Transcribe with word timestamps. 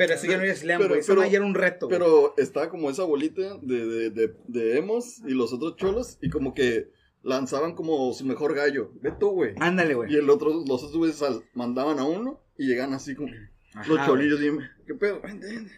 Pero 0.00 0.14
eso 0.14 0.26
ya 0.26 0.38
no 0.38 0.44
es 0.44 0.60
slam, 0.60 0.88
güey. 0.88 1.00
Eso 1.00 1.14
ya 1.14 1.36
era 1.36 1.44
un 1.44 1.54
reto. 1.54 1.86
Pero 1.86 2.32
está 2.38 2.70
como 2.70 2.88
esa 2.88 3.04
bolita 3.04 3.58
de, 3.60 3.84
de, 3.86 4.10
de, 4.10 4.34
de 4.48 4.78
emos 4.78 5.18
y 5.26 5.32
los 5.34 5.52
otros 5.52 5.76
cholos 5.76 6.16
y 6.22 6.30
como 6.30 6.54
que 6.54 6.90
lanzaban 7.22 7.74
como 7.74 8.10
su 8.14 8.24
mejor 8.24 8.54
gallo. 8.54 8.92
Ve 9.02 9.12
tú, 9.12 9.32
güey. 9.32 9.52
Ándale, 9.60 9.92
güey. 9.92 10.10
Y 10.10 10.16
el 10.16 10.30
otro, 10.30 10.64
los 10.66 10.82
otros 10.84 10.96
güeyes 10.96 11.22
mandaban 11.52 11.98
a 11.98 12.04
uno 12.04 12.42
y 12.56 12.66
llegan 12.66 12.94
así 12.94 13.14
como 13.14 13.28
Ajá, 13.74 13.86
los 13.86 14.06
cholillos 14.06 14.40
y 14.40 14.56
¿qué 14.86 14.94
pedo? 14.94 15.20
Vente, 15.20 15.46
vente. 15.48 15.72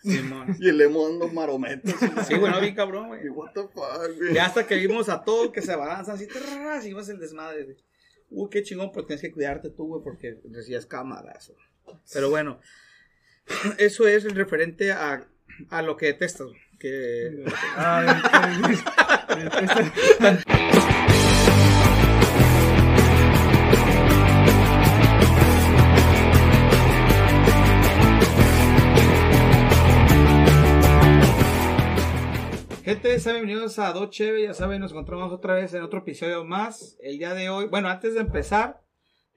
Simón. 0.00 0.54
Y 0.60 0.68
el 0.68 0.80
emo 0.80 1.08
dando 1.08 1.26
marometas. 1.26 1.96
Sí, 2.28 2.36
güey, 2.36 2.52
no 2.52 2.60
vi 2.60 2.72
cabrón, 2.72 3.08
güey. 3.08 3.26
Y 3.26 3.30
what 3.30 3.50
the 3.52 3.62
fuck, 3.62 4.16
güey. 4.16 4.32
Ya 4.32 4.46
hasta 4.46 4.64
que 4.64 4.76
vimos 4.76 5.08
a 5.08 5.24
todo 5.24 5.50
que 5.50 5.60
se 5.60 5.72
abalanza 5.72 6.12
así, 6.12 6.28
trrr, 6.28 6.86
y 6.86 6.92
vas 6.92 7.08
el 7.08 7.18
desmadre. 7.18 7.64
güey. 7.64 7.76
Uy, 8.30 8.48
qué 8.48 8.62
chingón, 8.62 8.92
pero 8.92 9.06
tienes 9.06 9.22
que 9.22 9.32
cuidarte 9.32 9.70
tú, 9.70 9.88
güey, 9.88 10.04
porque 10.04 10.40
recibías 10.52 10.86
cámaras. 10.86 11.52
Pero 12.12 12.30
bueno, 12.30 12.60
eso 13.78 14.06
es 14.06 14.24
referente 14.34 14.92
a, 14.92 15.26
a 15.70 15.82
lo 15.82 15.96
que 15.96 16.06
detestas, 16.06 16.48
que... 16.78 17.44
Gente, 32.84 33.20
sean 33.20 33.36
bienvenidos 33.36 33.78
a 33.78 33.92
Dos 33.92 34.10
Cheve, 34.10 34.42
ya 34.42 34.52
saben, 34.52 34.80
nos 34.80 34.90
encontramos 34.90 35.32
otra 35.32 35.54
vez 35.54 35.72
en 35.74 35.82
otro 35.82 36.00
episodio 36.00 36.44
más. 36.44 36.96
El 37.00 37.18
día 37.18 37.34
de 37.34 37.48
hoy, 37.48 37.66
bueno, 37.66 37.88
antes 37.88 38.14
de 38.14 38.20
empezar, 38.20 38.82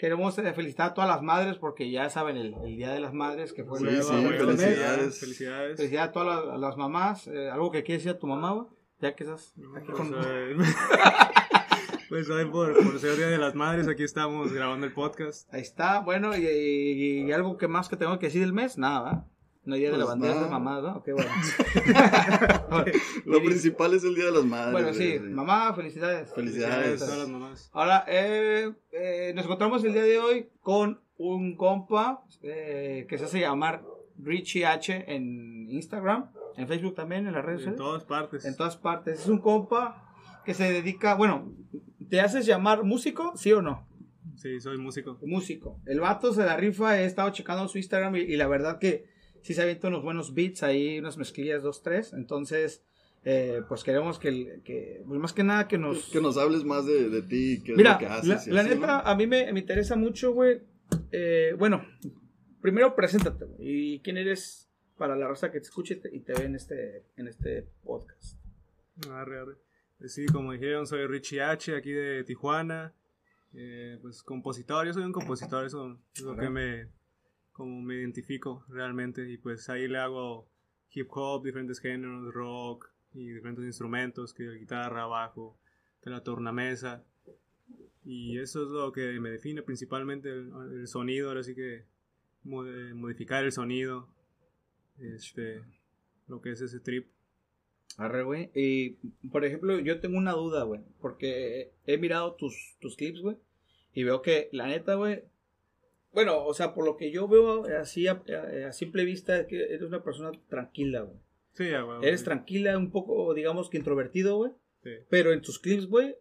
queremos 0.03 0.37
eh, 0.37 0.53
felicitar 0.53 0.89
a 0.89 0.93
todas 0.93 1.09
las 1.09 1.21
madres, 1.21 1.55
porque 1.57 1.89
ya 1.89 2.09
saben, 2.09 2.35
el, 2.35 2.53
el 2.65 2.75
Día 2.75 2.91
de 2.91 2.99
las 2.99 3.13
Madres, 3.13 3.53
que 3.53 3.63
fue 3.63 3.79
Sí, 3.79 3.85
el 3.87 4.03
sí, 4.03 4.13
el- 4.13 4.25
el- 4.25 4.57
felicidades. 4.57 5.17
Felicidades. 5.21 5.77
Felicidades 5.77 6.09
a 6.09 6.11
todas 6.11 6.45
las, 6.45 6.59
las 6.59 6.75
mamás. 6.75 7.27
Eh, 7.27 7.49
¿Algo 7.49 7.71
que 7.71 7.83
quieres 7.83 8.03
decir 8.03 8.17
a 8.17 8.19
tu 8.19 8.27
mamá? 8.27 8.67
Ya 8.99 9.15
que 9.15 9.23
estás 9.23 9.53
aquí 9.77 9.85
Pues, 9.93 9.97
con... 9.97 10.13
pues 12.09 12.29
hoy 12.29 12.45
por, 12.51 12.73
por 12.83 12.99
ser 12.99 13.15
Día 13.15 13.27
de 13.27 13.37
las 13.37 13.55
Madres, 13.55 13.87
aquí 13.87 14.03
estamos 14.03 14.51
grabando 14.51 14.85
el 14.85 14.91
podcast. 14.91 15.51
Ahí 15.53 15.61
está, 15.61 15.99
bueno, 15.99 16.35
y, 16.35 16.45
y- 16.45 17.21
y 17.25 17.31
algo 17.31 17.55
que 17.57 17.69
más 17.69 17.87
que 17.87 17.95
tengo 17.95 18.19
que 18.19 18.25
decir 18.25 18.41
del 18.41 18.51
mes, 18.51 18.77
nada, 18.77 18.99
¿va? 19.01 19.25
No 19.65 19.75
hay 19.75 19.81
día 19.81 19.91
de 19.91 19.97
la 19.97 20.05
Pues 20.05 20.19
bandera 20.19 20.43
de 20.43 20.49
mamá, 20.49 20.81
¿no? 20.81 20.95
Ok, 20.97 21.09
bueno. 21.13 21.31
Lo 23.25 23.41
principal 23.43 23.93
es 23.93 24.03
el 24.03 24.15
Día 24.15 24.25
de 24.25 24.31
las 24.31 24.43
Madres. 24.45 24.71
Bueno, 24.73 24.93
sí, 24.93 25.17
güey, 25.17 25.31
mamá, 25.31 25.73
felicidades. 25.73 26.33
Felicidades. 26.33 27.01
a 27.01 27.05
todas 27.05 27.19
las 27.21 27.29
mamás. 27.29 27.69
Ahora, 27.73 28.03
eh, 28.07 28.71
eh, 28.91 29.31
nos 29.35 29.45
encontramos 29.45 29.83
el 29.83 29.93
día 29.93 30.03
de 30.03 30.19
hoy 30.19 30.49
con 30.61 30.99
un 31.17 31.55
compa 31.55 32.23
eh, 32.41 33.05
que 33.07 33.17
se 33.17 33.25
hace 33.25 33.39
llamar 33.39 33.83
Richie 34.17 34.65
H 34.65 35.05
en 35.13 35.69
Instagram, 35.69 36.31
en 36.57 36.67
Facebook 36.67 36.95
también, 36.95 37.27
en 37.27 37.33
las 37.33 37.45
redes 37.45 37.61
En 37.61 37.65
sociales. 37.75 37.77
todas 37.79 38.03
partes. 38.03 38.45
En 38.45 38.57
todas 38.57 38.77
partes. 38.77 39.19
Es 39.21 39.27
un 39.27 39.39
compa 39.39 40.13
que 40.45 40.53
se 40.53 40.71
dedica, 40.71 41.15
bueno, 41.15 41.53
¿te 42.09 42.19
haces 42.19 42.45
llamar 42.45 42.83
músico? 42.83 43.31
¿Sí 43.37 43.53
o 43.53 43.61
no? 43.61 43.87
Sí, 44.35 44.59
soy 44.59 44.77
músico. 44.77 45.17
músico. 45.25 45.79
El 45.85 46.01
vato 46.01 46.33
se 46.33 46.43
la 46.43 46.57
rifa, 46.57 46.99
he 46.99 47.05
estado 47.05 47.29
checando 47.29 47.65
su 47.69 47.77
Instagram 47.77 48.17
y, 48.17 48.19
y 48.21 48.35
la 48.35 48.47
verdad 48.47 48.77
que 48.77 49.12
sí 49.43 49.53
se 49.53 49.61
ha 49.61 49.65
visto 49.65 49.87
unos 49.87 50.01
buenos 50.01 50.33
beats 50.33 50.63
ahí, 50.63 50.97
unas 50.97 51.17
mezclillas, 51.17 51.61
dos, 51.61 51.83
tres. 51.83 52.13
Entonces, 52.13 52.83
eh, 53.23 53.61
pues 53.69 53.83
queremos 53.83 54.17
que, 54.17 54.61
que 54.65 55.03
pues 55.07 55.19
más 55.19 55.33
que 55.33 55.43
nada 55.43 55.67
que 55.67 55.77
nos... 55.77 56.09
Que 56.09 56.19
nos 56.19 56.37
hables 56.37 56.63
más 56.63 56.85
de, 56.87 57.09
de 57.09 57.21
ti, 57.21 57.61
qué 57.63 57.73
es 57.73 57.77
Mira, 57.77 57.93
lo 57.93 57.99
que 57.99 58.05
haces. 58.07 58.27
la, 58.27 58.43
y 58.45 58.49
la 58.55 58.61
así, 58.61 58.69
neta, 58.71 58.99
a 59.01 59.15
mí 59.15 59.27
me, 59.27 59.53
me 59.53 59.59
interesa 59.59 59.95
mucho, 59.95 60.33
güey. 60.33 60.61
Eh, 61.11 61.55
bueno, 61.57 61.85
primero 62.61 62.95
preséntate, 62.95 63.45
güey. 63.45 63.59
¿Y 63.95 63.99
quién 63.99 64.17
eres 64.17 64.71
para 64.97 65.15
la 65.15 65.27
raza 65.27 65.51
que 65.51 65.59
te 65.59 65.65
escuche 65.65 65.95
y 65.95 65.97
te, 65.97 66.15
y 66.15 66.19
te 66.21 66.33
ve 66.33 66.45
en 66.45 66.55
este, 66.55 67.05
en 67.17 67.27
este 67.27 67.67
podcast? 67.83 68.39
Arre, 69.11 69.39
arre. 69.39 69.55
Pues 69.97 70.13
sí, 70.13 70.25
como 70.25 70.51
dijeron, 70.51 70.87
soy 70.87 71.05
Richie 71.07 71.41
H, 71.41 71.75
aquí 71.75 71.91
de 71.91 72.23
Tijuana. 72.23 72.93
Eh, 73.53 73.99
pues 74.01 74.23
compositor, 74.23 74.85
yo 74.85 74.93
soy 74.93 75.03
un 75.03 75.11
compositor, 75.11 75.63
eso 75.65 75.99
es 76.15 76.21
lo 76.21 76.35
que 76.35 76.49
me, 76.49 76.87
como 77.53 77.81
me 77.81 77.95
identifico 77.95 78.65
realmente. 78.67 79.31
Y 79.31 79.37
pues 79.37 79.69
ahí 79.69 79.87
le 79.87 79.99
hago 79.99 80.47
hip 80.91 81.07
hop, 81.11 81.43
diferentes 81.43 81.79
géneros, 81.79 82.33
rock 82.33 82.89
y 83.13 83.29
diferentes 83.29 83.65
instrumentos, 83.65 84.33
que 84.33 84.51
guitarra, 84.55 85.05
bajo, 85.05 85.57
que 86.01 86.09
la 86.09 86.23
tornamesa. 86.23 87.03
Y 88.03 88.37
eso 88.39 88.63
es 88.63 88.69
lo 88.69 88.91
que 88.91 89.19
me 89.19 89.31
define 89.31 89.61
principalmente, 89.61 90.29
el, 90.29 90.51
el 90.73 90.87
sonido, 90.87 91.29
ahora 91.29 91.43
sí 91.43 91.55
que 91.55 91.85
eh, 92.45 92.93
modificar 92.93 93.45
el 93.45 93.53
sonido, 93.53 94.09
este, 94.99 95.61
lo 96.27 96.41
que 96.41 96.51
es 96.51 96.61
ese 96.61 96.79
trip. 96.79 97.07
Arre, 97.97 98.23
güey. 98.23 98.49
Y, 98.53 98.91
por 99.29 99.45
ejemplo, 99.45 99.79
yo 99.79 99.99
tengo 99.99 100.17
una 100.17 100.33
duda, 100.33 100.63
güey. 100.63 100.81
Porque 100.99 101.71
he 101.85 101.97
mirado 101.97 102.33
tus, 102.33 102.75
tus 102.79 102.95
clips, 102.95 103.21
güey. 103.21 103.37
Y 103.93 104.03
veo 104.03 104.21
que, 104.21 104.49
la 104.51 104.67
neta, 104.67 104.95
güey. 104.95 105.23
Bueno, 106.13 106.45
o 106.45 106.53
sea, 106.53 106.73
por 106.73 106.85
lo 106.85 106.95
que 106.95 107.11
yo 107.11 107.27
veo 107.27 107.65
así 107.79 108.07
a, 108.07 108.23
a- 108.27 108.67
a 108.67 108.71
simple 108.73 109.03
vista, 109.03 109.39
es 109.39 109.47
que 109.47 109.63
eres 109.63 109.81
una 109.81 110.03
persona 110.03 110.31
tranquila, 110.47 111.01
güey. 111.01 111.17
Sí, 111.53 111.73
a 111.73 111.85
huevo, 111.85 112.01
Eres 112.03 112.19
sí. 112.21 112.25
tranquila, 112.25 112.77
un 112.77 112.91
poco, 112.91 113.33
digamos 113.33 113.69
que 113.69 113.77
introvertido, 113.77 114.37
güey. 114.37 114.51
Sí. 114.83 114.91
Pero 115.09 115.33
en 115.33 115.41
tus 115.41 115.59
clips, 115.59 115.87
güey, 115.87 116.15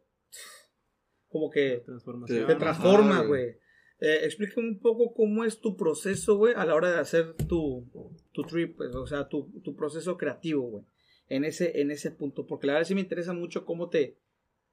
como 1.28 1.50
que 1.50 1.82
Transformación. 1.84 2.46
te 2.46 2.52
Ajá, 2.52 2.58
transforma, 2.58 3.18
güey. 3.18 3.28
güey. 3.28 3.56
Eh, 4.00 4.24
explícame 4.24 4.68
un 4.68 4.80
poco 4.80 5.14
cómo 5.14 5.44
es 5.44 5.60
tu 5.60 5.76
proceso, 5.76 6.36
güey, 6.36 6.54
a 6.56 6.64
la 6.66 6.74
hora 6.74 6.90
de 6.90 6.98
hacer 6.98 7.34
tu, 7.48 7.88
tu 8.32 8.42
trip, 8.42 8.76
pues, 8.76 8.94
o 8.94 9.06
sea, 9.06 9.28
tu, 9.28 9.50
tu 9.62 9.76
proceso 9.76 10.16
creativo, 10.16 10.62
güey, 10.62 10.84
en 11.28 11.44
ese, 11.44 11.80
en 11.80 11.90
ese 11.90 12.10
punto. 12.10 12.46
Porque 12.46 12.66
la 12.66 12.74
verdad 12.74 12.88
sí 12.88 12.94
me 12.94 13.00
interesa 13.00 13.32
mucho 13.32 13.64
cómo 13.64 13.88
te, 13.90 14.18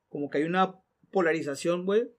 como 0.10 0.30
que 0.30 0.40
hay 0.40 0.44
una 0.46 0.76
polarización, 1.12 1.86
güey, 1.86 2.10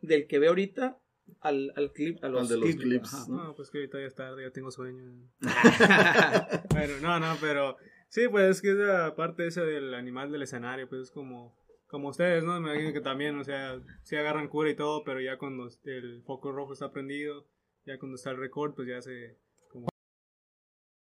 del 0.00 0.26
que 0.26 0.38
ve 0.40 0.48
ahorita 0.48 0.98
al, 1.40 1.72
al 1.76 1.92
clip, 1.92 2.22
a 2.22 2.28
los, 2.28 2.42
Al 2.42 2.48
de 2.48 2.66
los 2.66 2.76
clips, 2.76 3.14
ajá. 3.14 3.26
No, 3.28 3.54
pues 3.54 3.70
que 3.70 3.78
ahorita 3.78 4.00
ya 4.00 4.06
es 4.06 4.14
tarde, 4.14 4.42
ya 4.44 4.50
tengo 4.50 4.70
sueño. 4.70 5.02
Bueno, 6.70 6.94
no, 7.00 7.20
no, 7.20 7.36
pero 7.40 7.76
sí, 8.08 8.28
pues 8.28 8.50
es 8.50 8.62
que 8.62 8.72
esa 8.72 9.14
parte 9.14 9.46
esa 9.46 9.62
del 9.62 9.94
animal 9.94 10.30
del 10.30 10.42
escenario, 10.42 10.88
pues 10.88 11.02
es 11.02 11.10
como, 11.10 11.56
como 11.86 12.08
ustedes, 12.08 12.44
¿no? 12.44 12.60
Me 12.60 12.70
imagino 12.70 12.92
que 12.92 13.00
también, 13.00 13.38
o 13.38 13.44
sea, 13.44 13.80
sí 14.02 14.16
agarran 14.16 14.48
cura 14.48 14.70
y 14.70 14.76
todo, 14.76 15.04
pero 15.04 15.20
ya 15.20 15.38
cuando 15.38 15.68
el 15.84 16.22
foco 16.24 16.52
rojo 16.52 16.72
está 16.72 16.90
prendido, 16.92 17.46
ya 17.84 17.98
cuando 17.98 18.16
está 18.16 18.30
el 18.30 18.38
record, 18.38 18.74
pues 18.74 18.88
ya 18.88 19.00
se... 19.00 19.38
Como... 19.70 19.88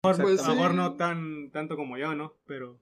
Pues 0.03 0.19
a 0.19 0.23
lo 0.23 0.37
sí. 0.37 0.51
mejor 0.51 0.75
no 0.75 0.97
tan, 0.97 1.51
tanto 1.53 1.77
como 1.77 1.97
yo, 1.99 2.15
¿no? 2.15 2.35
Pero 2.47 2.81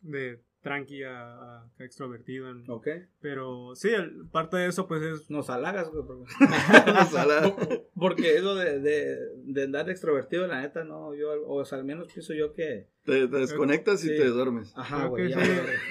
de 0.00 0.40
tranqui 0.68 1.02
a, 1.02 1.60
a 1.60 1.70
extrovertido. 1.80 2.52
¿no? 2.54 2.74
Ok. 2.74 2.88
Pero 3.20 3.74
sí, 3.74 3.88
el- 3.88 4.26
parte 4.30 4.56
de 4.58 4.68
eso 4.68 4.86
pues 4.86 5.02
es... 5.02 5.30
Nos 5.30 5.50
halagas, 5.50 5.88
güey. 5.90 6.04
porque- 6.06 6.24
Ojalá. 7.02 7.54
Porque 7.98 8.36
eso 8.36 8.54
de, 8.54 8.78
de, 8.78 9.18
de 9.44 9.62
andar 9.64 9.90
extrovertido, 9.90 10.46
la 10.46 10.60
neta, 10.60 10.84
no, 10.84 11.14
yo, 11.16 11.30
o 11.48 11.64
sea, 11.64 11.78
al 11.78 11.84
menos 11.84 12.06
pienso 12.12 12.32
yo 12.32 12.52
que... 12.54 12.86
Te, 13.04 13.26
te 13.26 13.36
desconectas 13.38 14.04
y 14.04 14.08
Sí. 14.08 14.16
te 14.16 14.26
duermes. 14.26 14.72
Ajá, 14.76 15.06
güey. 15.06 15.32
sí, 15.32 15.40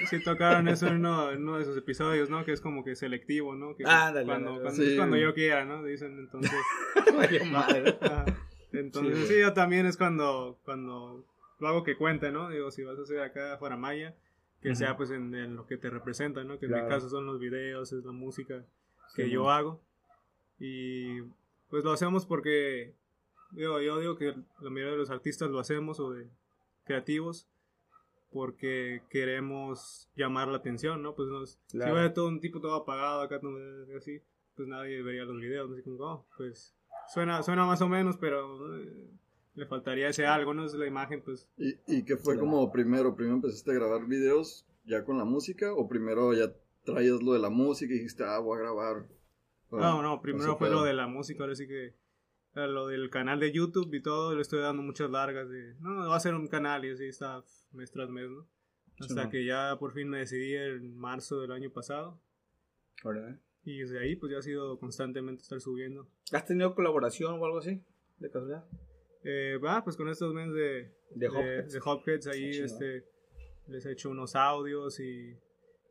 sí 0.08 0.22
tocaron 0.22 0.68
eso 0.68 0.86
en 0.86 0.94
uno, 0.96 1.32
en 1.32 1.42
uno 1.42 1.56
de 1.56 1.64
esos 1.64 1.76
episodios, 1.76 2.30
¿no? 2.30 2.44
Que 2.46 2.52
es 2.52 2.60
como 2.62 2.82
que 2.84 2.94
selectivo, 2.96 3.54
¿no? 3.56 3.74
Que 3.76 3.84
Ándale, 3.84 4.24
cuando, 4.24 4.50
ándale. 4.50 4.62
cuando, 4.64 4.82
Sí. 4.82 4.90
es 4.92 4.96
cuando 4.96 5.16
yo 5.18 5.34
quiera, 5.34 5.64
¿no? 5.66 5.84
Dicen 5.84 6.16
entonces. 6.18 6.52
Valió 7.16 7.44
madre. 7.46 7.98
ajá. 8.00 8.24
Entonces, 8.72 9.18
Sí, 9.26 9.34
sí, 9.34 9.40
yo 9.40 9.52
también 9.52 9.84
es 9.86 9.96
cuando, 9.98 10.58
cuando 10.64 11.26
lo 11.58 11.68
hago 11.68 11.82
que 11.84 11.96
cuente, 11.96 12.30
¿no? 12.30 12.48
Digo, 12.50 12.70
si 12.70 12.84
vas 12.84 12.98
a 12.98 13.02
hacer 13.02 13.20
acá 13.20 13.56
fuera 13.58 13.76
Maya, 13.76 14.14
que 14.60 14.74
sea 14.74 14.96
pues 14.96 15.10
en, 15.10 15.34
en 15.34 15.54
lo 15.56 15.66
que 15.66 15.76
te 15.76 15.88
representa, 15.90 16.42
¿no? 16.44 16.58
Que 16.58 16.66
en 16.66 16.72
Claro. 16.72 16.84
mi 16.86 16.90
caso 16.90 17.08
son 17.08 17.26
los 17.26 17.38
videos, 17.38 17.92
es 17.92 18.04
la 18.04 18.12
música 18.12 18.64
que 19.14 19.24
Sí, 19.24 19.30
yo 19.30 19.44
man. 19.44 19.58
hago. 19.58 19.80
Y 20.58 21.20
pues 21.70 21.84
lo 21.84 21.92
hacemos 21.92 22.26
porque, 22.26 22.94
digo, 23.52 23.80
yo 23.80 23.98
digo 24.00 24.16
que 24.16 24.34
la 24.60 24.70
mayoría 24.70 24.92
de 24.92 24.98
los 24.98 25.10
artistas 25.10 25.50
lo 25.50 25.60
hacemos 25.60 26.00
o 26.00 26.10
de 26.10 26.28
creativos 26.84 27.48
porque 28.30 29.02
queremos 29.08 30.10
llamar 30.14 30.48
la 30.48 30.58
atención, 30.58 31.02
¿no? 31.02 31.14
Pues 31.14 31.28
nos, 31.28 31.58
Claro. 31.70 31.90
si 31.92 31.94
fuera 31.94 32.14
todo 32.14 32.28
un 32.28 32.40
tipo 32.40 32.60
todo 32.60 32.74
apagado 32.74 33.22
acá, 33.22 33.40
así, 33.96 34.20
pues 34.54 34.68
nadie 34.68 35.02
vería 35.02 35.24
los 35.24 35.40
videos, 35.40 35.70
así 35.72 35.82
como, 35.82 35.96
oh, 36.04 36.26
pues 36.36 36.74
suena, 37.08 37.42
suena 37.42 37.64
más 37.64 37.80
o 37.80 37.88
menos, 37.88 38.16
pero 38.18 38.76
eh, 38.76 39.08
le 39.58 39.66
faltaría 39.66 40.08
ese 40.08 40.26
algo, 40.26 40.54
¿no? 40.54 40.64
Es 40.64 40.74
la 40.74 40.86
imagen, 40.86 41.22
pues 41.22 41.48
¿Y, 41.56 41.74
y 41.86 42.04
qué 42.04 42.16
fue 42.16 42.38
como 42.38 42.70
primero? 42.70 43.14
¿Primero 43.14 43.36
empezaste 43.36 43.72
a 43.72 43.74
grabar 43.74 44.06
videos 44.06 44.66
ya 44.84 45.04
con 45.04 45.18
la 45.18 45.24
música? 45.24 45.72
¿O 45.74 45.88
primero 45.88 46.32
ya 46.32 46.52
traías 46.84 47.22
lo 47.22 47.32
de 47.32 47.40
la 47.40 47.50
música 47.50 47.92
y 47.92 47.96
dijiste, 47.96 48.24
ah, 48.24 48.38
voy 48.38 48.58
a 48.58 48.62
grabar? 48.62 49.06
No, 49.70 50.02
no, 50.02 50.22
primero 50.22 50.56
fue 50.56 50.68
pedo. 50.68 50.80
lo 50.80 50.84
de 50.84 50.94
la 50.94 51.06
música, 51.06 51.42
ahora 51.42 51.54
sí 51.54 51.66
que 51.66 51.94
a 52.54 52.66
lo 52.66 52.86
del 52.86 53.10
canal 53.10 53.40
de 53.40 53.52
YouTube 53.52 53.92
y 53.92 54.02
todo, 54.02 54.34
le 54.34 54.42
estoy 54.42 54.60
dando 54.60 54.82
muchas 54.82 55.10
largas 55.10 55.48
de, 55.48 55.74
no, 55.80 56.08
va 56.08 56.16
a 56.16 56.20
ser 56.20 56.34
un 56.34 56.48
canal 56.48 56.84
y 56.84 56.90
así 56.90 57.04
está 57.04 57.44
mes 57.72 57.90
tras 57.90 58.08
mes, 58.08 58.30
¿no? 58.30 58.46
Hasta 59.00 59.28
que 59.30 59.44
ya 59.44 59.76
por 59.78 59.92
fin 59.92 60.08
me 60.08 60.18
decidí 60.18 60.54
en 60.56 60.96
marzo 60.96 61.40
del 61.40 61.52
año 61.52 61.70
pasado 61.70 62.20
Órale. 63.04 63.38
y 63.62 63.78
desde 63.78 64.00
ahí 64.00 64.16
pues 64.16 64.32
ya 64.32 64.38
ha 64.38 64.42
sido 64.42 64.78
constantemente 64.80 65.42
estar 65.42 65.60
subiendo. 65.60 66.08
¿Has 66.32 66.46
tenido 66.46 66.74
colaboración 66.74 67.38
o 67.38 67.44
algo 67.44 67.58
así? 67.58 67.80
De 68.18 68.28
casualidad. 68.28 68.64
Eh, 69.24 69.58
va, 69.62 69.82
pues 69.84 69.96
con 69.96 70.08
estos 70.08 70.32
meses 70.32 70.54
de, 70.54 70.92
De 71.14 71.28
Hopheads. 71.28 71.72
de 71.72 71.80
Hopheads 71.84 72.26
ahí, 72.28 72.50
este, 72.50 73.04
les 73.66 73.84
he 73.86 73.92
hecho 73.92 74.10
unos 74.10 74.36
audios 74.36 75.00
y, 75.00 75.36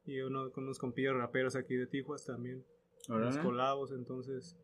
y 0.06 0.22
uno, 0.22 0.52
con 0.52 0.64
unos 0.64 0.80
compillos 0.80 1.16
raperos 1.16 1.56
aquí 1.56 1.76
de 1.76 1.88
Tijuas 1.88 2.26
también, 2.26 2.64
Órale. 3.10 3.42
colabos, 3.42 3.92
entonces, 3.92 4.58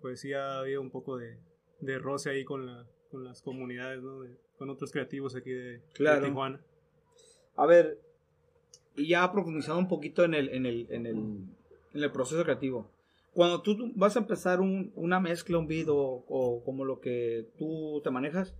pues 0.00 0.20
sí 0.20 0.32
ha 0.32 0.58
habido 0.60 0.80
un 0.80 0.90
poco 0.90 1.16
de, 1.18 1.38
de 1.80 1.98
roce 1.98 2.30
ahí 2.30 2.44
con, 2.44 2.66
la, 2.66 2.86
con 3.10 3.24
las 3.24 3.42
comunidades, 3.42 4.02
¿no? 4.02 4.22
De- 4.22 4.36
con 4.56 4.70
otros 4.70 4.90
creativos 4.90 5.36
aquí 5.36 5.52
de. 5.52 5.80
Tijuana. 6.26 6.60
A 7.54 7.64
ver, 7.66 8.00
y 8.96 9.06
ya 9.08 9.30
profundizando 9.30 9.78
un 9.78 9.86
poquito 9.86 10.24
en 10.24 10.34
el, 10.34 10.48
en 10.48 10.66
el, 10.66 10.86
en 10.90 11.06
el, 11.06 11.16
en 11.16 12.02
el 12.02 12.10
proceso 12.10 12.42
creativo. 12.42 12.90
Cuando 13.32 13.62
tú 13.62 13.76
vas 13.94 14.16
a 14.16 14.20
empezar 14.20 14.60
un- 14.60 14.92
una 14.96 15.20
mezcla, 15.20 15.58
un 15.58 15.66
video 15.66 15.96
o, 15.96 16.62
como 16.64 16.84
lo 16.84 17.00
que 17.00 17.46
tú 17.58 18.00
te 18.02 18.10
manejas, 18.10 18.54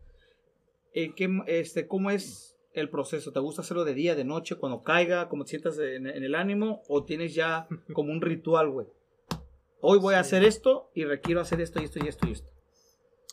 ¿en 0.92 1.14
qué, 1.14 1.28
este, 1.46 1.86
¿cómo 1.88 2.10
es 2.10 2.56
el 2.74 2.88
proceso? 2.90 3.32
¿Te 3.32 3.40
gusta 3.40 3.62
hacerlo 3.62 3.84
de 3.84 3.94
día, 3.94 4.14
de 4.14 4.24
noche, 4.24 4.56
cuando 4.56 4.82
caiga, 4.82 5.28
como 5.28 5.44
te 5.44 5.50
sientas 5.50 5.78
en, 5.78 6.06
en 6.06 6.22
el 6.22 6.34
ánimo? 6.34 6.82
¿O 6.88 7.04
tienes 7.04 7.34
ya 7.34 7.66
como 7.92 8.12
un 8.12 8.20
ritual, 8.20 8.70
güey? 8.70 8.86
Hoy 9.80 9.98
voy 9.98 10.14
a 10.14 10.20
hacer 10.20 10.44
esto 10.44 10.90
y 10.94 11.04
requiero 11.04 11.40
hacer 11.40 11.60
esto 11.60 11.80
y 11.80 11.84
esto 11.84 11.98
y 12.04 12.08
esto 12.08 12.28
y 12.28 12.32
esto. 12.32 12.50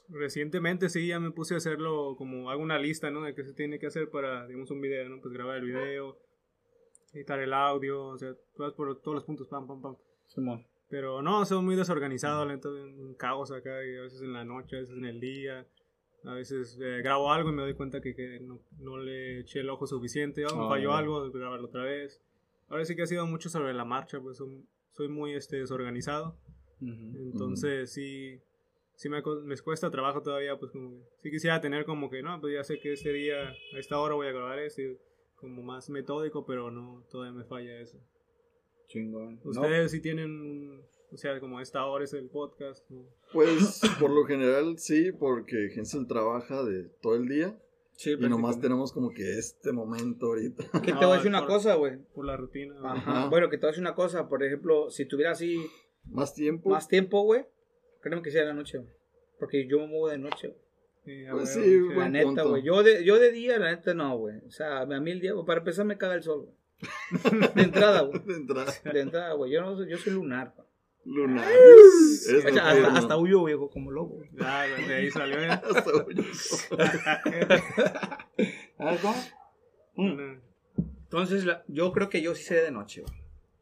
Recientemente 0.10 0.90
sí, 0.90 1.08
ya 1.08 1.20
me 1.20 1.32
puse 1.32 1.56
a 1.56 1.58
hacerlo 1.58 2.16
como 2.18 2.52
hago 2.52 2.62
una 2.62 2.78
lista, 2.78 3.10
¿no? 3.10 3.22
De 3.24 3.34
qué 3.34 3.44
se 3.44 3.54
tiene 3.54 3.80
que 3.80 3.88
hacer 3.88 4.10
para, 4.12 4.46
digamos, 4.46 4.70
un 4.70 4.80
video, 4.80 5.10
¿no? 5.10 5.20
Pues 5.22 5.34
grabar 5.34 5.58
el 5.58 5.66
video, 5.66 6.18
editar 7.14 7.40
el 7.40 7.52
audio, 7.54 8.06
o 8.10 8.18
sea, 8.18 8.36
vas 8.58 8.74
por 8.74 9.02
todos 9.02 9.16
los 9.16 9.24
puntos, 9.24 9.48
pam, 9.48 9.66
pam, 9.68 9.82
pam. 9.82 9.96
Simón. 10.28 10.66
Pero 10.96 11.22
no, 11.22 11.44
soy 11.44 11.62
muy 11.62 11.76
desorganizado, 11.76 12.46
la 12.46 12.54
un 12.54 13.16
caos 13.20 13.52
acá, 13.52 13.86
y 13.86 13.98
a 13.98 14.04
veces 14.04 14.22
en 14.22 14.32
la 14.32 14.46
noche, 14.46 14.78
a 14.78 14.80
veces 14.80 14.96
en 14.96 15.04
el 15.04 15.20
día. 15.20 15.68
A 16.24 16.34
veces 16.34 16.80
eh, 16.82 17.02
grabo 17.04 17.34
algo 17.34 17.50
y 17.50 17.54
me 17.54 17.64
doy 17.64 17.74
cuenta 17.74 18.00
que, 18.00 18.16
que 18.16 18.40
no, 18.40 18.62
no 18.80 18.98
le 18.98 19.42
eché 19.42 19.60
el 19.60 19.70
ojo 19.70 19.88
suficiente, 19.88 20.46
oh, 20.46 20.56
me 20.56 20.64
Ah, 20.64 20.70
falló 20.70 20.94
algo, 20.94 21.30
grabarlo 21.34 21.68
otra 21.68 21.84
vez. 21.84 22.22
Ahora 22.70 22.86
sí 22.86 22.96
que 22.96 23.02
ha 23.02 23.08
sido 23.08 23.28
mucho 23.28 23.50
sobre 23.50 23.74
la 23.74 23.84
marcha, 23.84 24.22
pues 24.22 24.38
son- 24.38 24.66
soy 24.92 25.10
muy 25.10 25.34
este, 25.34 25.58
desorganizado. 25.58 26.38
Entonces 26.80 27.92
sí, 27.92 28.40
sí 28.96 29.10
me, 29.10 29.22
me 29.44 29.58
cuesta 29.58 29.92
trabajo 29.92 30.22
todavía, 30.22 30.58
pues 30.58 30.72
como 30.72 30.92
que 30.92 31.04
sí 31.24 31.30
quisiera 31.30 31.60
tener 31.60 31.84
como 31.84 32.10
que, 32.10 32.24
no, 32.24 32.40
pues 32.40 32.54
ya 32.54 32.64
sé 32.64 32.80
que 32.80 32.94
este 32.94 33.12
día, 33.12 33.50
a 33.50 33.78
esta 33.80 34.00
hora 34.00 34.16
voy 34.16 34.28
a 34.28 34.32
grabar 34.32 34.60
esto, 34.60 34.82
como 35.36 35.62
más 35.62 35.90
metódico, 35.90 36.46
pero 36.46 36.72
no, 36.72 37.04
todavía 37.12 37.38
me 37.38 37.44
falla 37.44 37.82
eso. 37.82 38.00
Chingón. 38.88 39.40
¿no? 39.44 39.52
Ustedes 39.52 39.92
sí 39.92 40.00
tienen, 40.02 40.82
o 41.12 41.18
sea, 41.18 41.40
como 41.40 41.60
esta 41.60 41.86
hora 41.86 42.04
es 42.04 42.14
el 42.14 42.28
podcast. 42.30 42.90
¿no? 42.90 43.04
Pues 43.34 43.82
por 44.00 44.10
lo 44.12 44.26
general 44.26 44.78
sí, 44.78 45.12
porque 45.12 45.68
Hensel 45.76 46.08
trabaja 46.08 46.64
de 46.64 46.86
todo 47.02 47.16
el 47.16 47.28
día 47.28 47.58
Sí, 47.98 48.12
y 48.12 48.28
nomás 48.28 48.60
tenemos 48.60 48.92
como 48.92 49.10
que 49.12 49.38
este 49.40 49.72
momento 49.72 50.26
ahorita. 50.28 50.66
Que 50.82 50.92
te 50.92 50.98
voy 50.98 51.06
a 51.06 51.08
decir 51.14 51.22
es 51.22 51.26
una 51.28 51.40
por- 51.40 51.48
cosa, 51.48 51.76
güey. 51.76 51.98
Por 52.14 52.26
la 52.26 52.36
rutina. 52.36 52.76
Ajá. 52.84 53.12
Ajá. 53.22 53.30
Bueno, 53.30 53.50
que 53.50 53.58
te 53.58 53.62
voy 53.62 53.70
a 53.70 53.72
decir 53.72 53.82
una 53.84 53.96
cosa. 53.96 54.28
Por 54.28 54.44
ejemplo, 54.44 54.90
si 54.90 55.06
tuviera 55.06 55.32
así 55.32 55.66
Más 56.04 56.34
tiempo. 56.34 56.72
más 56.72 56.90
tiempo, 56.90 57.24
güey, 57.24 57.46
créeme 58.02 58.22
que 58.22 58.32
sea 58.32 58.42
en 58.42 58.50
la 58.50 58.54
noche, 58.54 58.80
güey. 58.80 58.92
Porque 59.40 59.66
yo 59.68 59.80
me 59.80 59.88
muevo 59.88 60.10
de 60.10 60.18
noche, 60.18 60.50
güey. 60.50 60.60
Sí, 61.06 61.24
Pues 61.32 61.54
sí. 61.54 61.80
La 61.96 62.10
neta, 62.10 62.44
güey. 62.44 62.64
Yo 62.64 62.84
de, 62.84 63.06
yo 63.06 63.18
de 63.18 63.32
día, 63.32 63.58
la 63.60 63.72
neta, 63.72 63.94
no, 63.94 64.18
güey. 64.18 64.40
O 64.46 64.52
sea, 64.52 64.82
a 64.82 64.86
mí 64.86 65.12
el 65.12 65.22
día, 65.22 65.32
para 65.46 65.60
empezar, 65.60 65.86
me 65.86 65.98
caga 65.98 66.16
el 66.16 66.24
sol, 66.24 66.42
güey. 66.42 66.56
De 67.56 67.62
entrada, 67.64 68.02
güey. 68.02 68.20
de 68.26 68.34
entrada. 68.36 68.74
De 68.94 69.00
entrada, 69.00 69.34
güey. 69.34 69.52
Yo, 69.52 69.62
no, 69.62 69.76
soy- 69.76 69.90
yo 69.90 69.98
soy 69.98 70.14
lunar, 70.14 70.54
güey. 70.56 70.68
Lunar. 71.06 71.46
O 71.48 71.50
Es 71.50 72.26
sea, 72.26 72.70
hasta, 72.70 72.98
hasta 72.98 73.18
huyo, 73.18 73.44
viejo, 73.44 73.70
como 73.70 73.92
loco. 73.92 74.16
güey. 74.16 74.30
Ya, 74.40 74.62
de 74.64 74.94
ahí 74.96 75.12
salió. 75.12 75.40
¿eh? 75.40 75.50
Hasta 75.50 75.92
huyo. 76.04 76.24
¿Sabes 78.78 79.02
cómo? 79.02 79.16
Mm. 79.96 80.40
Entonces, 81.04 81.46
la- 81.46 81.64
yo 81.68 81.92
creo 81.92 82.10
que 82.10 82.22
yo 82.22 82.36
sí 82.36 82.44
seré 82.44 82.64
de 82.64 82.72
noche, 82.72 83.02
güey. 83.02 83.14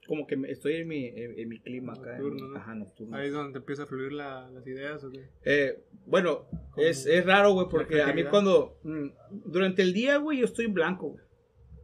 Como 0.08 0.28
que 0.28 0.36
me- 0.36 0.52
estoy 0.52 0.76
en 0.76 0.88
mi, 0.88 1.06
en, 1.08 1.40
en 1.40 1.50
mi 1.50 1.60
clima 1.60 1.94
acá. 1.94 2.18
en- 2.18 2.24
Nocturno, 2.24 2.48
¿no? 2.50 2.58
Ajá, 2.60 2.76
nocturno. 2.76 3.18
Ahí 3.18 3.28
es 3.28 3.34
donde 3.34 3.54
te 3.54 3.60
empieza 3.60 3.84
a 3.84 3.88
fluir 3.88 4.12
la- 4.14 4.50
las 4.50 4.66
ideas. 4.68 5.04
¿o 5.04 5.12
qué? 5.12 5.30
Eh, 5.46 5.84
bueno, 6.06 6.46
es, 6.78 7.06
es 7.06 7.26
raro, 7.26 7.54
güey, 7.54 7.68
porque 7.70 8.02
a 8.02 8.14
mí 8.14 8.24
cuando... 8.26 8.80
mm, 8.84 9.08
durante 9.46 9.82
el 9.82 9.94
día, 9.94 10.18
güey, 10.18 10.40
yo 10.40 10.46
estoy 10.46 10.66
en 10.66 10.74
blanco, 10.74 11.10
güey. 11.10 11.24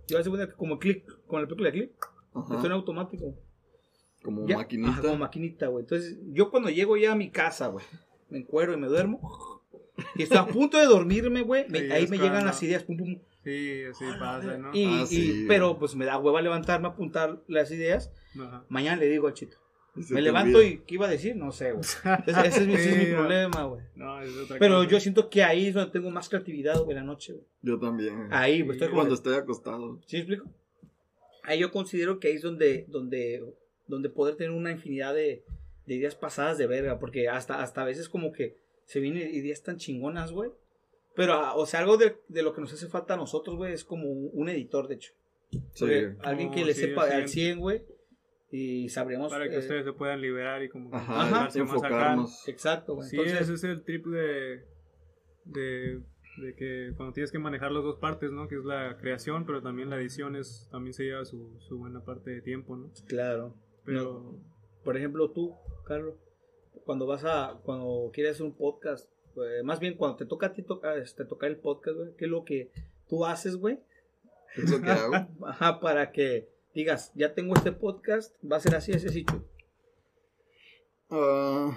Yo 0.08 0.18
hace 0.18 0.30
cuenta 0.30 0.48
que 0.48 0.54
como 0.56 0.80
clic, 0.80 1.06
con 1.30 1.42
la 1.42 1.48
película 1.48 1.72
de 1.72 1.78
clic, 1.78 1.92
Ajá. 2.34 2.54
estoy 2.56 2.66
en 2.66 2.72
automático. 2.74 3.36
Como 4.24 4.46
Ya, 4.48 4.58
maquinita. 4.58 4.90
ajá, 4.92 5.02
como 5.02 5.18
maquinita, 5.18 5.68
güey. 5.68 5.84
Entonces, 5.84 6.18
yo 6.34 6.50
cuando 6.52 6.70
llego 6.70 6.98
ya 6.98 7.14
a 7.14 7.16
mi 7.16 7.30
casa, 7.30 7.68
güey, 7.68 7.86
me 8.30 8.40
encuero 8.40 8.74
y 8.74 8.78
me 8.78 8.88
duermo. 8.88 9.22
Y 10.16 10.24
estoy 10.24 10.38
a 10.38 10.46
punto 10.46 10.78
de 10.78 10.86
dormirme, 10.86 11.42
güey. 11.42 11.66
Sí, 11.70 11.78
ahí 11.92 12.08
me 12.08 12.18
llegan 12.18 12.46
las 12.46 12.62
ideas, 12.64 12.84
pum, 12.84 12.98
pum. 12.98 13.18
Sí, 13.44 13.84
así 13.90 14.04
pasa, 14.20 14.58
¿no? 14.58 14.72
Y, 14.74 14.84
Ah, 14.86 15.02
y- 15.04 15.08
sí, 15.08 15.46
pero 15.48 15.78
pues 15.80 15.96
me 15.96 16.04
da 16.06 16.18
hueva 16.18 16.42
levantarme, 16.42 16.88
apuntar 16.90 17.42
las 17.48 17.72
ideas. 17.72 18.12
Ajá. 18.38 18.66
Mañana 18.68 18.98
le 19.00 19.08
digo 19.08 19.28
al 19.28 19.34
chito. 19.34 19.56
Me 20.10 20.22
levanto 20.22 20.60
olvida. 20.60 20.72
y 20.74 20.78
¿qué 20.80 20.96
iba 20.96 21.08
a 21.08 21.10
decir? 21.10 21.36
No 21.36 21.52
sé, 21.52 21.72
güey. 21.72 21.84
Ese, 22.28 22.48
ese 22.48 22.62
es 22.62 22.68
mi, 22.68 22.74
ese 22.76 22.92
es 22.92 22.98
mi 22.98 23.06
Sí, 23.06 23.12
problema, 23.14 23.64
güey. 23.64 23.82
No, 23.96 24.22
es 24.22 24.36
otra 24.38 24.58
Pero 24.60 24.76
cosa. 24.78 24.90
yo 24.90 25.00
siento 25.00 25.30
que 25.30 25.44
ahí 25.44 25.68
es 25.68 25.74
donde 25.74 25.92
tengo 25.92 26.10
más 26.12 26.30
creatividad, 26.30 26.78
güey, 26.80 26.92
en 26.92 26.96
la 26.98 27.04
noche, 27.04 27.34
güey. 27.34 27.46
Yo 27.62 27.80
también. 27.80 28.28
Ahí, 28.32 28.62
güey, 28.62 28.74
estoy 28.78 28.90
como- 28.90 29.00
Cuando 29.00 29.16
estoy 29.16 29.36
acostado. 29.36 30.00
¿Sí 30.06 30.18
me 30.18 30.22
explico? 30.24 30.46
Ahí 31.50 31.58
yo 31.58 31.72
considero 31.72 32.20
que 32.20 32.28
ahí 32.28 32.36
es 32.36 32.44
donde, 32.44 32.86
donde, 32.90 33.44
donde 33.88 34.10
poder 34.10 34.36
tener 34.36 34.52
una 34.52 34.70
infinidad 34.70 35.16
de, 35.16 35.44
de 35.88 35.96
ideas 35.96 36.14
pasadas 36.14 36.60
de 36.60 36.68
verga, 36.68 37.00
porque 37.00 37.28
hasta, 37.28 37.64
hasta 37.64 37.82
a 37.82 37.86
veces 37.86 38.08
como 38.08 38.32
que 38.32 38.56
se 38.86 39.00
vienen 39.00 39.34
ideas 39.34 39.64
tan 39.64 39.78
chingonas, 39.78 40.32
güey. 40.32 40.52
Pero, 41.16 41.34
ah, 41.34 41.56
o 41.56 41.66
sea, 41.66 41.80
algo 41.80 41.98
de, 41.98 42.18
de 42.28 42.44
lo 42.44 42.54
que 42.54 42.62
nos 42.62 42.72
hace 42.72 42.88
falta 42.88 43.16
a 43.16 43.18
nosotros, 43.18 43.56
güey, 43.56 43.74
es 43.74 43.84
como 43.84 44.12
un, 44.12 44.48
editor, 44.48 44.88
de 44.88 44.96
hecho. 44.96 45.14
Sí. 45.74 45.86
Alguien 46.22 46.52
que 46.52 46.64
le 46.64 46.76
sí, 46.76 46.82
sepa 46.82 47.08
sí. 47.08 47.14
al 47.16 47.28
100, 47.28 47.60
güey, 47.60 47.82
y 48.52 48.88
sabremos... 48.90 49.32
Para 49.32 49.50
que 49.50 49.56
eh, 49.56 49.60
ustedes 49.60 49.86
se 49.86 49.94
puedan 49.94 50.22
liberar 50.22 50.62
y 50.62 50.70
como 50.70 50.96
Ajá, 50.96 51.26
más 51.32 51.56
acá. 51.56 51.60
enfocarnos. 51.64 52.48
Exacto, 52.48 52.94
güey. 52.94 53.10
Sí, 53.10 53.18
Entonces, 53.18 53.42
ese 53.42 53.54
es 53.56 53.64
el 53.64 53.84
trip 53.84 54.06
de, 54.06 54.66
de, 55.46 56.00
de 56.42 56.56
que 56.56 56.94
cuando 56.96 57.14
tienes 57.14 57.32
que 57.32 57.40
manejar 57.40 57.72
las 57.72 57.84
dos 57.84 57.98
partes, 57.98 58.32
¿no? 58.32 58.48
Que 58.48 58.56
es 58.56 58.66
la 58.66 58.98
creación, 58.98 59.46
pero 59.46 59.62
también 59.62 59.90
la 59.90 59.98
edición 59.98 60.36
es, 60.36 60.68
también 60.72 60.94
se 60.94 61.04
lleva 61.04 61.26
su, 61.26 61.60
su 61.60 61.78
buena 61.78 62.04
parte 62.04 62.32
de 62.32 62.42
tiempo, 62.42 62.76
¿no? 62.76 62.92
claro. 63.08 63.54
Pero 63.86 64.36
Por 64.84 64.98
ejemplo, 64.98 65.32
tú, 65.32 65.56
Carlos, 65.86 66.16
cuando 66.86 67.08
vas 67.08 67.24
a, 67.26 67.60
cuando 67.64 68.12
quieres 68.14 68.34
hacer 68.34 68.46
un 68.46 68.56
podcast, 68.56 69.10
más 69.64 69.80
bien 69.80 69.96
cuando 69.96 70.18
te 70.18 70.26
toca 70.26 70.48
a 70.48 70.54
ti 70.54 70.64
toca, 70.64 70.96
este, 70.98 71.26
tocar 71.26 71.50
el 71.50 71.58
podcast, 71.58 71.98
güey, 71.98 72.16
¿qué 72.18 72.26
es 72.26 72.32
lo 72.32 72.44
que 72.44 72.72
tú 73.08 73.26
haces, 73.26 73.56
güey? 73.56 73.80
Es 74.56 74.70
lo 74.70 74.82
que 74.82 74.90
hago. 74.90 75.14
Ajá, 75.48 75.80
para 75.80 76.12
que 76.12 76.50
digas, 76.74 77.12
ya 77.16 77.34
tengo 77.34 77.56
este 77.56 77.72
podcast, 77.72 78.36
va 78.44 78.58
a 78.58 78.60
ser 78.60 78.76
así, 78.76 78.92
ese 78.92 79.10
sitio. 79.10 79.44
Ah, 81.10 81.72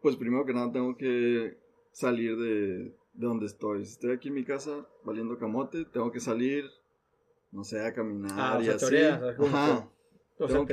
pues 0.00 0.16
primero 0.16 0.44
que 0.44 0.54
nada 0.54 0.70
tengo 0.72 0.96
que 0.96 1.58
salir 1.92 2.36
de, 2.36 2.94
de 3.14 3.26
donde 3.26 3.46
estoy. 3.46 3.84
Si 3.84 3.92
estoy 3.92 4.12
aquí 4.12 4.28
en 4.28 4.34
mi 4.34 4.44
casa 4.44 4.86
valiendo 5.04 5.38
camote, 5.38 5.84
tengo 5.84 6.10
que 6.12 6.20
salir, 6.20 6.64
no 7.50 7.64
sé, 7.64 7.84
a 7.84 7.92
caminar 7.92 8.32
Ah, 8.34 8.56
o 8.58 8.62
y 8.62 8.64
sea, 8.66 8.74
así. 8.76 8.84
o 8.84 8.88
sea, 8.88 9.36
como 9.36 9.48
Ajá. 9.48 9.88
O 10.38 10.46
sea, 10.48 10.56
tengo 10.56 10.66
te- 10.66 10.72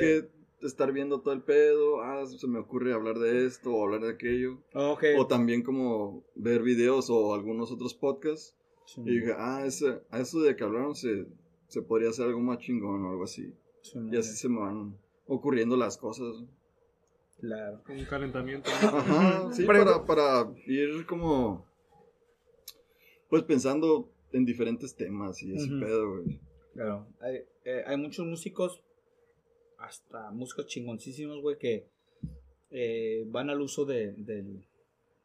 que 0.60 0.66
estar 0.66 0.92
viendo 0.92 1.20
todo 1.20 1.32
el 1.34 1.42
pedo. 1.42 2.02
Ah, 2.02 2.24
se 2.26 2.46
me 2.46 2.58
ocurre 2.58 2.92
hablar 2.92 3.18
de 3.18 3.46
esto 3.46 3.72
o 3.72 3.84
hablar 3.84 4.00
de 4.02 4.10
aquello. 4.10 4.58
Ok. 4.74 5.04
O 5.18 5.26
también 5.26 5.62
como 5.62 6.24
ver 6.34 6.62
videos 6.62 7.08
o 7.10 7.34
algunos 7.34 7.70
otros 7.72 7.94
podcasts. 7.94 8.56
Sí, 8.86 9.00
Y 9.04 9.20
diga, 9.20 9.36
ah, 9.38 9.64
ese, 9.66 10.00
a 10.10 10.18
eso 10.18 10.40
de 10.40 10.56
que 10.56 10.64
hablaron 10.64 10.94
se, 10.96 11.26
se 11.68 11.82
podría 11.82 12.10
hacer 12.10 12.26
algo 12.26 12.40
más 12.40 12.58
chingón 12.58 13.04
o 13.04 13.10
algo 13.10 13.24
así. 13.24 13.54
sí, 13.82 13.98
Y 14.10 14.16
así 14.16 14.34
se 14.36 14.48
me 14.48 14.58
van 14.60 14.96
ocurriendo 15.26 15.76
las 15.76 15.96
cosas. 15.96 16.42
Claro. 17.38 17.80
un 17.88 18.04
calentamiento. 18.04 18.68
Ajá, 18.70 19.52
sí, 19.52 19.64
para, 19.64 20.04
para 20.04 20.52
ir 20.66 21.06
como, 21.06 21.64
pues 23.30 23.42
pensando 23.44 24.12
en 24.32 24.44
diferentes 24.44 24.94
temas 24.94 25.42
y 25.42 25.54
ese 25.54 25.68
Ujú. 25.70 25.80
pedo, 25.80 26.10
güey. 26.22 26.40
Claro. 26.74 27.06
Hay, 27.20 27.44
eh, 27.64 27.82
hay 27.86 27.96
muchos 27.96 28.26
músicos, 28.26 28.82
hasta 29.78 30.30
músicos 30.30 30.66
chingoncísimos, 30.66 31.40
güey, 31.40 31.56
que 31.58 31.88
eh, 32.70 33.24
van 33.28 33.50
al 33.50 33.60
uso 33.60 33.84
de, 33.84 34.12
del, 34.12 34.64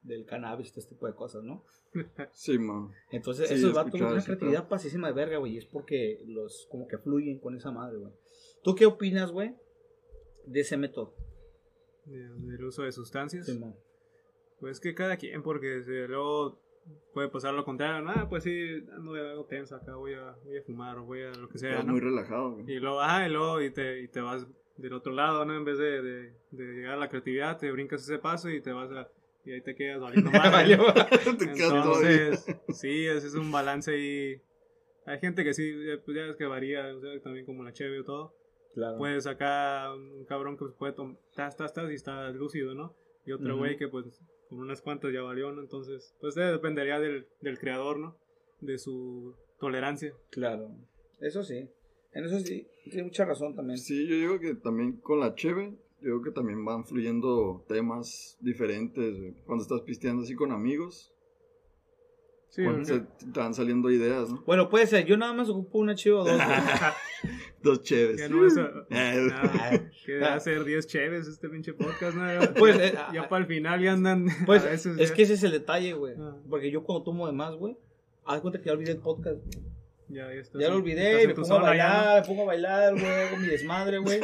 del 0.01 0.25
cannabis, 0.25 0.67
este 0.77 0.93
tipo 0.95 1.07
de 1.07 1.13
cosas, 1.13 1.43
¿no? 1.43 1.63
Sí, 2.33 2.57
man. 2.57 2.91
Entonces, 3.11 3.47
Sí, 3.49 3.55
esos 3.55 3.73
vatos 3.73 3.99
una 4.01 4.23
creatividad 4.23 4.67
pasísima 4.67 5.07
de 5.07 5.13
verga, 5.13 5.37
güey. 5.37 5.53
y 5.53 5.57
Es 5.57 5.65
porque 5.65 6.21
los 6.25 6.67
como 6.69 6.87
que 6.87 6.97
fluyen 6.97 7.39
con 7.39 7.55
esa 7.55 7.71
madre, 7.71 7.97
güey. 7.97 8.11
¿Tú 8.63 8.75
qué 8.75 8.85
opinas, 8.85 9.31
güey, 9.31 9.55
de 10.45 10.59
ese 10.61 10.77
método? 10.77 11.13
de- 12.05 12.29
del 12.29 12.63
uso 12.65 12.83
de 12.83 12.91
sustancias. 12.91 13.45
Simón? 13.47 13.75
Pues 14.59 14.79
que 14.79 14.93
cada 14.93 15.17
quien, 15.17 15.41
porque 15.43 15.81
si 15.83 15.91
luego 16.07 16.59
puede 17.13 17.29
pasar 17.29 17.53
lo 17.53 17.65
contrario. 17.65 18.07
Ah, 18.09 18.27
pues 18.29 18.43
sí, 18.43 18.83
ando 18.91 19.13
algo 19.13 19.45
tenso 19.45 19.75
acá, 19.75 19.95
voy 19.95 20.13
a, 20.13 20.35
voy 20.43 20.57
a 20.57 20.63
fumar 20.63 20.97
o 20.97 21.05
voy 21.05 21.21
a 21.23 21.31
lo 21.31 21.49
que 21.49 21.57
sea, 21.57 21.71
Estás 21.71 21.85
¿no? 21.85 21.93
muy 21.93 22.01
relajado, 22.01 22.53
güey. 22.53 22.71
Y 22.71 22.79
luego, 22.79 23.01
ah, 23.01 23.27
y 23.27 23.31
luego 23.31 23.61
y 23.61 23.71
te, 23.71 24.01
y 24.01 24.07
te 24.07 24.21
vas 24.21 24.45
del 24.77 24.93
otro 24.93 25.13
lado, 25.13 25.45
¿no? 25.45 25.55
En 25.55 25.63
vez 25.63 25.77
de, 25.77 26.01
de, 26.01 26.33
de 26.51 26.73
llegar 26.73 26.93
a 26.93 26.97
la 26.97 27.09
creatividad, 27.09 27.57
te 27.57 27.71
brincas 27.71 28.01
ese 28.01 28.19
paso 28.19 28.49
y 28.49 28.61
te 28.61 28.73
vas 28.73 28.91
a, 28.91 29.09
y 29.45 29.51
ahí 29.51 29.61
te 29.61 29.75
quedas 29.75 30.01
valiendo 30.01 30.31
ahí. 30.41 30.73
Entonces, 30.73 32.45
sí, 32.69 33.05
ese 33.05 33.27
es 33.27 33.35
un 33.35 33.51
balance 33.51 33.91
ahí. 33.91 34.41
Hay 35.05 35.19
gente 35.19 35.43
que 35.43 35.53
sí, 35.53 35.71
pues 36.03 36.17
ya 36.17 36.25
es 36.25 36.35
que 36.35 36.45
varía, 36.45 36.95
o 36.95 36.99
sea, 36.99 37.21
también 37.21 37.45
como 37.45 37.63
la 37.63 37.71
cheve 37.71 37.99
y 37.99 38.03
todo. 38.03 38.33
Claro. 38.73 38.97
Puedes 38.97 39.27
acá 39.27 39.93
un 39.93 40.25
cabrón 40.25 40.57
que 40.57 40.65
puede 40.77 40.93
tomar, 40.93 41.15
tas, 41.35 41.55
tas, 41.55 41.73
tas, 41.73 41.89
y 41.91 41.93
está 41.93 42.29
lúcido, 42.31 42.73
¿no? 42.73 42.95
Y 43.25 43.31
otro 43.31 43.57
güey 43.57 43.77
que 43.77 43.87
pues 43.87 44.21
con 44.55 44.65
unas 44.65 44.81
cuantas 44.81 45.13
ya 45.13 45.21
valió, 45.21 45.51
¿no? 45.51 45.61
Entonces, 45.61 46.15
pues 46.19 46.35
eh, 46.37 46.41
dependería 46.41 46.99
del, 46.99 47.27
del 47.41 47.59
creador, 47.59 47.99
¿no? 47.99 48.15
De 48.61 48.77
su 48.77 49.35
tolerancia. 49.59 50.13
Claro. 50.31 50.69
Eso 51.19 51.43
sí. 51.43 51.69
En 52.13 52.23
eso 52.23 52.39
sí, 52.39 52.65
tiene 52.85 53.03
mucha 53.03 53.25
razón 53.25 53.55
también. 53.55 53.77
Sí, 53.77 54.07
yo 54.07 54.15
digo 54.15 54.39
que 54.39 54.55
también 54.55 54.93
con 54.93 55.19
la 55.19 55.35
cheve, 55.35 55.77
yo 55.99 56.05
digo 56.07 56.21
que 56.21 56.31
también 56.31 56.63
van 56.63 56.85
fluyendo 56.85 57.65
temas 57.67 58.37
diferentes. 58.39 59.17
güey. 59.17 59.33
Cuando 59.45 59.63
estás 59.63 59.81
pisteando 59.81 60.23
así 60.23 60.33
con 60.33 60.51
amigos, 60.51 61.13
Sí, 62.55 62.63
cuando 62.63 62.87
porque- 62.87 63.05
se 63.17 63.31
te 63.31 63.39
van 63.39 63.53
saliendo 63.53 63.91
ideas, 63.91 64.29
¿no? 64.29 64.41
Bueno, 64.45 64.69
puede 64.69 64.87
ser. 64.87 65.05
Yo 65.05 65.17
nada 65.17 65.33
más 65.33 65.49
ocupo 65.49 65.79
una 65.79 65.93
chiva 65.95 66.21
o 66.21 66.23
dos. 66.25 66.39
Dos 67.61 67.81
cheves. 67.81 68.17
Ya 68.19 68.29
no 68.29 68.45
es 68.45 68.55
a- 68.57 68.69
Eh, 68.91 69.27
Ah, 69.33 69.79
que 70.05 70.19
va 70.19 70.27
Ah. 70.33 70.35
a 70.35 70.39
ser 70.39 70.63
10 70.63 70.85
cheves 70.87 71.27
este 71.27 71.49
pinche 71.49 71.73
podcast, 71.73 72.15
¿no? 72.15 72.23
Pues, 72.59 72.77
eh, 72.79 72.93
ya 73.13 73.23
ah, 73.23 73.27
para 73.29 73.41
el 73.41 73.47
final 73.47 73.81
ya 73.81 73.93
andan. 73.93 74.27
Pues 74.45 74.63
a 74.63 74.69
veces 74.69 74.97
es 74.99 75.09
ya- 75.09 75.15
que 75.15 75.23
ese 75.23 75.33
es 75.33 75.43
el 75.43 75.51
detalle, 75.51 75.93
güey. 75.93 76.13
Ah. 76.19 76.37
Porque 76.49 76.69
yo 76.71 76.83
cuando 76.83 77.03
tomo 77.03 77.25
de 77.27 77.33
más, 77.33 77.55
güey, 77.55 77.75
haz 78.25 78.39
cuenta 78.41 78.59
que 78.59 78.67
ya 78.67 78.73
olvidé 78.73 78.91
el 78.91 78.99
podcast. 78.99 79.37
Ya, 80.07 80.27
ya, 80.31 80.41
Ya 80.59 80.69
lo 80.69 80.75
olvidé, 80.75 81.23
y 81.23 81.27
me 81.27 81.33
pongo 81.33 81.55
a 81.55 81.59
ya, 81.61 81.63
bailar, 81.67 82.21
me 82.21 82.27
pongo 82.27 82.43
a 82.43 82.45
bailar, 82.45 82.93
güey, 82.93 83.05
hago 83.05 83.37
mi 83.37 83.47
desmadre, 83.47 83.97
güey. 83.97 84.21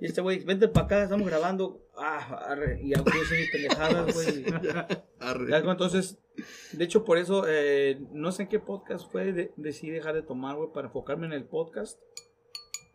Y 0.00 0.06
este 0.06 0.22
güey, 0.22 0.42
vente 0.42 0.68
para 0.68 0.86
acá, 0.86 1.02
estamos 1.02 1.28
grabando. 1.28 1.86
Ah, 1.94 2.46
arre, 2.48 2.80
y 2.82 2.94
hago 2.94 3.04
yo 3.04 3.20
mis 3.20 3.50
pendejadas, 3.52 4.14
güey. 4.14 4.40
y- 4.40 4.46
arre. 5.20 5.50
Ya, 5.50 5.60
güey, 5.60 5.70
Entonces, 5.70 6.18
de 6.72 6.84
hecho, 6.84 7.04
por 7.04 7.18
eso, 7.18 7.44
eh, 7.48 8.00
no 8.12 8.32
sé 8.32 8.44
en 8.44 8.48
qué 8.48 8.58
podcast 8.58 9.10
fue, 9.10 9.32
de- 9.32 9.52
decidí 9.56 9.90
dejar 9.90 10.14
de 10.14 10.22
tomar, 10.22 10.56
güey, 10.56 10.70
para 10.72 10.88
enfocarme 10.88 11.26
en 11.26 11.32
el 11.32 11.44
podcast 11.44 12.00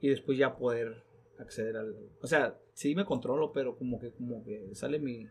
y 0.02 0.10
después 0.10 0.38
ya 0.38 0.56
poder 0.58 1.04
acceder 1.40 1.78
al... 1.78 1.96
O 2.22 2.28
sea, 2.28 2.58
sí 2.74 2.96
me 2.96 3.06
controlo, 3.06 3.52
pero 3.54 3.78
como 3.78 4.00
que, 4.00 4.12
como 4.12 4.44
que 4.44 4.70
sale 4.74 5.00
mi, 5.00 5.28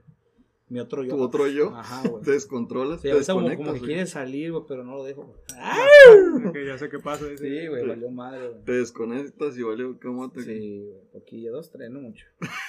mi 0.68 0.80
otro 0.80 1.02
yo. 1.04 1.16
Tu 1.16 1.22
otro 1.22 1.46
yo. 1.48 1.70
Ajá, 1.74 2.02
güey. 2.08 2.22
Te 2.22 2.30
descontrolas, 2.32 3.00
Sí, 3.00 3.08
te 3.08 3.12
ahorita 3.12 3.32
como, 3.32 3.48
desconectas. 3.48 3.66
como 3.66 3.72
que 3.74 3.78
güey. 3.80 3.88
quiere 3.94 4.06
salir, 4.06 4.52
güey, 4.52 4.64
pero 4.68 4.84
no 4.84 4.96
lo 4.96 5.04
dejo. 5.04 5.34
güey. 6.52 6.66
Ya 6.66 6.78
sé 6.78 6.88
qué 6.88 6.98
pasa. 6.98 7.24
Sí, 7.36 7.66
güey, 7.66 7.86
valió 7.86 8.10
madre, 8.10 8.48
güey. 8.50 8.64
Te 8.64 8.72
desconectas 8.72 9.56
y 9.58 9.62
vale, 9.62 9.96
¿cómo 10.00 10.30
te.? 10.30 10.42
Sí, 10.42 10.84
güey, 10.84 11.00
poquillo, 11.12 11.52
dos, 11.52 11.70
tres, 11.70 11.90
no 11.90 12.00
mucho. 12.00 12.26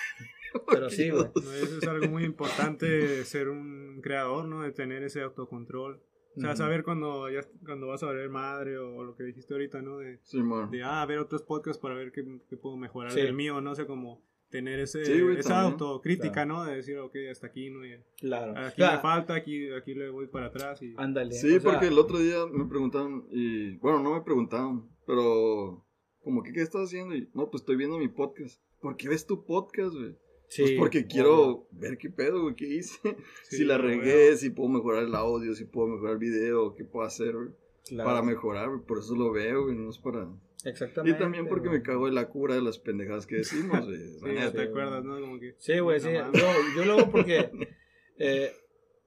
Pero 0.69 0.89
sí, 0.89 1.09
güey. 1.09 1.25
Eso 1.35 1.77
es 1.81 1.87
algo 1.87 2.07
muy 2.07 2.23
importante, 2.23 3.23
ser 3.25 3.49
un 3.49 3.99
creador, 4.01 4.45
¿no? 4.45 4.61
De 4.63 4.71
tener 4.71 5.03
ese 5.03 5.21
autocontrol. 5.21 6.01
O 6.35 6.39
sea, 6.39 6.55
saber 6.55 6.83
cuando, 6.83 7.29
ya, 7.31 7.41
cuando 7.65 7.87
vas 7.87 8.03
a 8.03 8.11
ver 8.11 8.29
madre 8.29 8.77
o, 8.77 9.03
lo 9.03 9.15
que 9.15 9.23
dijiste 9.23 9.55
ahorita, 9.55 9.81
¿no? 9.81 9.97
De, 9.97 10.19
Sí, 10.21 10.39
de 10.71 10.83
ah, 10.83 11.03
ver 11.07 11.17
otros 11.17 11.41
podcasts 11.41 11.81
para 11.81 11.95
ver 11.95 12.11
qué, 12.11 12.23
qué 12.47 12.57
puedo 12.57 12.77
mejorar 12.77 13.11
Sí. 13.11 13.21
del 13.21 13.33
mío, 13.33 13.59
¿no? 13.59 13.71
O 13.71 13.75
sea, 13.75 13.87
como 13.87 14.23
tener 14.51 14.79
ese, 14.79 15.03
Sí, 15.03 15.19
güey, 15.19 15.39
esa 15.39 15.49
también. 15.49 15.73
autocrítica, 15.73 16.31
Claro. 16.31 16.53
¿no? 16.53 16.65
De 16.65 16.75
decir, 16.75 16.97
ok, 16.99 17.15
hasta 17.31 17.47
aquí, 17.47 17.71
¿no? 17.71 17.83
Ya- 17.83 18.03
Claro. 18.19 18.53
Aquí 18.55 18.81
Ya, 18.81 18.91
me 18.93 18.97
falta, 18.99 19.33
aquí, 19.33 19.71
aquí 19.73 19.95
le 19.95 20.09
voy 20.09 20.27
para 20.27 20.45
atrás 20.47 20.79
y... 20.83 20.93
Ándale. 20.97 21.31
Sí, 21.33 21.47
o 21.55 21.59
sea, 21.59 21.71
porque 21.71 21.87
el 21.87 21.97
otro 21.97 22.19
día 22.19 22.45
me 22.51 22.65
preguntaban, 22.65 23.25
y 23.31 23.75
bueno, 23.77 23.99
no 24.03 24.13
me 24.13 24.21
preguntaban, 24.21 24.87
pero 25.07 25.83
como 26.23 26.43
que, 26.43 26.53
¿qué 26.53 26.61
estás 26.61 26.83
haciendo? 26.83 27.15
Y 27.15 27.27
no, 27.33 27.49
pues 27.49 27.61
estoy 27.63 27.77
viendo 27.77 27.97
mi 27.97 28.09
podcast. 28.09 28.61
¿Por 28.79 28.95
qué 28.95 29.09
ves 29.09 29.25
tu 29.25 29.43
podcast, 29.43 29.95
güey? 29.95 30.15
Sí, 30.48 30.62
pues 30.63 30.74
porque 30.77 31.08
quiero 31.08 31.68
ver 31.72 31.98
qué 31.98 32.10
pedo, 32.10 32.42
güey, 32.44 32.56
qué 32.56 32.68
hice. 32.68 32.98
Sí, 33.44 33.58
si 33.58 33.66
la 33.66 33.77
regué, 33.77 34.36
si 34.38 34.50
puedo 34.50 34.70
mejorar 34.70 35.04
el 35.04 35.16
audio, 35.16 35.54
si 35.54 35.66
puedo 35.66 35.88
mejorar 35.88 36.13
el 36.13 36.20
video, 36.20 36.75
qué 36.75 36.84
puedo 36.84 37.06
hacer, 37.06 37.34
güey, 37.34 37.50
Claro. 37.88 38.10
para 38.10 38.22
mejorar, 38.22 38.70
güey. 38.70 38.82
Por 38.82 39.00
eso 39.00 39.16
lo 39.16 39.32
veo, 39.32 39.63
güey, 39.63 39.75
no 39.75 39.89
es 39.89 39.98
para... 39.98 40.27
Exactamente. 40.66 41.18
Y 41.18 41.22
también 41.22 41.48
porque 41.48 41.68
güey. 41.68 41.80
me 41.80 41.86
cago 41.86 42.08
de 42.08 42.12
la 42.12 42.27
cura 42.27 42.56
de 42.56 42.62
las 42.62 42.80
pendejadas 42.80 43.25
que 43.25 43.38
decimos, 43.38 43.86
güey. 43.86 43.98
Sí, 44.20 44.54
te 44.54 44.62
acuerdas, 44.63 45.04
¿no? 45.04 45.20
Como 45.20 45.39
que... 45.39 45.56
Sí, 45.58 45.80
güey, 45.80 46.00
sí. 46.00 46.10
No 46.12 46.32
yo 46.75 46.86
lo 46.86 46.94
hago 46.94 47.12
porque 47.12 47.50
eh, 48.18 48.51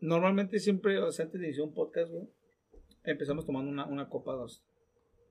normalmente 0.00 0.58
siempre, 0.60 0.98
o 0.98 1.12
sea, 1.12 1.26
antes 1.26 1.40
de 1.40 1.48
iniciar 1.48 1.66
un 1.66 1.74
podcast, 1.74 2.10
güey, 2.10 2.24
empezamos 3.04 3.44
tomando 3.44 3.70
una, 3.70 3.86
una 3.86 4.08
copa 4.08 4.32
dos 4.32 4.64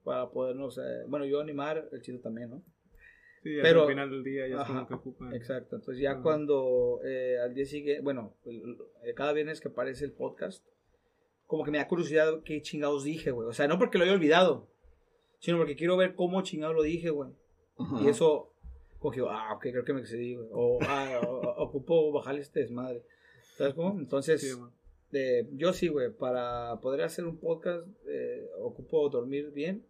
para 0.04 0.30
podernos, 0.30 0.78
eh, 0.78 1.04
bueno, 1.08 1.26
yo 1.26 1.40
animar, 1.40 1.90
el 1.92 2.02
chido 2.02 2.20
también, 2.20 2.50
¿no? 2.50 2.64
Sí, 3.44 3.56
Pero- 3.62 3.84
al 3.84 3.88
final 3.90 4.10
del 4.10 4.24
día 4.24 4.48
ya 4.48 4.56
es 4.56 4.62
Ajá, 4.62 4.74
como 4.74 4.88
que 4.88 4.94
ocupa... 4.96 5.36
Exacto. 5.36 5.76
Entonces 5.78 6.02
ya 6.02 6.12
Ajá. 6.12 6.22
cuando 6.24 7.00
eh, 7.06 7.38
al 7.42 7.54
día 7.54 7.66
siguiente, 7.66 8.02
bueno, 8.02 8.36
cada 9.16 9.32
viernes 9.34 9.62
que 9.62 9.70
aparece 9.70 10.04
el 10.06 10.12
podcast, 10.12 10.66
como 11.48 11.64
que 11.64 11.72
me 11.72 11.78
da 11.78 11.88
curiosidad 11.88 12.42
qué 12.44 12.62
chingados 12.62 13.04
dije, 13.06 13.32
güey. 13.32 13.48
O 13.48 13.54
sea, 13.54 13.68
no 13.68 13.80
porque 13.80 13.98
lo 13.98 14.04
haya 14.04 14.14
olvidado, 14.14 14.68
sino 15.40 15.58
porque 15.58 15.76
quiero 15.76 15.96
ver 15.98 16.16
cómo 16.16 16.42
chingados 16.42 16.76
lo 16.76 16.84
dije, 16.84 17.10
güey. 17.12 17.32
Ajá. 17.78 18.02
Y 18.04 18.10
eso, 18.10 18.52
como 19.00 19.12
que, 19.14 19.22
ah, 19.28 19.54
ok, 19.56 19.62
creo 19.62 19.86
que 19.86 19.94
me 19.94 20.02
excedí, 20.02 20.36
güey. 20.36 20.48
O, 20.52 20.78
ah, 20.82 21.22
o- 21.26 21.64
ocupo 21.64 22.12
bajarle 22.12 22.42
este 22.42 22.60
desmadre. 22.60 23.04
¿Sabes 23.56 23.74
cómo? 23.74 23.98
Entonces, 24.00 24.42
Sí, 24.42 24.52
eh, 25.14 25.48
yo 25.54 25.72
sí, 25.74 25.88
güey, 25.88 26.12
para 26.12 26.80
poder 26.82 27.02
hacer 27.04 27.26
un 27.26 27.38
podcast, 27.40 27.88
eh, 28.08 28.48
ocupo 28.60 29.10
dormir 29.10 29.52
bien. 29.52 29.86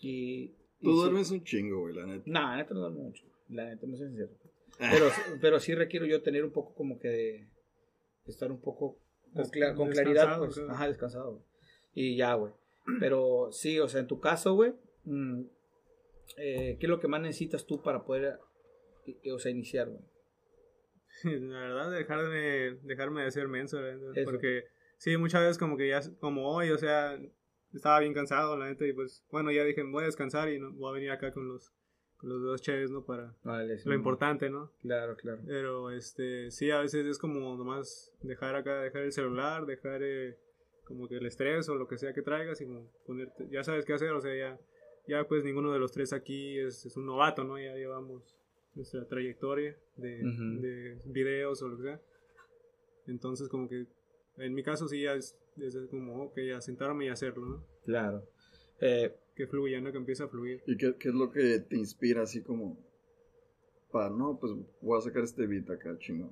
Y. 0.00 0.54
Tú 0.82 0.90
sí- 0.92 0.96
duermes 1.00 1.30
un 1.30 1.44
chingo, 1.44 1.80
güey, 1.80 1.94
la 1.94 2.06
neta. 2.06 2.24
Nah, 2.26 2.50
la 2.50 2.56
neta 2.58 2.74
no 2.74 2.80
duermo 2.80 3.02
mucho. 3.04 3.24
La 3.48 3.64
neta, 3.66 3.86
no 3.86 3.96
soy 3.96 4.08
sincero. 4.08 4.30
Pero, 4.78 5.10
pero 5.40 5.60
sí 5.60 5.74
requiero 5.74 6.06
yo 6.06 6.22
tener 6.22 6.44
un 6.44 6.50
poco 6.50 6.74
como 6.74 6.98
que 6.98 7.08
de 7.08 7.46
estar 8.26 8.50
un 8.50 8.60
poco 8.60 8.98
con, 9.32 9.42
Des- 9.42 9.52
cla- 9.52 9.74
con 9.76 9.90
claridad, 9.90 10.38
pues. 10.38 10.54
claro. 10.54 10.70
Ajá, 10.72 10.88
descansado. 10.88 11.30
güey. 11.32 11.42
Y 11.94 12.16
ya, 12.16 12.34
güey. 12.34 12.52
Pero 12.98 13.48
sí, 13.52 13.78
o 13.78 13.88
sea, 13.88 14.00
en 14.00 14.06
tu 14.08 14.18
caso, 14.18 14.54
güey, 14.54 14.72
mm, 15.04 15.42
eh, 16.38 16.76
¿qué 16.80 16.86
es 16.86 16.90
lo 16.90 16.98
que 16.98 17.06
más 17.08 17.20
necesitas 17.20 17.64
tú 17.66 17.80
para 17.82 18.02
poder, 18.04 18.38
eh, 19.06 19.30
o 19.32 19.38
sea, 19.38 19.50
iniciar, 19.52 19.88
güey? 19.88 20.02
La 21.48 21.60
verdad, 21.60 21.90
dejar 21.92 22.28
de, 22.28 22.78
dejarme 22.82 23.22
de 23.24 23.30
ser 23.30 23.46
menso, 23.48 23.78
Eso. 23.86 24.24
porque 24.24 24.64
sí, 24.96 25.16
muchas 25.16 25.42
veces 25.42 25.58
como 25.58 25.76
que 25.76 25.88
ya, 25.90 26.00
como 26.20 26.48
hoy, 26.50 26.70
o 26.70 26.78
sea, 26.78 27.20
estaba 27.72 28.00
bien 28.00 28.14
cansado, 28.14 28.56
la 28.56 28.68
neta, 28.68 28.86
y 28.86 28.92
pues, 28.92 29.24
bueno, 29.30 29.50
ya 29.50 29.64
dije, 29.64 29.82
voy 29.82 30.02
a 30.02 30.06
descansar 30.06 30.50
y 30.50 30.58
no, 30.58 30.72
voy 30.72 30.90
a 30.90 30.92
venir 30.94 31.10
acá 31.10 31.32
con 31.32 31.48
los, 31.48 31.72
con 32.16 32.30
los 32.30 32.42
dos 32.42 32.60
chéves, 32.62 32.90
¿no? 32.90 33.04
Para 33.04 33.34
Vale, 33.42 33.78
sí. 33.78 33.88
lo 33.88 33.94
importante, 33.94 34.50
¿no? 34.50 34.72
Claro, 34.80 35.16
claro. 35.16 35.40
Pero, 35.46 35.90
este, 35.90 36.50
sí, 36.50 36.70
a 36.70 36.80
veces 36.80 37.06
es 37.06 37.18
como 37.18 37.56
nomás 37.56 38.12
dejar 38.22 38.54
acá, 38.54 38.82
dejar 38.82 39.02
el 39.02 39.12
celular, 39.12 39.66
dejar 39.66 40.02
eh, 40.02 40.38
como 40.84 41.08
que 41.08 41.16
el 41.16 41.26
estrés 41.26 41.68
o 41.68 41.74
lo 41.74 41.88
que 41.88 41.98
sea 41.98 42.12
que 42.12 42.22
traigas 42.22 42.60
y 42.60 42.66
como 42.66 42.90
ponerte, 43.06 43.48
ya 43.50 43.64
sabes 43.64 43.84
qué 43.84 43.94
hacer, 43.94 44.10
o 44.10 44.20
sea, 44.20 44.34
ya, 44.34 44.60
ya 45.06 45.26
pues 45.26 45.44
ninguno 45.44 45.72
de 45.72 45.78
los 45.78 45.92
tres 45.92 46.12
aquí 46.12 46.58
es, 46.58 46.84
es 46.84 46.96
un 46.96 47.06
novato, 47.06 47.44
¿no? 47.44 47.58
Ya 47.58 47.74
llevamos 47.74 48.36
nuestra 48.74 49.06
trayectoria 49.06 49.76
de, 49.96 50.18
de 50.18 51.02
videos 51.06 51.62
o 51.62 51.68
lo 51.68 51.76
que 51.76 51.82
sea. 51.82 52.00
Entonces, 53.06 53.48
como 53.48 53.68
que 53.68 53.86
en 54.38 54.54
mi 54.54 54.62
caso 54.62 54.88
sí 54.88 55.02
ya 55.02 55.14
es, 55.14 55.38
es 55.60 55.76
como, 55.90 56.22
ok, 56.24 56.38
a 56.56 56.60
sentarme 56.60 57.06
y 57.06 57.08
hacerlo, 57.08 57.46
¿no? 57.46 57.64
Claro. 57.84 58.24
Eh, 58.80 59.14
Que 59.34 59.46
fluya, 59.46 59.80
¿no? 59.80 59.90
Que 59.92 59.98
empiece 59.98 60.22
a 60.22 60.28
fluir. 60.28 60.62
¿Y 60.66 60.76
qué, 60.76 60.94
qué 60.98 61.08
es 61.08 61.14
lo 61.14 61.30
que 61.30 61.58
te 61.60 61.76
inspira 61.76 62.22
así 62.22 62.42
como... 62.42 62.78
Para, 63.90 64.10
no, 64.10 64.38
pues 64.38 64.52
voy 64.80 64.98
a 64.98 65.02
sacar 65.02 65.22
este 65.24 65.46
beat 65.46 65.68
acá, 65.70 65.96
chingón. 65.98 66.30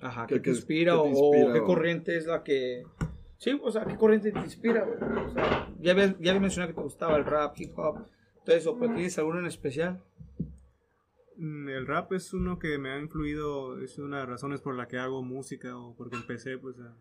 ajá, 0.00 0.26
¿Qué- 0.26 0.36
¿qué, 0.36 0.40
te 0.40 0.50
inspira, 0.50 0.92
qué 0.92 0.98
te 0.98 1.02
o- 1.04 1.08
inspira, 1.08 1.50
o 1.50 1.52
qué 1.54 1.60
corriente 1.62 2.16
es 2.16 2.26
la 2.26 2.42
que... 2.42 2.84
Sí, 3.38 3.58
o 3.62 3.70
sea, 3.70 3.84
¿qué 3.84 3.96
corriente 3.96 4.32
te 4.32 4.38
inspira, 4.40 4.84
güey? 4.84 4.96
O 5.26 5.30
sea, 5.32 5.70
ya 5.80 5.92
habías, 5.92 6.10
ya 6.18 6.30
habías 6.30 6.40
mencionado 6.40 6.72
que 6.72 6.76
te 6.76 6.82
gustaba 6.82 7.16
el 7.16 7.24
rap, 7.26 7.54
hip 7.58 7.78
hop, 7.78 8.06
todo 8.44 8.56
eso, 8.56 8.78
pero 8.78 8.94
¿tienes 8.94 9.18
alguno 9.18 9.40
en 9.40 9.46
especial? 9.46 10.02
Mm, 11.36 11.68
El 11.68 11.86
rap 11.86 12.12
es 12.12 12.32
uno 12.32 12.58
que 12.58 12.78
me 12.78 12.90
ha 12.90 12.98
influido, 12.98 13.80
es 13.82 13.98
una 13.98 14.16
de 14.18 14.22
las 14.22 14.30
razones 14.30 14.60
por 14.60 14.74
la 14.74 14.88
que 14.88 14.98
hago 14.98 15.22
música 15.22 15.76
o 15.76 15.94
porque 15.96 16.16
empecé 16.16 16.56
pues 16.58 16.78
a, 16.78 16.94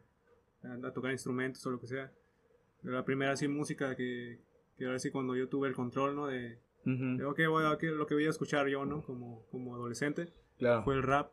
a- 0.63 0.87
a 0.87 0.93
tocar 0.93 1.11
instrumentos 1.11 1.65
o 1.65 1.71
lo 1.71 1.79
que 1.79 1.87
sea. 1.87 2.11
La 2.83 3.05
primera 3.05 3.35
sí 3.35 3.47
música 3.47 3.95
que, 3.95 4.39
que 4.77 4.85
ahora 4.85 4.99
sí 4.99 5.09
cuando 5.11 5.35
yo 5.35 5.47
tuve 5.49 5.67
el 5.67 5.75
control, 5.75 6.15
¿no? 6.15 6.27
De, 6.27 6.59
de, 6.85 7.23
ok, 7.25 7.39
voy 7.49 7.65
a- 7.65 7.77
que 7.77 7.87
lo 7.87 8.05
que 8.05 8.13
voy 8.13 8.25
a 8.25 8.29
escuchar 8.29 8.67
yo, 8.67 8.85
¿no? 8.85 9.01
Como, 9.03 9.45
como 9.51 9.75
adolescente, 9.75 10.33
Claro. 10.57 10.83
fue 10.83 10.95
el 10.95 11.03
rap. 11.03 11.31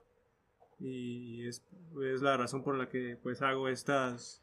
Y 0.79 1.47
es, 1.47 1.67
es 2.03 2.23
la 2.23 2.37
razón 2.37 2.63
por 2.63 2.77
la 2.77 2.89
que 2.89 3.19
pues 3.23 3.43
hago 3.43 3.69
estas, 3.69 4.43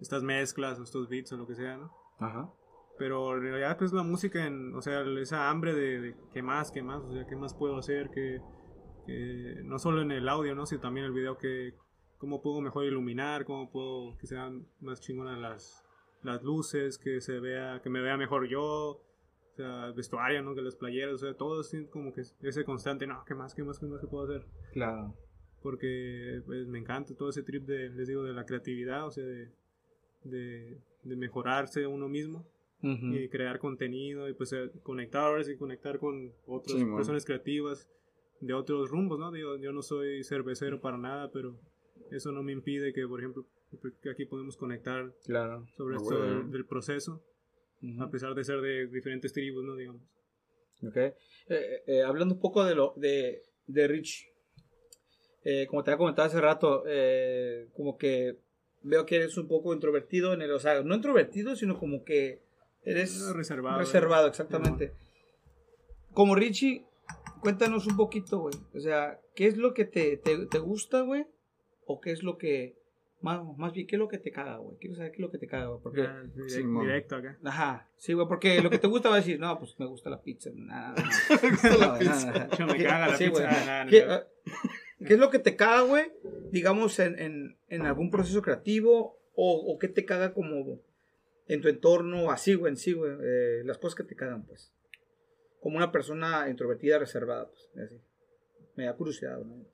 estas 0.00 0.22
mezclas 0.22 0.78
o 0.78 0.84
estos 0.84 1.08
beats 1.08 1.32
o 1.32 1.36
lo 1.36 1.46
que 1.46 1.54
sea, 1.54 1.76
¿no? 1.76 1.92
Ajá. 2.18 2.50
Pero 2.98 3.34
en 3.36 3.42
realidad 3.42 3.78
pues 3.78 3.92
la 3.92 4.02
música, 4.04 4.46
en, 4.46 4.74
o 4.76 4.82
sea, 4.82 5.02
esa 5.20 5.50
hambre 5.50 5.74
de, 5.74 6.00
de 6.00 6.16
qué 6.32 6.42
más, 6.42 6.70
qué 6.70 6.82
más, 6.82 7.02
o 7.02 7.12
sea, 7.12 7.26
qué 7.26 7.34
más 7.34 7.54
puedo 7.54 7.78
hacer, 7.78 8.10
que, 8.10 8.40
que 9.06 9.56
no 9.64 9.78
solo 9.80 10.02
en 10.02 10.12
el 10.12 10.28
audio, 10.28 10.54
¿no? 10.54 10.66
Sino 10.66 10.80
también 10.82 11.06
el 11.06 11.12
video, 11.12 11.36
que 11.36 11.74
cómo 12.22 12.40
puedo 12.40 12.60
mejor 12.60 12.84
iluminar, 12.84 13.44
cómo 13.44 13.68
puedo 13.68 14.16
que 14.16 14.28
sean 14.28 14.64
más 14.78 15.00
chingonas 15.00 15.40
las, 15.40 15.84
las 16.22 16.40
luces, 16.44 16.96
que 16.96 17.20
se 17.20 17.40
vea, 17.40 17.80
que 17.82 17.90
me 17.90 18.00
vea 18.00 18.16
mejor 18.16 18.46
yo, 18.46 18.62
o 18.62 19.02
sea, 19.56 19.90
vestuario, 19.90 20.40
¿no? 20.40 20.54
Que 20.54 20.62
las 20.62 20.76
playeras, 20.76 21.14
o 21.14 21.18
sea, 21.18 21.34
todo 21.34 21.58
así 21.58 21.84
como 21.86 22.12
que 22.12 22.20
ese 22.20 22.64
constante, 22.64 23.08
no, 23.08 23.24
qué 23.26 23.34
más, 23.34 23.56
qué 23.56 23.64
más, 23.64 23.80
qué 23.80 23.86
más 23.86 24.00
que 24.00 24.06
puedo 24.06 24.22
hacer. 24.26 24.46
Claro. 24.72 25.16
porque 25.62 26.42
pues, 26.46 26.68
me 26.68 26.78
encanta 26.78 27.12
todo 27.16 27.30
ese 27.30 27.42
trip 27.42 27.64
de, 27.66 27.90
les 27.90 28.06
digo, 28.06 28.22
de 28.22 28.32
la 28.34 28.44
creatividad, 28.46 29.04
o 29.04 29.10
sea, 29.10 29.24
de, 29.24 29.50
de, 30.22 30.80
de 31.02 31.16
mejorarse 31.16 31.88
uno 31.88 32.08
mismo 32.08 32.46
y 32.84 33.28
crear 33.30 33.58
contenido 33.58 34.28
y 34.28 34.32
pues 34.34 34.52
eh, 34.52 34.70
conectar 34.84 35.22
ahora 35.24 35.42
sí 35.44 35.56
conectar 35.56 35.98
con 35.98 36.32
otras 36.46 36.78
Sí, 36.78 36.84
personas 36.84 37.24
creativas 37.24 37.88
de 38.40 38.54
otros 38.54 38.90
rumbos, 38.90 39.20
¿no? 39.20 39.30
Digo, 39.30 39.56
yo 39.56 39.72
no 39.72 39.82
soy 39.82 40.24
cervecero 40.24 40.80
para 40.80 40.98
nada, 40.98 41.30
pero 41.32 41.56
eso 42.16 42.32
no 42.32 42.42
me 42.42 42.52
impide 42.52 42.92
que, 42.92 43.06
por 43.06 43.20
ejemplo, 43.20 43.46
que 44.02 44.10
aquí 44.10 44.24
podemos 44.26 44.56
conectar 44.56 45.12
Claro. 45.24 45.66
sobre 45.76 45.94
Ah, 45.96 45.98
esto 46.02 46.18
bueno. 46.18 46.38
del, 46.42 46.50
del 46.50 46.66
proceso, 46.66 47.22
Ujú. 47.82 48.02
a 48.02 48.10
pesar 48.10 48.34
de 48.34 48.44
ser 48.44 48.60
de 48.60 48.86
diferentes 48.86 49.32
tribus, 49.32 49.64
¿no? 49.64 49.74
Digamos. 49.76 50.02
Ok. 50.86 50.96
Eh, 50.96 51.14
eh, 51.48 51.82
eh, 51.86 52.02
hablando 52.02 52.34
un 52.34 52.40
poco 52.40 52.64
de 52.64 52.74
lo 52.74 52.94
de, 52.96 53.42
de 53.66 53.88
Rich, 53.88 54.26
eh, 55.44 55.66
como 55.68 55.82
te 55.82 55.90
había 55.90 55.98
comentado 55.98 56.26
hace 56.28 56.40
rato, 56.40 56.84
eh, 56.86 57.68
como 57.74 57.96
que 57.98 58.38
veo 58.82 59.06
que 59.06 59.16
eres 59.16 59.36
un 59.36 59.48
poco 59.48 59.72
introvertido 59.74 60.32
en 60.32 60.42
el, 60.42 60.50
o 60.52 60.58
sea, 60.60 60.82
no 60.82 60.94
introvertido, 60.94 61.54
sino 61.56 61.78
como 61.78 62.04
que 62.04 62.42
eres 62.84 63.22
Ah, 63.28 63.32
reservado. 63.32 63.78
reservado, 63.78 64.22
¿no? 64.24 64.28
exactamente. 64.30 64.92
Como 66.12 66.34
Richie, 66.34 66.84
cuéntanos 67.40 67.86
un 67.86 67.96
poquito, 67.96 68.38
güey. 68.40 68.54
O 68.74 68.80
sea, 68.80 69.18
¿qué 69.34 69.46
es 69.46 69.56
lo 69.56 69.72
que 69.72 69.84
te, 69.84 70.16
te, 70.16 70.46
te 70.46 70.58
gusta, 70.58 71.00
güey? 71.02 71.26
¿O 71.86 72.00
qué 72.00 72.12
es 72.12 72.22
lo 72.22 72.38
que, 72.38 72.78
más, 73.20 73.40
más 73.56 73.72
bien, 73.72 73.86
qué 73.86 73.96
es 73.96 74.00
lo 74.00 74.08
que 74.08 74.18
te 74.18 74.30
caga, 74.30 74.56
güey? 74.58 74.76
Quiero 74.78 74.96
saber 74.96 75.10
qué 75.12 75.16
es 75.16 75.20
lo 75.20 75.30
que 75.30 75.38
te 75.38 75.46
caga, 75.46 75.66
güey. 75.66 75.80
Porque, 75.82 76.02
Ya, 76.02 76.22
direct- 76.34 76.48
Sí, 76.48 76.62
directo 76.62 77.16
acá. 77.16 77.38
Ajá, 77.44 77.90
sí, 77.96 78.12
güey, 78.12 78.26
porque 78.28 78.60
lo 78.62 78.70
que 78.70 78.78
te 78.78 78.86
gusta 78.86 79.08
va 79.08 79.16
a 79.16 79.18
decir, 79.18 79.38
no, 79.40 79.58
pues 79.58 79.78
me 79.78 79.86
gusta 79.86 80.10
la 80.10 80.22
pizza. 80.22 80.50
Nada, 80.54 80.94
la 81.80 81.98
pizza. 81.98 82.48
Yo 82.56 82.66
me 82.66 82.82
caga 82.82 83.08
la 83.08 83.16
Sí, 83.16 83.24
pizza. 83.26 83.42
güey. 83.42 83.54
Ah, 83.54 83.64
nada, 83.66 83.84
no, 83.84 83.90
¿Qué, 83.90 84.06
no. 84.06 84.12
ah, 84.12 84.26
qué 85.06 85.14
es 85.14 85.18
lo 85.20 85.30
que 85.30 85.38
te 85.38 85.56
caga, 85.56 85.82
güey? 85.82 86.04
Digamos, 86.50 86.98
en, 86.98 87.18
en, 87.18 87.56
en 87.68 87.82
algún 87.82 88.10
proceso 88.10 88.42
creativo 88.42 89.18
o, 89.34 89.72
o 89.74 89.78
qué 89.78 89.88
te 89.88 90.04
caga 90.04 90.32
como 90.34 90.80
en 91.48 91.60
tu 91.60 91.68
entorno, 91.68 92.30
así, 92.30 92.54
güey, 92.54 92.70
en 92.72 92.76
sí, 92.76 92.92
güey. 92.92 93.12
eh, 93.22 93.62
las 93.64 93.78
cosas 93.78 93.96
que 93.96 94.04
te 94.04 94.14
cagan, 94.14 94.44
pues. 94.46 94.72
Como 95.60 95.76
una 95.76 95.92
persona 95.92 96.48
introvertida, 96.48 96.98
reservada, 96.98 97.48
pues, 97.48 97.70
así. 97.84 98.00
Me 98.74 98.84
da 98.86 98.94
curiosidad, 98.96 99.38
¿no? 99.38 99.64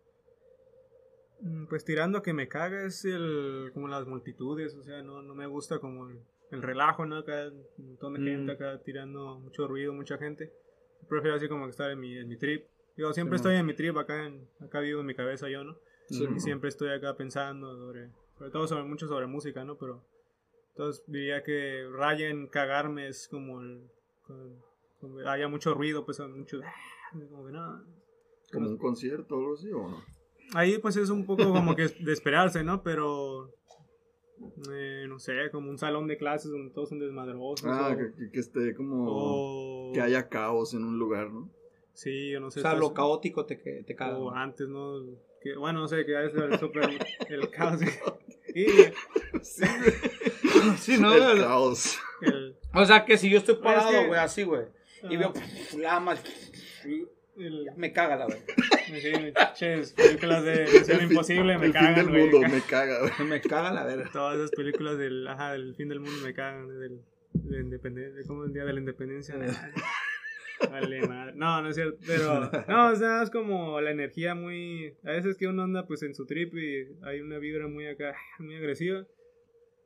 Mm, 1.41 1.67
Pues 1.67 1.85
tirando 1.85 2.19
a 2.19 2.23
que 2.23 2.33
me 2.33 2.49
caga 2.49 2.85
es 2.85 3.05
el, 3.05 3.71
como 3.75 3.89
las 3.89 4.07
multitudes, 4.07 4.75
o 4.75 4.83
sea, 4.83 5.03
no, 5.03 5.23
no 5.23 5.35
me 5.35 5.47
gusta 5.47 5.79
como 5.79 6.09
el, 6.09 6.21
el 6.51 6.63
relajo, 6.63 7.07
¿no? 7.07 7.17
Acá 7.19 7.49
un 7.79 7.87
montón 7.89 8.15
de 8.15 8.21
Mm. 8.21 8.25
gente 8.25 8.53
acá 8.53 8.81
tirando 8.83 9.39
mucho 9.39 9.67
ruido, 9.69 9.93
mucha 9.93 10.19
gente. 10.19 10.53
Prefiero 11.09 11.37
así 11.37 11.49
como 11.49 11.65
que 11.67 11.71
estar 11.71 11.91
en 11.91 12.01
mi, 12.01 12.17
en 12.17 12.29
mi 12.29 12.37
trip. 12.37 12.67
Digo, 12.97 13.13
siempre 13.13 13.39
Sí, 13.39 13.43
estoy 13.43 13.55
en 13.57 13.67
mi 13.67 13.75
trip, 13.75 13.97
acá, 13.97 14.27
en, 14.27 14.49
acá 14.61 14.81
vivo 14.81 15.01
en 15.01 15.07
mi 15.07 15.15
cabeza 15.15 15.49
yo, 15.49 15.63
¿no? 15.63 15.77
Sí. 16.09 16.27
Y 16.35 16.41
siempre 16.41 16.69
estoy 16.69 16.91
acá 16.91 17.17
pensando 17.17 17.77
sobre, 17.77 18.11
sobre 18.37 18.51
todo 18.51 18.67
sobre 18.67 18.83
mucho 18.85 19.07
sobre 19.07 19.27
música, 19.27 19.65
¿no? 19.65 19.77
Pero 19.79 20.03
entonces 20.71 21.05
diría 21.07 21.43
que 21.45 21.87
raya 21.93 22.29
en 22.29 22.49
cagarme 22.49 23.07
es 23.09 23.29
como 23.29 23.61
el, 23.61 23.89
como 25.01 25.19
haya 25.21 25.47
mucho 25.49 25.75
ruido, 25.75 26.05
pues 26.05 26.19
mucho, 26.21 26.61
como 27.31 27.47
que 27.47 27.53
no, 27.53 27.85
Como 28.53 28.69
un 28.71 28.79
concierto 28.79 29.37
o 29.37 29.39
algo 29.39 29.55
así, 29.55 29.71
¿o 29.73 29.89
no? 29.89 30.03
Ahí 30.55 30.79
pues 30.79 30.97
es 30.97 31.11
un 31.11 31.27
poco 31.27 31.53
como 31.53 31.75
que 31.77 31.89
de 31.89 32.13
esperarse, 32.13 32.65
¿no? 32.65 32.83
Pero, 32.83 33.53
eh, 34.73 35.05
no 35.09 35.19
sé, 35.19 35.33
como 35.53 35.69
un 35.71 35.79
salón 35.79 36.07
de 36.09 36.17
clases 36.17 36.51
donde 36.51 36.73
todos 36.73 36.89
son 36.89 36.99
desmadrosos. 37.01 37.67
Ah, 37.69 37.91
o, 37.93 37.97
que, 37.97 38.13
que- 38.17 38.31
que 38.33 38.41
esté 38.41 38.75
como... 38.75 39.07
o- 39.09 39.93
Que 39.93 40.01
haya 40.01 40.29
caos 40.29 40.73
en 40.75 40.85
un 40.85 40.99
lugar, 40.99 41.31
¿no? 41.31 41.51
Sí, 41.93 42.31
yo 42.31 42.41
no 42.41 42.51
sé. 42.51 42.61
O 42.61 42.63
sea, 42.63 42.71
estás- 42.73 42.81
lo 42.81 42.95
caótico 42.95 43.45
te, 43.45 43.59
que- 43.61 43.83
te 43.87 43.95
caga. 43.95 44.17
O 44.19 44.31
antes, 44.31 44.69
¿no? 44.69 45.01
Que, 45.43 45.57
bueno, 45.57 45.81
no 45.81 45.89
sé, 45.89 46.05
que 46.07 46.25
es 46.27 46.35
el 46.35 46.59
super... 46.59 46.89
el 47.29 47.51
caos. 47.51 47.81
Y 48.55 48.67
Sí, 50.79 50.99
¿no? 50.99 51.13
El 51.15 51.41
caos. 51.41 51.99
el... 52.23 52.57
O 52.75 52.85
sea, 52.85 53.05
que 53.05 53.17
si 53.19 53.29
yo 53.31 53.39
estoy 53.39 53.55
Es 53.57 53.61
parado, 53.61 53.91
que- 53.91 54.07
güey, 54.07 54.21
así, 54.21 54.43
güey, 54.45 54.63
y 55.11 55.17
veo 55.17 55.33
y 56.85 57.05
el- 57.39 57.71
me 57.77 57.93
caga 57.93 58.17
la 58.17 58.25
güey. 58.27 58.39
sí, 59.01 59.13
ches, 59.55 59.93
películas 59.93 60.45
de 60.45 60.63
Misión 60.65 60.91
El 60.91 60.99
fin- 61.01 61.11
Imposible 61.11 61.59
me 61.59 61.67
el 61.67 61.73
fin 61.73 61.81
cagan, 61.83 61.95
del 61.95 62.09
güey. 62.09 62.23
mundo 62.31 62.49
me 62.49 62.61
caga, 62.63 62.99
güey. 63.01 63.13
Me 63.29 63.41
caga 63.41 63.73
la 63.73 63.85
verga. 63.85 64.11
Todas 64.13 64.37
esas 64.37 64.51
películas 64.53 64.99
del, 64.99 65.27
ajá, 65.29 65.53
del 65.53 65.75
fin 65.75 65.89
del 65.89 66.01
mundo 66.01 66.17
me 66.25 66.33
cagan, 66.35 66.69
del, 66.69 67.01
de 67.33 67.61
independencia, 67.61 68.23
como 68.27 68.45
el 68.45 68.53
día 68.53 68.65
de 68.65 68.73
la 68.73 68.81
independencia. 68.81 69.35
Vale, 70.71 71.07
madre. 71.07 71.33
No, 71.37 71.63
no 71.63 71.69
es 71.69 71.77
cierto, 71.77 71.99
pero 72.05 72.51
no, 72.67 72.89
o 72.91 72.97
sea, 72.97 73.23
es 73.23 73.31
como 73.31 73.81
la 73.81 73.93
energía 73.93 74.35
muy, 74.35 74.93
a 75.05 75.13
veces 75.13 75.37
que 75.37 75.47
uno 75.47 75.63
anda 75.63 75.87
pues 75.87 76.03
en 76.03 76.15
su 76.17 76.27
trip 76.27 76.53
y 76.57 76.89
hay 77.03 77.21
una 77.21 77.39
vibra 77.39 77.69
muy 77.69 77.87
acá, 77.87 78.17
muy 78.41 78.57
agresiva. 78.57 79.07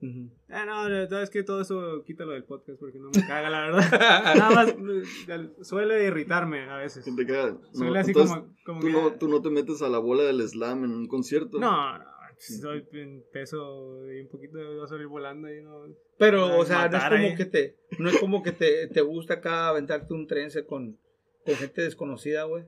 Ujú. 0.03 0.31
Ah, 0.49 0.65
no, 0.67 0.89
la 0.89 0.99
verdad 1.01 1.23
es 1.23 1.31
que 1.31 1.43
todo 1.45 1.61
eso 1.63 2.03
quítalo 2.05 2.33
del 2.33 2.45
podcast 2.45 2.79
porque 2.81 2.99
no 2.99 3.09
me 3.15 3.25
caga, 3.27 3.49
la 3.49 3.61
verdad. 3.61 3.81
Nada 4.37 4.51
más 4.51 4.69
eh, 4.69 5.51
suele 5.63 6.05
irritarme 6.05 6.69
a 6.69 6.77
veces. 6.79 7.05
¿Quién 7.05 7.17
te 7.17 7.25
caga? 7.25 7.57
Suele 7.73 7.93
No, 7.93 7.99
así 8.01 8.11
entonces, 8.11 8.37
como, 8.37 8.55
como 8.65 8.81
tú, 8.81 8.87
que- 8.87 8.93
no, 8.93 9.13
tú 9.13 9.29
no 9.29 9.41
te 9.43 9.51
metes 9.51 9.81
a 9.81 9.89
la 9.89 9.99
bola 9.99 10.25
del 10.25 10.43
slam 10.49 10.85
en 10.85 10.91
un 10.91 11.07
concierto. 11.07 11.59
No, 11.61 11.99
no, 11.99 12.05
soy 12.37 12.85
en 12.93 13.23
peso 13.33 14.11
y 14.13 14.21
un 14.23 14.29
poquito 14.29 14.59
voy 14.59 14.83
a 14.83 14.87
salir 14.89 15.07
volando 15.07 15.49
y 15.53 15.63
no. 15.63 15.85
Pero, 16.19 16.59
o 16.59 16.65
sea, 16.65 16.89
no 16.89 16.97
es 16.99 17.05
como 17.05 17.15
ahí. 17.29 17.35
que 17.37 17.45
te, 17.45 17.77
no 17.99 18.09
es 18.09 18.19
como 18.19 18.43
que 18.43 18.53
te, 18.53 18.89
te 18.89 19.01
gusta 19.01 19.35
acá 19.35 19.69
aventarte 19.69 20.13
un 20.15 20.27
trense 20.27 20.67
con, 20.67 20.99
con 21.45 21.55
gente 21.55 21.83
desconocida, 21.83 22.45
güey. 22.45 22.65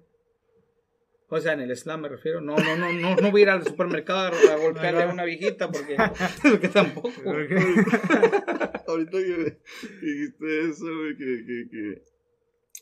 O 1.30 1.40
sea, 1.40 1.54
en 1.54 1.60
el 1.60 1.76
slam 1.76 2.02
me 2.02 2.08
refiero. 2.08 2.40
No, 2.40 2.54
no, 2.56 2.76
no, 2.76 2.92
no, 2.92 3.16
no 3.16 3.30
voy 3.30 3.40
a 3.40 3.44
ir 3.44 3.50
al 3.50 3.64
supermercado 3.66 4.20
a, 4.20 4.52
a 4.52 4.56
golpearle 4.56 5.02
a 5.04 5.08
una 5.12 5.24
viejita 5.24 5.70
porque, 5.70 5.96
porque 6.42 6.68
tampoco. 6.68 7.10
Porque- 7.24 7.56
Ahorita 8.86 9.18
que 9.18 9.58
dijiste 10.02 10.68
eso, 10.68 10.84
güey, 10.84 11.16
que, 11.16 11.44
que, 11.46 11.68
que... 11.70 12.02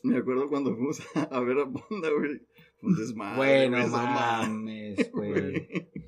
Me 0.03 0.17
acuerdo 0.17 0.49
cuando 0.49 0.73
fuimos 0.75 1.01
a 1.15 1.39
ver 1.39 1.57
a 1.59 1.63
Bonda, 1.63 2.09
güey. 2.09 2.41
Fue 2.81 2.89
un 2.89 2.95
desmadre. 2.97 3.37
Bueno, 3.37 3.87
mames, 3.87 5.11
güey. 5.13 5.67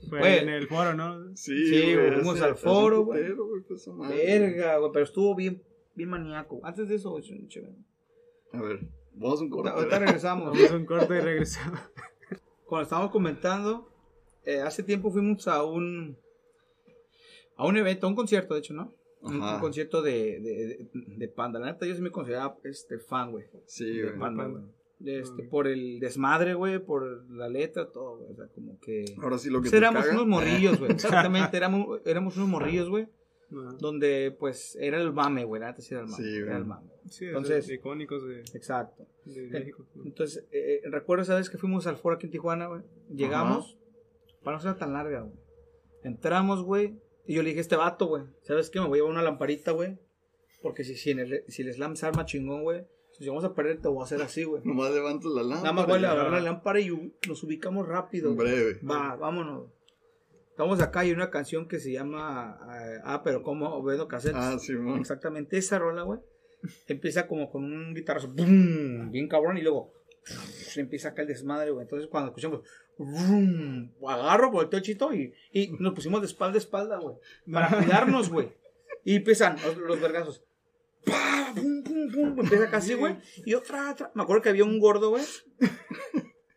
Fue 0.10 0.42
en 0.42 0.50
el 0.50 0.68
foro, 0.68 0.94
¿no? 0.94 1.34
Sí, 1.36 1.68
Sí, 1.68 1.94
güey, 1.96 2.12
fuimos 2.16 2.42
al 2.42 2.58
foro, 2.58 3.06
güey. 3.06 3.24
Verga, 4.10 4.78
güey, 4.80 4.92
pero 4.92 5.06
estuvo 5.06 5.34
bien, 5.36 5.64
bien 5.96 6.10
maníaco. 6.10 6.60
Antes 6.64 6.90
de 6.90 6.96
eso, 6.96 7.18
chévere. 7.48 7.74
A 8.52 8.62
ver, 8.62 8.82
vamos 9.14 9.40
a 9.40 9.44
un 9.46 9.50
corte. 9.50 9.70
Ahorita 9.70 10.00
regresamos. 10.00 10.52
Vamos 10.52 10.72
a 10.72 10.76
un 10.76 10.86
corte 10.86 11.16
y 11.16 11.20
regresamos. 11.22 11.80
Cuando 12.76 12.88
estábamos 12.88 13.12
comentando, 13.14 13.90
eh, 14.44 14.60
hace 14.60 14.84
tiempo 14.84 15.10
fuimos 15.10 15.48
a 15.48 15.64
un 15.64 16.18
a 17.56 17.66
un 17.66 17.78
evento, 17.78 18.06
a 18.06 18.10
un 18.10 18.18
concierto, 18.18 18.54
de 18.54 18.60
hecho, 18.60 18.74
¿no? 18.74 18.94
Un, 19.22 19.42
Ajá. 19.42 19.56
un 19.56 19.62
concierto 19.62 20.02
de, 20.02 20.42
de, 20.42 20.68
de, 20.68 20.90
de 20.94 21.28
Panda. 21.30 21.58
La 21.58 21.68
neta, 21.68 21.86
yo 21.86 21.96
sí 21.96 22.02
me 22.02 22.12
consideraba 22.12 22.58
este, 22.66 23.00
fan, 23.00 23.32
güey. 23.32 23.46
Sí, 23.66 23.86
de 23.86 24.08
güey. 24.10 24.20
Panda, 24.20 24.44
Panda. 24.44 24.60
güey. 25.00 25.16
Este. 25.20 25.44
Por 25.44 25.68
el 25.68 26.02
desmadre, 26.02 26.54
güey, 26.54 26.80
por 26.80 27.26
la 27.32 27.48
letra, 27.48 27.90
todo, 27.94 28.18
güey. 28.18 28.34
O 28.34 28.36
sea, 28.36 28.48
como 28.54 28.78
que... 28.82 29.06
Ahora 29.24 29.38
sí 29.38 29.50
lo 29.50 29.60
que 29.60 29.70
Pues 29.70 29.72
te 29.72 29.78
éramos 29.78 30.04
caga. 30.04 30.14
unos 30.16 30.28
morrillos, 30.28 30.78
güey. 30.78 30.92
Exactamente, 30.96 31.56
éramos, 31.56 32.02
éramos 32.04 32.36
unos 32.36 32.50
morrillos, 32.50 32.90
güey. 32.90 33.08
Donde, 33.80 34.36
pues, 34.38 34.76
era 34.80 35.02
el 35.02 35.14
mame, 35.14 35.44
güey. 35.46 35.62
La 35.62 35.70
era 35.70 36.00
el 36.02 36.08
mame. 36.08 36.24
Sí, 36.24 36.36
era 36.38 36.58
el 36.58 36.66
mame. 36.66 36.90
Sí, 37.10 37.26
Entonces- 37.26 37.70
icónicos 37.70 38.28
de, 38.28 38.40
Exacto. 38.54 39.08
de 39.26 39.48
México. 39.48 39.86
¿no? 39.96 40.06
Entonces, 40.06 40.46
eh, 40.52 40.82
recuerdo 40.86 41.24
esa 41.24 41.36
vez 41.36 41.50
que 41.50 41.58
fuimos 41.58 41.88
al 41.88 41.98
foro 41.98 42.16
aquí 42.16 42.26
en 42.26 42.32
Tijuana, 42.32 42.68
güey. 42.68 42.82
Llegamos, 43.10 43.78
para 44.44 44.58
no 44.58 44.64
ser 44.64 44.76
tan 44.78 44.94
larga, 44.94 45.22
güey. 45.22 45.36
Entramos, 46.04 46.64
güey. 46.64 47.00
Y 47.26 47.34
yo 47.36 47.42
le 47.42 47.50
dije 47.50 47.60
a 47.60 47.62
este 47.62 47.76
vato, 47.76 48.06
güey. 48.08 48.24
¿Sabes 48.44 48.70
qué? 48.70 48.80
Me 48.80 48.88
voy 48.88 48.98
a 48.98 49.02
llevar 49.02 49.12
una 49.14 49.24
lamparita, 49.24 49.72
güey. 49.72 49.98
Porque 50.62 50.84
si, 50.84 50.96
si, 50.96 51.12
en 51.12 51.20
el, 51.20 51.44
si 51.48 51.62
el 51.64 51.74
slam 51.74 51.96
se 51.96 52.06
arma 52.06 52.26
chingón, 52.26 52.64
güey. 52.64 52.86
Si 53.18 53.28
vamos 53.28 53.44
a 53.46 53.54
perder, 53.56 53.82
te 53.82 53.88
voy 53.88 54.02
a 54.02 54.04
hacer 54.04 54.22
así, 54.22 54.44
güey. 54.44 54.62
Nomás 54.66 54.92
levantas 54.94 55.32
la 55.32 55.42
lámpara. 55.42 55.62
Nada 55.62 55.74
más 55.74 55.88
voy 55.88 56.04
a 56.04 56.12
agarrar 56.12 56.32
la 56.34 56.42
lámpara 56.42 56.80
y 56.82 57.14
nos 57.28 57.44
ubicamos 57.44 57.88
rápido. 57.88 58.30
En 58.32 58.36
güey. 58.36 58.48
breve. 58.52 58.80
Va, 58.84 59.16
vámonos. 59.16 59.72
Estamos 60.56 60.80
acá 60.80 61.04
y 61.04 61.10
hay 61.10 61.14
una 61.14 61.30
canción 61.30 61.68
que 61.68 61.82
se 61.82 61.92
llama 61.92 62.58
eh, 62.80 63.02
Ah, 63.04 63.22
pero 63.26 63.44
como 63.44 63.84
vendo 63.84 64.08
cassettes. 64.08 64.40
Ah, 64.40 64.58
Simón. 64.58 65.02
Exactamente 65.02 65.58
esa 65.58 65.78
rola, 65.80 66.04
güey. 66.04 66.22
Empieza 66.88 67.28
como 67.28 67.52
con 67.52 67.66
un 67.66 67.94
guitarrazo, 67.94 68.30
¡bum! 68.30 69.12
bien 69.12 69.28
cabrón, 69.28 69.58
y 69.58 69.62
luego 69.64 69.92
se 70.24 70.80
empieza 70.80 71.10
acá 71.10 71.24
el 71.24 71.28
desmadre, 71.28 71.72
güey. 71.72 71.84
Entonces 71.84 72.08
cuando 72.08 72.30
escuchamos, 72.30 72.62
¡bum! 72.98 73.92
agarro, 74.08 74.50
volteo 74.50 74.80
chito 74.80 75.14
y, 75.14 75.34
y 75.52 75.72
nos 75.78 75.94
pusimos 75.94 76.22
de 76.22 76.28
espalda 76.28 76.56
a 76.56 76.60
espalda, 76.60 77.00
güey. 77.00 77.18
Para 77.52 77.78
cuidarnos, 77.78 78.30
güey. 78.30 78.54
Y 79.04 79.18
empiezan 79.18 79.58
los, 79.62 79.76
los 79.76 80.00
vergazos. 80.00 80.42
¡Pum, 81.04 81.84
pum, 81.84 82.12
pum! 82.14 82.40
Empieza 82.40 82.72
casi, 82.72 82.94
güey. 82.94 83.18
Y 83.46 83.56
otra, 83.56 83.92
otra. 83.92 84.10
Me 84.16 84.24
acuerdo 84.24 84.42
que 84.42 84.50
había 84.50 84.64
un 84.64 84.80
gordo, 84.80 85.10
güey. 85.10 85.24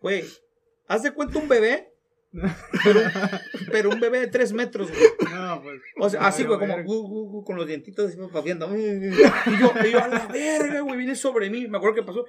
Güey, 0.00 0.24
haz 0.86 1.02
de 1.02 1.10
cuenta 1.10 1.40
un 1.40 1.48
bebé. 1.48 1.97
Pero, 2.84 3.00
pero 3.72 3.90
un 3.90 4.00
bebé 4.00 4.20
de 4.20 4.26
tres 4.26 4.52
metros, 4.52 4.90
güey. 4.90 5.32
No, 5.32 5.62
pues. 5.62 5.80
O 5.98 6.10
sea, 6.10 6.26
así, 6.26 6.44
güey, 6.44 6.58
como 6.58 6.76
verga. 6.76 6.86
gu, 6.86 7.08
gu, 7.08 7.30
gu, 7.30 7.44
con 7.44 7.56
los 7.56 7.66
dientitos 7.66 8.08
así 8.10 8.18
papiando. 8.32 8.66
Y 8.76 9.10
yo, 9.58 9.72
y 9.84 9.90
yo, 9.90 10.02
a 10.02 10.08
la 10.08 10.26
verga, 10.26 10.80
güey, 10.80 10.98
viene 10.98 11.14
sobre 11.14 11.48
mí. 11.50 11.66
Me 11.68 11.78
acuerdo 11.78 11.96
que 11.96 12.02
pasó. 12.02 12.26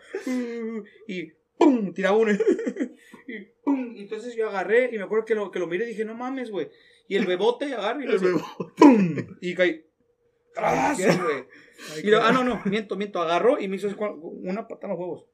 Y 1.07 1.31
¡pum! 1.57 1.93
Tiraba 1.93 2.17
uno. 2.17 2.31
y 3.27 3.39
¡pum! 3.63 3.95
Entonces 3.97 4.35
yo 4.35 4.49
agarré 4.49 4.89
y 4.93 4.97
me 4.97 5.03
acuerdo 5.03 5.25
que 5.25 5.35
lo, 5.35 5.51
que 5.51 5.59
lo 5.59 5.67
miré 5.67 5.85
y 5.85 5.89
dije, 5.89 6.05
no 6.05 6.15
mames, 6.15 6.49
güey. 6.49 6.69
Y 7.07 7.15
el 7.15 7.25
bebote 7.25 7.73
agarra 7.73 8.03
y 8.03 8.07
lo 8.07 8.15
hace, 8.15 8.27
¡pum! 8.77 9.15
Y 9.41 9.53
caí. 9.53 9.85
¡Tras, 10.53 10.97
güey! 10.97 11.45
Y 12.03 12.07
lo- 12.09 12.21
ah, 12.21 12.31
no, 12.31 12.43
no, 12.43 12.61
miento, 12.65 12.95
miento. 12.95 13.21
Agarró 13.21 13.59
y 13.59 13.67
me 13.67 13.75
hizo 13.75 13.87
una 13.97 14.67
patada 14.67 14.93
en 14.93 14.97
los 14.97 14.99
huevos. 14.99 15.25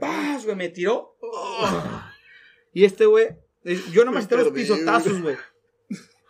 ¡Paz, 0.00 0.44
güey! 0.44 0.56
Me 0.56 0.68
tiró. 0.68 1.16
Y 2.72 2.84
este 2.84 3.06
güey, 3.06 3.28
yo 3.64 4.04
nomás 4.04 4.28
tiré 4.28 4.44
los 4.44 4.52
pisotazos, 4.52 5.22
güey. 5.22 5.36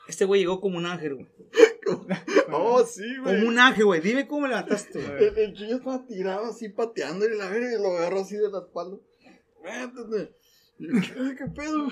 Este 0.06 0.24
güey 0.24 0.42
llegó 0.42 0.60
como 0.60 0.78
un 0.78 0.86
ángel, 0.86 1.14
güey. 1.14 1.28
Oh, 2.56 2.84
sí, 2.84 3.02
güey. 3.18 3.34
Como 3.36 3.48
un 3.48 3.58
ángel, 3.58 3.84
güey. 3.84 4.00
Dime 4.00 4.26
cómo 4.26 4.46
levantaste, 4.46 5.02
güey. 5.02 5.24
El, 5.24 5.38
el 5.38 5.54
chillo 5.54 5.76
estaba 5.76 6.06
tirado 6.06 6.46
así 6.46 6.68
pateando 6.68 7.26
y 7.26 7.36
la 7.36 7.50
verga 7.50 7.72
y 7.72 7.82
lo 7.82 7.96
agarró 7.96 8.20
así 8.20 8.36
de 8.36 8.50
la 8.50 8.60
espalda. 8.60 8.98
Métete. 9.62 10.34
¿Qué, 10.78 11.46
pedo? 11.54 11.88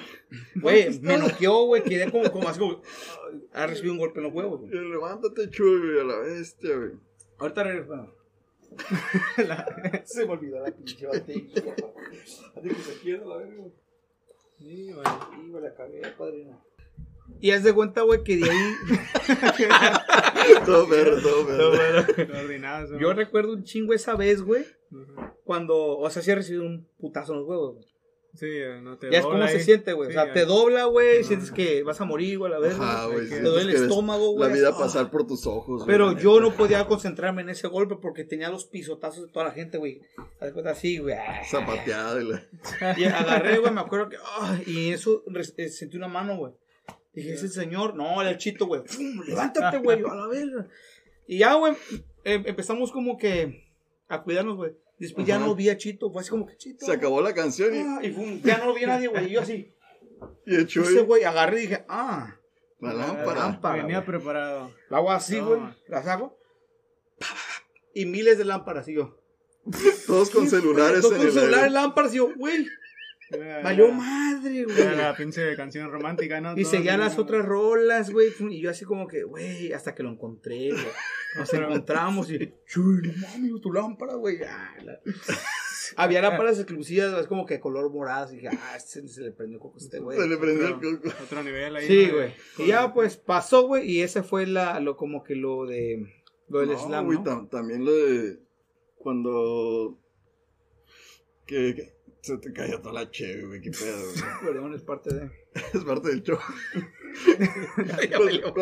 Güey, 0.56 1.00
me 1.00 1.18
noqueó, 1.18 1.64
güey. 1.66 1.82
Quedé 1.82 2.10
como, 2.10 2.30
como 2.30 2.48
así, 2.48 2.58
como. 2.58 2.80
Ha 3.52 3.66
recibido 3.66 3.92
un 3.94 3.98
golpe 3.98 4.20
en 4.20 4.24
los 4.24 4.34
huevos, 4.34 4.60
güey. 4.60 4.72
Levántate, 4.72 5.50
chuy, 5.50 5.78
güey, 5.78 6.00
a 6.00 6.04
la 6.04 6.18
bestia, 6.18 6.76
güey. 6.76 6.92
Ahorita 7.38 7.64
regreso. 7.64 7.88
bueno. 7.88 8.14
Se 10.04 10.26
me 10.26 10.32
olvidó 10.32 10.60
la 10.60 10.70
pinche 10.70 11.06
batería. 11.06 11.74
Así 12.56 12.68
que 12.68 12.74
se 12.74 12.98
quiere 13.00 13.24
la 13.24 13.36
verga, 13.36 13.56
güey. 13.56 13.72
Sí, 14.62 14.90
la 15.60 15.74
cagué, 15.74 16.02
padrino. 16.16 16.62
Y 17.40 17.50
haz 17.50 17.64
de 17.64 17.72
cuenta, 17.72 18.02
güey, 18.02 18.22
que 18.22 18.36
de 18.36 18.50
ahí. 18.50 18.74
Todo 20.66 20.88
perro, 20.88 21.20
todo 21.22 21.46
perro. 21.46 22.98
Yo 22.98 23.12
recuerdo 23.12 23.52
un 23.52 23.64
chingo 23.64 23.94
esa 23.94 24.16
vez, 24.16 24.42
güey. 24.42 24.64
Ujú. 24.90 25.14
Cuando. 25.44 25.98
O 25.98 26.10
sea, 26.10 26.22
sí 26.22 26.30
he 26.30 26.34
recibido 26.34 26.64
un 26.64 26.88
putazo 26.98 27.32
en 27.32 27.40
los 27.40 27.48
huevos, 27.48 27.74
güey. 27.74 27.91
Sí, 28.34 28.46
eh, 28.48 28.80
no 28.82 28.96
te 28.96 29.10
Ya 29.10 29.18
es 29.18 29.24
como 29.26 29.46
se 29.46 29.60
siente, 29.60 29.92
güey. 29.92 30.08
Sí, 30.10 30.16
o 30.16 30.20
sea, 30.20 30.26
ya. 30.28 30.32
te 30.32 30.46
dobla, 30.46 30.84
güey. 30.84 31.22
Sientes 31.22 31.50
que 31.52 31.82
vas 31.82 32.00
a 32.00 32.06
morir, 32.06 32.38
güey, 32.38 32.50
a 32.52 32.58
la. 32.58 32.66
Ajá, 32.68 33.06
güey. 33.06 33.28
Te 33.28 33.40
duele 33.42 33.72
el 33.72 33.82
estómago, 33.82 34.32
güey. 34.32 34.48
La 34.48 34.54
vida 34.54 34.68
Ah. 34.70 34.78
pasar 34.78 35.10
por 35.10 35.26
tus 35.26 35.46
ojos, 35.46 35.84
güey, 35.84 35.86
Pero 35.86 36.18
yo 36.18 36.40
no 36.40 36.54
podía 36.54 36.86
concentrarme 36.86 37.42
en 37.42 37.50
ese 37.50 37.68
golpe 37.68 37.96
porque 38.00 38.24
tenía 38.24 38.48
los 38.48 38.64
pisotazos 38.64 39.26
de 39.26 39.32
toda 39.32 39.44
la 39.46 39.50
gente, 39.52 39.76
güey. 39.76 40.00
Haz 40.40 40.46
de 40.48 40.52
cuenta 40.54 40.70
así, 40.70 40.96
güey. 40.98 41.14
Zapateada 41.50 42.22
y 42.22 42.24
la... 42.28 42.42
Y 42.96 43.04
agarré, 43.04 43.58
güey, 43.58 43.72
me 43.72 43.80
acuerdo 43.82 44.08
que. 44.08 44.16
y 44.66 44.90
eso 44.92 45.22
eh, 45.58 45.68
sentí 45.68 45.98
una 45.98 46.08
mano, 46.08 46.36
güey. 46.38 46.52
Dije, 47.12 47.34
ese 47.34 47.48
señor, 47.48 47.94
no, 47.94 48.18
era 48.22 48.30
el 48.30 48.38
chito, 48.38 48.64
güey. 48.66 48.80
Levántate, 49.26 49.78
güey, 49.78 49.98
a 50.02 50.14
la 50.14 50.26
verga. 50.28 50.66
Y 51.26 51.38
ya, 51.38 51.52
güey, 51.54 51.74
em- 52.24 52.44
empezamos 52.46 52.90
como 52.90 53.18
que 53.18 53.68
a 54.08 54.22
cuidarnos, 54.22 54.56
güey. 54.56 54.72
Después 55.02 55.26
ya 55.26 55.38
no 55.38 55.54
vi 55.54 55.68
a 55.68 55.76
Chito, 55.76 56.10
fue 56.12 56.20
así 56.22 56.30
como 56.30 56.46
que 56.46 56.56
Chito. 56.56 56.86
Se 56.86 56.92
acabó 56.92 57.20
la 57.20 57.34
canción 57.34 57.74
y, 57.74 57.80
Ah, 57.80 57.98
y 58.02 58.40
ya 58.42 58.58
no 58.58 58.66
lo 58.66 58.74
vi 58.74 58.84
a 58.84 58.86
nadie, 58.86 59.08
güey. 59.08 59.26
Y 59.26 59.30
yo 59.30 59.40
así. 59.40 59.74
y 60.46 60.54
el 60.54 60.66
chuy, 60.66 60.84
Ese 60.84 61.02
güey 61.02 61.24
agarré 61.24 61.58
y 61.58 61.62
dije, 61.62 61.84
ah, 61.88 62.36
la 62.80 62.92
La 62.94 63.06
lámpara. 63.06 63.34
lámpara. 63.40 63.82
Venía 63.82 63.98
güey. 64.00 64.06
preparado. 64.06 64.72
la 64.88 64.98
hago 64.98 65.10
así, 65.10 65.38
No. 65.40 65.46
güey. 65.48 65.60
La 65.88 66.02
saco. 66.02 66.38
Y 67.94 68.06
miles 68.06 68.38
de 68.38 68.44
lámparas, 68.44 68.86
y 68.88 68.94
yo. 68.94 69.18
Todos 70.06 70.30
con 70.30 70.48
celulares 70.48 71.00
Todos 71.02 71.12
en 71.14 71.18
con 71.18 71.26
el 71.26 71.32
celulares, 71.32 71.72
lámparas, 71.72 72.14
y 72.14 72.16
yo, 72.18 72.34
güey. 72.36 72.66
Valió 73.62 73.90
madre, 73.92 74.64
güey. 74.64 74.80
Era 74.80 74.92
la 74.94 75.16
pinche 75.16 75.54
canción 75.56 75.90
romántica, 75.90 76.40
¿no? 76.40 76.52
Y 76.52 76.62
Todo 76.62 76.70
seguía 76.72 76.92
así, 76.94 77.00
las 77.00 77.18
otras 77.18 77.44
rolas, 77.44 78.10
güey. 78.10 78.32
Y 78.50 78.60
yo 78.60 78.70
así 78.70 78.84
como 78.84 79.06
que, 79.06 79.22
güey, 79.24 79.72
hasta 79.72 79.94
que 79.94 80.02
lo 80.02 80.10
encontré, 80.10 80.70
güey. 80.70 80.84
Nos 81.36 81.52
encontramos 81.54 82.30
y, 82.30 82.52
chuy, 82.66 83.02
no 83.02 83.12
mames, 83.28 83.60
tu 83.60 83.72
lámpara, 83.72 84.14
güey. 84.14 84.38
Ah, 84.42 84.74
la- 84.82 85.00
Había 85.96 86.22
lámparas 86.22 86.58
exclusivas, 86.58 87.12
es 87.20 87.26
como 87.26 87.44
que 87.44 87.60
color 87.60 87.90
morado. 87.90 88.32
Y 88.32 88.36
dije, 88.36 88.48
ah, 88.50 88.76
este 88.76 89.06
se 89.08 89.20
le 89.20 89.32
prendió 89.32 89.58
coco 89.58 89.76
a 89.78 89.82
este, 89.82 89.98
güey. 89.98 90.18
Se 90.18 90.26
le 90.26 90.36
prendió 90.38 90.66
el 90.68 90.74
coco. 90.74 91.14
Otro 91.22 91.42
nivel 91.42 91.76
ahí. 91.76 91.86
Sí, 91.86 92.08
güey. 92.10 92.32
Y 92.58 92.66
ya, 92.68 92.92
pues, 92.94 93.16
pasó, 93.16 93.66
güey. 93.66 93.90
Y 93.90 94.02
ese 94.02 94.22
fue 94.22 94.46
la, 94.46 94.80
lo, 94.80 94.96
como 94.96 95.22
que 95.22 95.34
lo 95.34 95.66
de, 95.66 96.06
lo 96.48 96.60
del 96.60 96.70
No, 96.70 96.78
slam, 96.78 97.04
güey, 97.06 97.18
¿no? 97.18 97.24
tam- 97.24 97.48
también 97.50 97.84
lo 97.84 97.92
de 97.92 98.38
cuando 98.96 99.98
que, 101.46 101.74
que 101.74 101.94
se 102.22 102.38
te 102.38 102.52
cayó 102.52 102.80
toda 102.80 102.94
la 102.94 103.10
cheve, 103.10 103.44
güey, 103.46 103.60
qué 103.60 103.70
pedo, 103.70 103.98
güey. 103.98 104.52
Perdón, 104.54 104.74
es 104.74 104.82
parte 104.82 105.14
de... 105.14 105.30
Es 105.74 105.84
parte 105.84 106.08
del 106.08 106.22
show. 106.22 106.38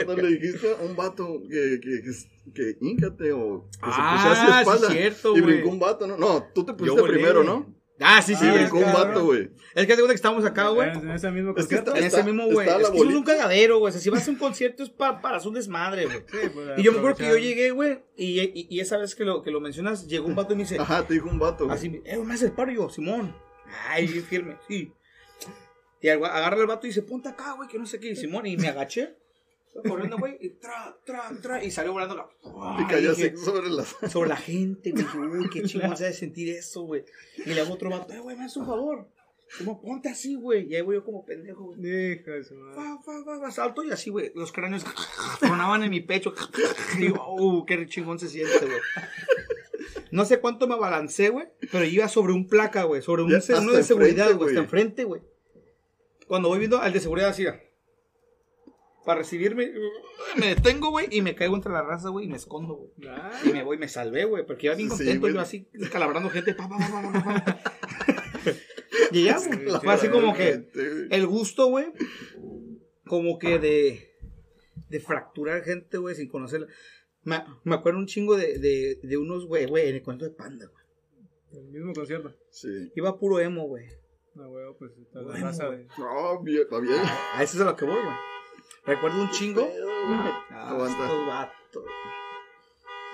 Cuando, 0.06 0.22
le 0.22 0.28
dijiste 0.38 0.72
a 0.72 0.82
un 0.84 0.96
vato 0.96 1.40
que, 1.48 1.78
que, 1.80 2.02
que, 2.02 2.12
que 2.52 2.76
híncate 2.80 3.32
o 3.32 3.66
que 3.70 3.78
se 3.78 3.80
Ah, 3.82 4.14
pusiera 4.14 4.32
a 4.32 4.34
su 4.34 4.46
sí, 4.70 4.76
espalda. 4.76 4.90
cierto, 4.90 5.36
y 5.36 5.40
güey. 5.40 5.54
brincó 5.54 5.70
un 5.70 5.78
vato, 5.78 6.06
¿no? 6.06 6.16
No, 6.16 6.44
tú 6.54 6.64
te 6.64 6.74
pusiste 6.74 7.00
volé. 7.00 7.12
primero, 7.14 7.44
¿no? 7.44 7.74
Ah, 8.02 8.22
sí, 8.22 8.34
sí. 8.34 8.40
Sí, 8.40 8.46
Ah, 8.48 8.54
brincó 8.54 8.78
un 8.78 8.92
vato, 8.92 9.24
güey. 9.26 9.50
Es 9.74 9.86
que 9.86 9.94
te 9.94 9.96
cuenta 9.96 10.08
que 10.08 10.14
estamos 10.14 10.44
acá, 10.46 10.68
güey. 10.70 10.88
En 10.90 11.10
ese 11.10 11.30
mismo 11.30 11.50
Es 11.50 11.66
que 11.66 11.76
concierto. 11.76 11.94
En 11.96 12.04
Está- 12.04 12.20
ese 12.20 12.32
mismo, 12.32 12.50
güey. 12.50 12.66
está 12.66 12.80
Es 12.80 12.90
que 12.90 12.98
un 12.98 13.22
cagadero, 13.22 13.78
güey. 13.78 13.90
O 13.90 13.92
sea, 13.92 14.00
si 14.00 14.08
vas 14.10 14.26
a 14.26 14.30
un 14.30 14.36
concierto 14.38 14.82
es 14.82 14.90
pa- 14.90 15.20
para 15.20 15.38
un 15.46 15.54
desmadre, 15.54 16.06
güey. 16.06 16.18
Sí, 16.30 16.38
pues, 16.52 16.78
Y 16.78 16.82
yo 16.82 16.92
me 16.92 16.98
acuerdo 16.98 17.18
que 17.18 17.28
yo 17.28 17.36
llegué, 17.36 17.70
güey, 17.72 18.00
y, 18.16 18.40
y, 18.40 18.66
y 18.70 18.80
esa 18.80 18.96
vez 18.96 19.14
que 19.14 19.24
lo, 19.24 19.42
que 19.42 19.50
lo 19.50 19.60
mencionas, 19.60 20.06
llegó 20.08 20.26
un 20.26 20.34
vato 20.34 20.54
y 20.54 20.56
me 20.56 20.62
dice, 20.62 20.78
Ajá, 20.78 21.06
te 21.06 21.14
dijo 21.14 21.28
un 21.28 21.38
vato, 21.38 21.66
güey. 21.66 21.76
así, 21.76 22.00
eh, 22.06 22.16
me 22.18 22.34
hace 22.34 22.46
el 22.46 22.52
paro 22.52 22.72
yo, 22.72 22.88
Simón. 22.88 23.36
Ay, 23.88 24.06
bien 24.06 24.24
firme, 24.24 24.56
sí. 24.68 24.92
Y 26.00 26.08
agarra 26.08 26.56
el 26.56 26.66
vato 26.66 26.86
y 26.86 26.90
dice, 26.90 27.02
ponte 27.02 27.28
acá, 27.28 27.52
güey, 27.52 27.68
que 27.68 27.78
no 27.78 27.86
sé 27.86 28.00
qué. 28.00 28.10
Y 28.10 28.16
Simón, 28.16 28.46
y 28.46 28.56
me 28.56 28.68
agaché, 28.68 29.16
corriendo, 29.86 30.16
güey, 30.18 30.38
y 30.40 30.50
tra, 30.50 30.96
tra, 31.04 31.30
tra, 31.40 31.62
y 31.62 31.70
salió 31.70 31.92
volando 31.92 32.16
la... 32.16 32.28
Y 32.80 32.86
cayó 32.86 33.12
así 33.12 33.36
sobre 33.36 33.68
las... 33.68 33.96
sobre 34.10 34.30
la 34.30 34.36
gente, 34.36 34.92
güey. 34.92 35.04
Dije, 35.04 35.18
uy, 35.18 35.50
qué 35.50 35.62
chingón 35.62 35.96
se 35.96 36.04
ha 36.04 36.08
de 36.08 36.14
sentir 36.14 36.48
eso, 36.56 36.82
güey. 36.82 37.04
Y 37.36 37.50
le 37.52 37.60
hago 37.60 37.74
otro 37.74 37.90
vato, 37.90 38.12
eh, 38.14 38.18
güey, 38.18 38.36
me 38.36 38.44
hace 38.44 38.58
un 38.58 38.66
favor. 38.66 39.08
Como, 39.58 39.80
ponte 39.80 40.08
así, 40.08 40.36
güey. 40.36 40.68
Y 40.68 40.76
ahí 40.76 40.82
voy 40.82 40.96
yo 40.96 41.04
como 41.04 41.24
pendejo, 41.24 41.64
güey. 41.64 42.12
Hijo 42.12 42.30
de 42.30 42.44
su 42.44 42.54
madre. 42.54 42.76
Fa, 42.76 43.02
fa, 43.02 43.24
fa, 43.24 43.40
fa, 43.40 43.50
salto 43.50 43.82
y 43.82 43.90
así, 43.90 44.10
güey. 44.10 44.32
Los 44.34 44.52
cráneos 44.52 44.84
tronaban 45.40 45.82
en 45.82 45.90
mi 45.90 46.00
pecho. 46.00 46.32
Y 46.94 46.98
digo, 46.98 47.34
uh, 47.34 47.64
qué 47.66 47.86
chingón 47.86 48.18
se 48.18 48.28
siente, 48.28 48.64
güey. 48.64 48.78
No 50.10 50.24
sé 50.24 50.40
cuánto 50.40 50.66
me 50.66 50.74
abalancé, 50.74 51.28
güey. 51.28 51.46
Pero 51.70 51.84
iba 51.84 52.08
sobre 52.08 52.32
un 52.32 52.48
placa, 52.48 52.84
güey. 52.84 53.02
Sobre 53.02 53.22
un 53.22 53.28
uno 53.32 53.72
de 53.72 53.82
seguridad, 53.82 54.34
güey. 54.34 54.50
Hasta 54.50 54.60
enfrente, 54.60 55.04
güey. 55.04 55.22
Cuando 56.26 56.48
voy 56.48 56.58
viendo 56.58 56.78
al 56.78 56.92
de 56.92 57.00
seguridad 57.00 57.30
así. 57.30 57.44
Para 59.04 59.20
recibirme, 59.20 59.72
me 60.36 60.54
detengo, 60.54 60.90
güey, 60.90 61.08
y 61.10 61.22
me 61.22 61.34
caigo 61.34 61.56
entre 61.56 61.72
la 61.72 61.82
raza, 61.82 62.10
güey, 62.10 62.26
y 62.26 62.28
me 62.28 62.36
escondo, 62.36 62.74
güey. 62.74 63.08
Ah, 63.08 63.32
Y 63.44 63.48
me 63.48 63.64
voy, 63.64 63.78
me 63.78 63.88
salvé, 63.88 64.26
güey, 64.26 64.46
porque 64.46 64.66
iba 64.66 64.74
bien 64.74 64.90
contento, 64.90 65.20
güey. 65.22 65.32
yo 65.32 65.40
así, 65.40 65.66
calabrando 65.90 66.28
gente, 66.28 66.54
pa, 66.54 66.68
pa, 66.68 66.76
pa, 66.76 67.02
pa, 67.02 67.12
pa, 67.12 67.44
pa. 67.44 67.60
Y 69.12 69.24
ya, 69.24 69.38
güey, 69.38 69.70
fue 69.82 69.92
así 69.92 70.08
como 70.08 70.34
que, 70.34 70.68
el 71.10 71.26
gusto, 71.26 71.66
güey, 71.66 71.86
como 73.06 73.38
que 73.38 73.58
de, 73.58 74.12
de 74.88 75.00
fracturar 75.00 75.62
gente, 75.64 75.96
güey, 75.96 76.14
sin 76.14 76.28
conocerla. 76.28 76.66
Me, 77.22 77.44
me 77.64 77.74
acuerdo 77.74 77.98
un 77.98 78.06
chingo 78.06 78.36
de, 78.36 78.58
de, 78.58 78.98
de 79.02 79.16
unos, 79.16 79.46
güey, 79.46 79.66
güey, 79.66 79.88
en 79.88 79.96
el 79.96 80.02
cuento 80.02 80.24
de 80.24 80.30
Panda, 80.30 80.66
güey. 80.66 80.84
el 81.64 81.70
mismo 81.70 81.92
concierto. 81.92 82.34
Sí. 82.50 82.90
Iba 82.94 83.18
puro 83.18 83.38
emo, 83.40 83.66
güey. 83.66 83.86
No, 84.34 84.48
güey, 84.48 84.64
pues 84.78 84.92
está 84.96 85.20
la 85.22 85.36
raza 85.36 85.68
de. 85.70 85.86
No, 85.98 86.42
bien, 86.42 86.66
va 86.72 86.80
bien. 86.80 87.00
A 87.34 87.42
eso 87.42 87.56
es 87.56 87.60
a 87.62 87.64
lo 87.66 87.76
que 87.76 87.84
voy, 87.84 88.00
güey. 88.02 88.16
Recuerdo 88.86 89.20
un 89.22 89.30
chingo. 89.30 89.68
Ah, 90.50 90.70
Aguanta. 90.70 91.02
estos 91.04 91.26
vatos. 91.26 91.84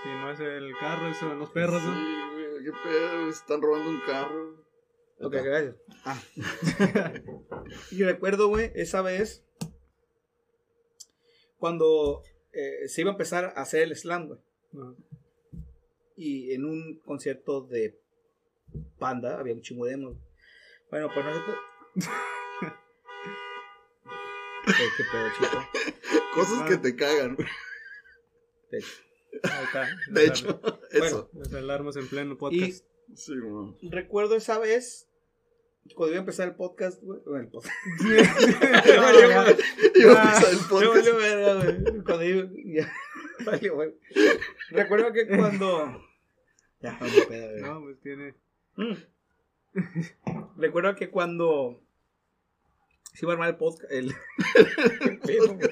Si 0.02 0.08
no 0.08 0.30
es 0.30 0.40
el 0.40 0.72
carro, 0.78 1.08
eso 1.08 1.20
son 1.20 1.38
los 1.40 1.50
perros, 1.50 1.82
¿no? 1.82 1.94
Sí, 1.94 2.46
güey, 2.52 2.64
qué 2.64 2.72
pedo, 2.84 3.28
están 3.28 3.60
robando 3.60 3.90
un 3.90 4.00
carro. 4.06 4.64
Ok, 5.20 5.32
gracias. 5.32 5.76
Ah. 6.04 6.22
y 7.90 8.02
recuerdo, 8.04 8.48
güey, 8.48 8.70
esa 8.74 9.02
vez 9.02 9.42
cuando 11.58 12.22
eh, 12.52 12.88
se 12.88 13.00
iba 13.02 13.10
a 13.10 13.14
empezar 13.14 13.44
a 13.56 13.62
hacer 13.62 13.82
el 13.82 13.96
slam, 13.96 14.28
güey. 14.28 14.38
Y 16.16 16.52
en 16.52 16.64
un 16.64 16.98
concierto 17.04 17.60
de 17.62 17.98
Panda 18.98 19.38
había 19.38 19.54
un 19.54 19.60
chingo 19.62 19.86
de 19.86 19.92
emos. 19.94 20.16
Bueno, 20.90 21.08
pues 21.12 21.24
nosotros. 21.26 21.56
¿Qué, 24.64 24.72
qué 24.96 25.04
pedo, 25.12 25.28
chico? 25.38 25.68
Cosas 26.34 26.58
Ah. 26.62 26.66
que 26.68 26.76
te 26.78 26.96
cagan, 26.96 27.34
güey. 27.36 27.48
De 28.70 28.78
hecho. 28.78 29.02
Ahí 29.42 29.64
está. 29.64 29.88
De 30.10 30.24
hecho, 30.26 30.60
eso. 30.90 31.30
Las 31.34 31.52
alarmas 31.54 31.96
en 31.96 32.08
pleno 32.08 32.36
podcast. 32.38 32.84
Sí, 33.14 33.32
güey. 33.38 33.74
Recuerdo 33.90 34.36
esa 34.36 34.58
vez 34.58 35.08
cuando 35.94 36.12
iba 36.12 36.16
a 36.18 36.20
empezar 36.20 36.48
el 36.48 36.54
podcast, 36.54 37.02
güey. 37.02 37.20
Bueno, 37.26 37.44
el 37.44 37.48
podcast. 37.50 37.74
No, 38.96 39.02
valió, 39.02 39.28
ya. 39.28 39.42
güey. 39.42 39.56
Iba 39.94 40.22
a 40.22 40.24
empezar 40.34 40.50
el 40.52 40.58
No 40.58 40.68
podcast. 40.68 40.94
valió 40.96 41.16
verga, 41.16 41.54
güey. 41.54 42.02
Cuando 42.04 42.24
iba. 42.24 42.48
Ya. 42.64 42.92
Valió, 43.44 43.74
güey. 43.74 43.94
Recuerdo 44.70 45.12
que 45.12 45.26
cuando. 45.28 46.02
Ya, 46.80 46.98
no 46.98 47.06
me 47.06 47.22
pedo, 47.26 47.50
güey. 47.50 47.62
No, 47.62 47.80
pues 47.82 48.00
tiene. 48.00 48.34
Mm. 48.76 48.94
Recuerdo 50.56 50.94
que 50.94 51.10
cuando 51.10 51.82
se 53.12 53.26
iba 53.26 53.32
a 53.32 53.34
armar 53.34 53.50
el 53.50 53.56
podcast, 53.56 53.90
el, 53.92 54.14
el, 55.00 55.18
pedo, 55.18 55.54
güey. 55.54 55.68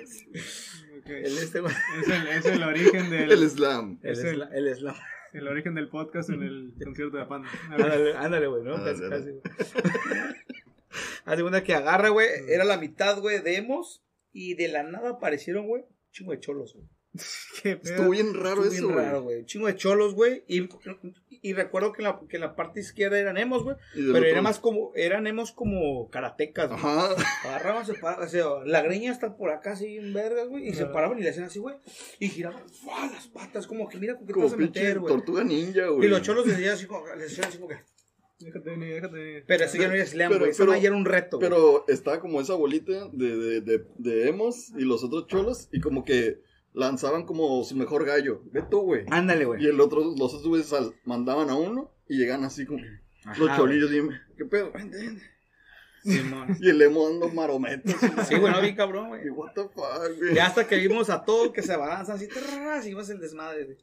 ok. 0.99 1.07
el 1.09 1.39
este, 1.39 1.61
güey, 1.61 1.75
Es 2.03 2.09
el, 2.09 2.29
es 2.29 2.45
el 2.47 2.63
origen 2.63 3.11
del. 3.11 3.33
El 3.33 3.51
slam. 3.51 3.99
el, 4.03 4.13
Es 4.13 4.19
el- 4.25 4.37
sla- 4.41 4.51
el 4.53 4.77
slam. 4.77 4.97
El 5.35 5.49
origen 5.49 5.75
del 5.75 5.89
podcast 5.89 6.31
en 6.31 6.43
el 6.45 6.75
concierto 6.83 7.17
de 7.17 7.27
Panda. 7.27 7.49
Ándale, 7.69 8.17
ándale, 8.17 8.47
güey, 8.47 8.63
¿no? 8.63 8.77
Ah, 8.77 8.85
Casi, 8.85 9.03
casi, 9.11 9.31
güey. 9.31 9.43
De 11.37 11.43
cuenta 11.43 11.65
que 11.65 11.75
agarra, 11.75 12.11
güey, 12.11 12.29
era 12.49 12.65
la 12.65 12.79
mitad, 12.79 13.19
güey, 13.21 13.43
de 13.43 13.57
emos 13.57 14.05
y 14.33 14.55
de 14.55 14.69
la 14.69 14.85
nada 14.85 15.11
aparecieron, 15.11 15.67
güey, 15.67 15.83
un 15.83 16.13
chingo 16.13 16.33
de 16.33 16.39
cholos, 16.39 16.75
güey. 16.75 16.87
Qué 17.63 17.77
pedo. 17.77 17.95
Estuvo 17.95 18.11
bien 18.11 18.35
raro 18.35 18.65
Estuvo 18.65 18.73
eso, 18.75 18.83
bien 18.89 18.93
güey. 18.95 19.07
raro, 19.07 19.23
güey. 19.23 19.39
Un 19.41 19.47
chingo 19.47 19.67
de 19.69 19.77
cholos, 19.77 20.15
güey. 20.15 20.43
Y, 20.49 20.69
y 21.43 21.53
recuerdo 21.53 21.93
que 21.93 22.03
en, 22.03 22.09
la, 22.09 22.21
que 22.29 22.37
en 22.37 22.41
la 22.43 22.57
parte 22.57 22.81
izquierda 22.81 23.19
eran 23.19 23.37
emos, 23.39 23.63
güey. 23.63 23.77
Pero 23.95 24.11
otro- 24.11 24.25
era 24.25 24.43
más 24.43 24.59
como, 24.59 24.93
eran 24.95 25.27
emos 25.27 25.53
como 25.53 26.11
karatecas, 26.11 26.69
güey. 26.71 26.81
Ajá. 26.81 27.15
Agarraban, 27.45 27.87
se 27.87 27.95
paraban, 27.95 28.27
o 28.27 28.31
sea, 28.31 28.45
la 28.65 28.83
greña 28.83 29.13
está 29.13 29.37
por 29.37 29.51
acá 29.51 29.73
así 29.73 29.97
en 29.97 30.13
vergas, 30.13 30.49
güey. 30.49 30.69
Y 30.69 30.75
se 30.75 30.87
paraban 30.87 31.19
y 31.19 31.23
le 31.23 31.31
hacían 31.31 31.47
así, 31.47 31.59
güey. 31.61 31.77
Y 32.19 32.29
giraban, 32.29 32.69
¡fua! 32.69 33.07
las 33.13 33.29
patas, 33.29 33.67
como 33.67 33.89
que 33.89 33.99
mira 33.99 34.17
con 34.17 34.27
qué 34.27 34.33
te 34.35 34.41
vas 34.41 34.53
a 34.53 34.57
meter, 34.57 34.99
güey. 34.99 35.15
tortuga 35.15 35.45
ninja, 35.45 35.87
güey. 35.89 36.07
Y 36.07 36.11
los 36.11 36.23
cholos 36.23 36.47
les 36.47 36.57
decían 36.57 36.75
así 36.75 36.87
como, 36.87 37.07
les 37.15 37.29
decían 37.31 37.47
así 37.49 37.59
como 37.59 37.69
que. 37.69 37.77
Déjate 38.41 38.71
venir, 38.71 38.95
déjate 38.95 39.15
venir. 39.15 39.45
Pero 39.47 39.65
ese 39.65 39.79
ya 39.79 39.87
no 39.89 39.95
era 39.95 40.05
slam, 40.05 40.29
Pero- 40.33 40.45
güey. 40.47 40.59
Madre 40.59 40.81
ya 40.83 40.89
era 40.89 40.97
un 40.97 41.05
reto. 41.05 41.39
Pero 41.39 41.85
está 41.89 42.19
como 42.21 42.41
esa 42.41 42.55
bolita 42.55 43.09
de, 43.13 43.37
de, 43.37 43.61
de, 43.61 43.87
de 43.97 44.29
emos 44.29 44.71
y 44.77 44.83
los 44.83 45.05
otros 45.05 45.29
cholos 45.29 45.69
y 45.71 45.81
como 45.81 46.05
que 46.05 46.41
lanzaban 46.75 47.25
como 47.25 47.65
su 47.65 47.75
mejor 47.77 48.05
gallo. 48.05 48.43
Ve 48.53 48.63
tú, 48.71 48.83
güey. 48.83 49.05
Ándale, 49.11 49.43
Y 49.43 49.47
güey. 49.47 49.67
el 49.67 49.81
otro, 49.81 50.01
los 50.05 50.35
otros 50.35 50.47
güeyes 50.47 50.73
al- 50.75 50.95
mandaban 51.05 51.49
a 51.49 51.57
uno 51.57 51.91
y 52.09 52.19
llegan 52.19 52.45
así 52.45 52.67
como 52.67 52.83
los 53.39 53.57
cholillos 53.57 53.91
y 53.93 54.03
¿qué 54.37 54.45
pedo? 54.45 54.71
Vente, 54.73 54.99
vente. 54.99 55.23
Simón. 56.03 56.49
Y 56.61 56.69
el 56.69 56.83
emo 56.83 57.09
dando 57.09 57.29
marometas. 57.31 57.97
Sí, 58.29 58.37
güey, 58.37 58.53
no 58.53 58.61
vi 58.61 58.75
cabrón, 58.75 59.09
güey. 59.09 59.27
Y 59.27 59.31
what 59.31 59.53
the 59.55 59.63
fuck, 59.63 60.19
güey. 60.19 60.35
Ya 60.35 60.47
hasta 60.47 60.67
que 60.69 60.77
vimos 60.77 61.09
a 61.09 61.25
todos 61.25 61.53
que 61.53 61.63
se 61.63 61.73
avanzan 61.73 62.17
así, 62.17 62.29
y 62.85 62.91
ibas 62.91 63.09
el 63.09 63.21
desmadre. 63.21 63.65
güey. 63.65 63.79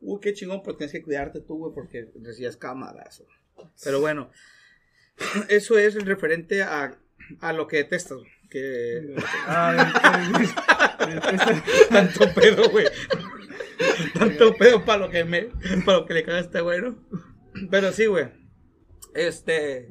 Uy, 0.00 0.20
qué 0.20 0.34
chingón, 0.34 0.62
pero 0.62 0.76
tienes 0.76 0.92
que 0.92 1.02
cuidarte 1.02 1.40
tú, 1.40 1.56
güey, 1.58 1.72
porque 1.74 2.12
recibías 2.22 2.56
camarazo. 2.56 3.26
Pero 3.82 4.00
bueno, 4.00 4.30
eso 5.48 5.78
es 5.78 5.96
el 5.96 6.06
referente 6.06 6.62
a, 6.62 6.96
a 7.40 7.52
lo 7.52 7.66
que 7.66 7.78
detestas, 7.78 8.18
güey, 8.18 8.30
que 8.50 9.14
tanto 11.90 12.34
pedo, 12.34 12.68
güey. 12.70 12.86
Tanto 14.14 14.54
pedo 14.54 14.84
para 14.84 15.06
lo 15.06 15.10
que 15.10 15.24
me, 15.24 15.48
para 15.84 15.98
lo 15.98 16.06
que 16.06 16.14
le 16.14 16.22
caga 16.24 16.40
este 16.40 16.60
güey, 16.60 16.80
¿no? 16.80 16.96
Pero 17.70 17.92
sí, 17.92 18.06
güey. 18.06 18.26
Este. 19.14 19.88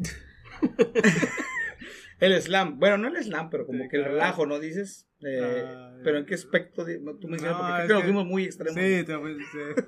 el 2.20 2.42
slam. 2.42 2.80
Bueno, 2.80 2.98
no 2.98 3.08
el 3.10 3.24
slam, 3.24 3.50
pero 3.50 3.66
como 3.66 3.84
Sí, 3.84 3.90
que 3.90 3.98
el 3.98 4.06
relajo, 4.06 4.46
¿no 4.46 4.60
dices? 4.60 5.08
Eh, 5.26 5.64
Ah, 5.66 5.96
pero 6.04 6.18
en 6.18 6.26
qué 6.26 6.36
aspecto 6.36 6.86
tú 7.20 7.28
me 7.28 7.38
No, 7.38 7.58
porque 7.58 7.86
creo 7.86 7.98
que 8.00 8.04
fuimos 8.04 8.26
muy 8.26 8.44
extremos. 8.46 8.76
Sí, 8.76 9.04
te- 9.06 9.14
sí. 9.16 9.82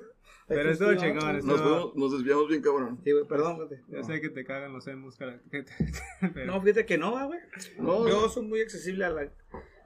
Pero 0.48 0.70
estuvo 0.70 0.94
chingón, 0.94 1.36
estuvo- 1.36 1.52
Nos, 1.56 1.60
fuimos- 1.60 1.94
nos 1.96 2.12
desviamos 2.12 2.48
bien, 2.48 2.62
cabrón. 2.62 3.00
Sí, 3.02 3.10
güey, 3.12 3.24
perdón, 3.24 3.56
güey. 3.56 3.68
Yo 3.88 4.02
sé 4.04 4.20
que 4.20 4.28
te 4.28 4.44
cagan 4.44 4.72
los 4.72 4.86
emos, 4.86 5.16
cara. 5.16 5.40
pero 6.34 6.46
No, 6.46 6.60
fíjate 6.62 6.86
que 6.86 6.98
no, 6.98 7.12
va, 7.12 7.24
güey. 7.24 7.40
No, 7.78 8.08
Yo 8.08 8.28
soy 8.28 8.44
muy 8.46 8.60
accesible 8.60 9.04
a, 9.06 9.10
la, 9.10 9.28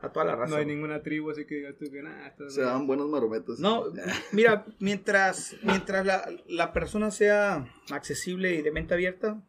a 0.02 0.12
toda 0.12 0.26
la 0.26 0.36
raza. 0.36 0.50
no 0.50 0.56
hay 0.56 0.64
güey. 0.64 0.76
ninguna 0.76 1.02
tribu 1.02 1.30
así 1.30 1.46
que 1.46 1.54
digas 1.56 1.76
tú 1.78 1.90
que 1.90 2.02
nada. 2.02 2.34
se 2.48 2.60
dan 2.60 2.86
buenas 2.86 3.06
marometas. 3.06 3.58
No, 3.58 3.84
mira, 4.32 4.66
mientras, 4.80 5.56
mientras 5.62 6.04
la, 6.04 6.28
la 6.46 6.72
persona 6.74 7.10
sea 7.10 7.66
accesible 7.90 8.54
y 8.54 8.60
de 8.62 8.70
mente 8.70 8.92
abierta, 8.92 9.42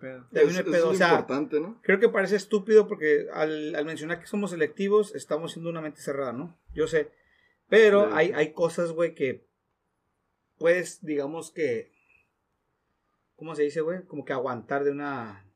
pedo. 0.00 0.26
de 0.30 0.40
ahí 0.40 0.46
no 0.46 0.50
Es- 0.52 0.56
hay 0.56 0.62
eso 0.62 0.70
pedo. 0.70 0.90
es 0.90 0.94
O 0.94 0.94
sea, 0.94 1.08
importante, 1.10 1.60
¿no? 1.60 1.78
creo 1.82 2.00
que 2.00 2.08
parece 2.08 2.36
estúpido 2.36 2.86
porque 2.88 3.26
al, 3.32 3.74
al 3.74 3.84
mencionar 3.84 4.20
que 4.20 4.26
somos 4.26 4.50
selectivos, 4.52 5.14
estamos 5.14 5.52
siendo 5.52 5.68
una 5.70 5.82
mente 5.82 6.00
cerrada, 6.00 6.32
¿no? 6.32 6.58
Yo 6.74 6.86
sé. 6.86 7.10
Pero 7.68 8.06
Sí. 8.06 8.10
hay, 8.14 8.32
hay 8.32 8.52
cosas, 8.52 8.92
güey, 8.92 9.14
que 9.14 9.46
puedes, 10.58 11.04
digamos 11.04 11.50
que, 11.50 11.92
¿cómo 13.36 13.54
se 13.54 13.62
dice, 13.62 13.80
güey? 13.80 14.04
Como 14.04 14.24
que 14.24 14.32
aguantar 14.32 14.84
de 14.84 14.90
una, 14.90 15.50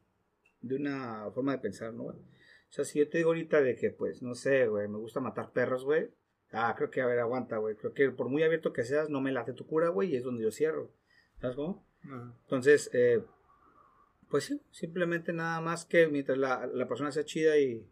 de 0.60 0.76
una 0.76 1.30
forma 1.32 1.52
de 1.52 1.58
pensar, 1.58 1.92
¿no, 1.92 2.04
güey? 2.04 2.16
O 2.16 2.72
sea, 2.72 2.84
si 2.84 2.98
yo 2.98 3.08
te 3.08 3.18
digo 3.18 3.30
ahorita 3.30 3.62
de 3.62 3.76
que, 3.76 3.90
pues, 3.90 4.22
no 4.22 4.34
sé, 4.34 4.66
güey, 4.66 4.88
me 4.88 4.98
gusta 4.98 5.20
matar 5.20 5.52
perros, 5.52 5.84
güey. 5.84 6.10
Ah, 6.52 6.74
creo 6.76 6.90
que, 6.90 7.00
a 7.00 7.06
ver, 7.06 7.18
aguanta, 7.18 7.56
güey. 7.56 7.76
Creo 7.76 7.94
que 7.94 8.10
por 8.10 8.28
muy 8.28 8.42
abierto 8.42 8.72
que 8.72 8.84
seas, 8.84 9.08
no 9.08 9.20
me 9.20 9.32
late 9.32 9.52
tu 9.54 9.66
cura, 9.66 9.88
güey, 9.88 10.12
y 10.12 10.16
es 10.16 10.24
donde 10.24 10.44
yo 10.44 10.50
cierro. 10.50 10.90
¿Sabes 11.40 11.56
cómo? 11.56 11.86
Ajá. 12.04 12.34
Entonces, 12.42 12.90
eh, 12.92 13.22
pues 14.28 14.44
sí, 14.44 14.60
simplemente 14.70 15.32
nada 15.32 15.60
más 15.60 15.86
que 15.86 16.06
mientras 16.08 16.36
la, 16.36 16.66
la 16.66 16.86
persona 16.86 17.10
sea 17.10 17.24
chida 17.24 17.58
y 17.58 17.86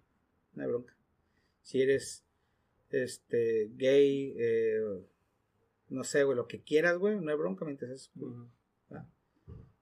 no 0.55 0.63
hay 0.63 0.69
bronca. 0.69 0.95
Si 1.63 1.81
eres 1.81 2.25
este 2.91 3.71
gay, 3.75 4.35
eh, 4.39 4.81
no 5.89 6.05
sé, 6.05 6.25
güey, 6.25 6.37
lo 6.37 6.47
que 6.47 6.63
quieras, 6.63 6.99
güey, 6.99 7.21
no 7.21 7.31
hay 7.31 7.37
bronca 7.37 7.65
mientras 7.65 7.91
es. 7.91 8.11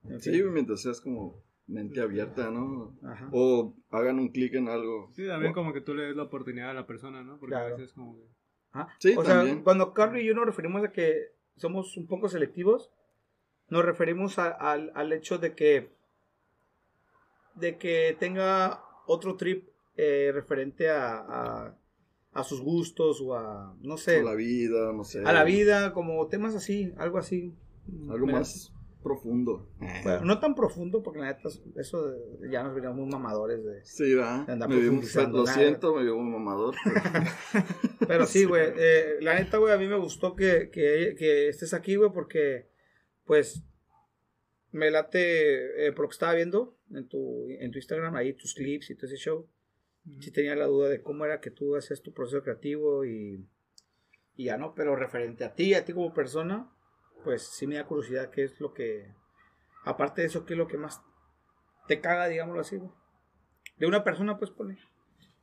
En 0.05 0.21
Sí, 0.21 0.43
mientras 0.45 0.83
seas 0.83 1.01
como 1.01 1.43
mente 1.67 2.01
abierta, 2.01 2.51
¿no? 2.51 2.95
Ajá. 3.03 3.29
O 3.33 3.75
hagan 3.91 4.19
un 4.19 4.29
clic 4.29 4.55
en 4.55 4.69
algo. 4.69 5.11
Sí, 5.15 5.27
también 5.27 5.55
como 5.55 5.73
que 5.73 5.81
tú 5.81 5.95
le 5.95 6.05
des 6.05 6.17
la 6.17 6.25
oportunidad 6.25 6.71
a 6.71 6.75
la 6.75 6.87
persona, 6.87 7.23
¿no? 7.23 7.39
Porque 7.39 7.55
Claro. 7.55 7.75
a 7.75 7.79
veces 7.79 7.93
como 7.95 8.17
que... 8.17 8.23
Ajá. 8.73 8.95
Sí, 8.99 9.15
o 9.17 9.23
también. 9.23 9.57
sea, 9.57 9.65
cuando 9.65 9.95
Carlos 9.95 10.21
y 10.21 10.27
yo 10.27 10.35
nos 10.35 10.45
referimos 10.45 10.85
a 10.85 10.93
que 10.93 11.33
somos 11.57 11.97
un 11.97 12.07
poco 12.07 12.29
selectivos, 12.29 12.91
nos 13.71 13.83
referimos 13.85 14.39
a- 14.39 14.51
al, 14.51 14.93
al 14.95 15.13
hecho 15.13 15.39
de 15.39 15.55
que 15.55 15.91
de 17.55 17.79
que 17.79 18.17
tenga 18.19 18.83
otro 19.07 19.37
trip 19.37 19.69
eh, 19.97 20.33
referente 20.35 20.91
a, 20.91 21.17
a, 21.19 21.79
a 22.35 22.45
sus 22.45 22.61
gustos 22.61 23.21
o 23.23 23.35
a 23.35 23.75
no 23.81 23.97
sé 23.97 24.19
A 24.21 24.23
la 24.25 24.35
vida, 24.35 24.93
no 24.93 25.05
sé. 25.05 25.21
a 25.25 25.33
la 25.33 25.45
vida 25.45 25.93
como 25.93 26.27
temas 26.29 26.55
así 26.55 26.93
algo 26.99 27.17
así 27.19 27.55
Algo 28.11 28.27
Mira, 28.27 28.39
más 28.41 28.73
profundo. 29.03 29.69
bueno, 30.03 30.23
no 30.25 30.41
tan 30.41 30.55
profundo 30.55 31.03
porque 31.03 31.21
la 31.21 31.27
neta 31.27 31.49
eso 31.77 32.07
de- 32.09 32.51
ya 32.51 32.63
nos 32.63 32.75
veríamos 32.75 32.99
muy 32.99 33.09
mamadores 33.11 33.63
de 33.63 33.85
Sí, 33.85 34.15
va. 34.15 34.45
Anda 34.49 34.67
Me 34.67 34.77
vi- 34.77 34.81
profundizando, 34.83 35.39
lo 35.39 35.45
nada. 35.45 35.57
siento, 35.59 35.95
me 35.95 36.03
vio 36.05 36.17
un 36.17 36.33
mamador. 36.33 36.75
pero- 36.83 36.95
Pero 38.09 38.27
sí, 38.27 38.45
güey. 38.47 38.73
eh, 38.79 39.17
la 39.21 39.35
neta, 39.35 39.59
güey, 39.59 39.75
a 39.75 39.77
mí 39.79 39.87
me 39.87 39.99
gustó 39.99 40.35
que, 40.35 40.71
que, 40.71 41.15
que 41.19 41.49
estés 41.51 41.75
aquí, 41.75 41.97
güey, 41.97 42.11
porque, 42.15 42.67
pues, 43.27 43.63
me 44.73 44.91
late, 44.91 45.87
eh, 45.87 45.93
por 45.93 46.05
lo 46.05 46.09
que 46.09 46.15
estaba 46.15 46.33
viendo 46.35 46.77
en 46.91 47.07
tu, 47.07 47.47
en 47.61 47.71
tu 47.71 47.79
Instagram, 47.79 48.15
ahí 48.17 48.33
tus 48.33 48.55
clips 48.55 48.89
y 48.91 48.95
todo 48.97 49.07
ese 49.07 49.17
show. 49.17 49.47
Sí 50.21 50.31
tenía 50.31 50.55
la 50.55 50.67
duda 50.67 50.89
de 50.89 51.03
cómo 51.03 51.25
era 51.25 51.41
que 51.41 51.51
tú 51.51 51.77
hacías 51.77 52.03
tu 52.03 52.13
proceso 52.13 52.43
creativo 52.43 53.05
y, 53.05 53.49
y 54.37 54.45
ya 54.45 54.59
no, 54.59 54.75
pero 54.75 54.97
referente 54.97 55.45
a 55.45 55.55
ti, 55.55 55.75
a 55.75 55.85
ti 55.85 55.93
como 55.95 56.13
persona, 56.13 56.71
pues 57.25 57.43
sí 57.43 57.67
me 57.67 57.77
da 57.77 57.87
curiosidad 57.87 58.31
qué 58.31 58.45
es 58.45 58.61
lo 58.61 58.75
que, 58.75 59.11
aparte 59.85 60.21
de 60.21 60.27
eso, 60.27 60.45
qué 60.45 60.53
es 60.55 60.59
lo 60.59 60.67
que 60.67 60.77
más 60.77 61.01
te 61.89 62.01
caga, 62.01 62.29
digámoslo 62.29 62.61
así, 62.61 62.77
güey. 62.77 62.91
De 63.79 63.87
una 63.87 64.05
persona, 64.05 64.39
pues, 64.39 64.51
pone. 64.51 64.79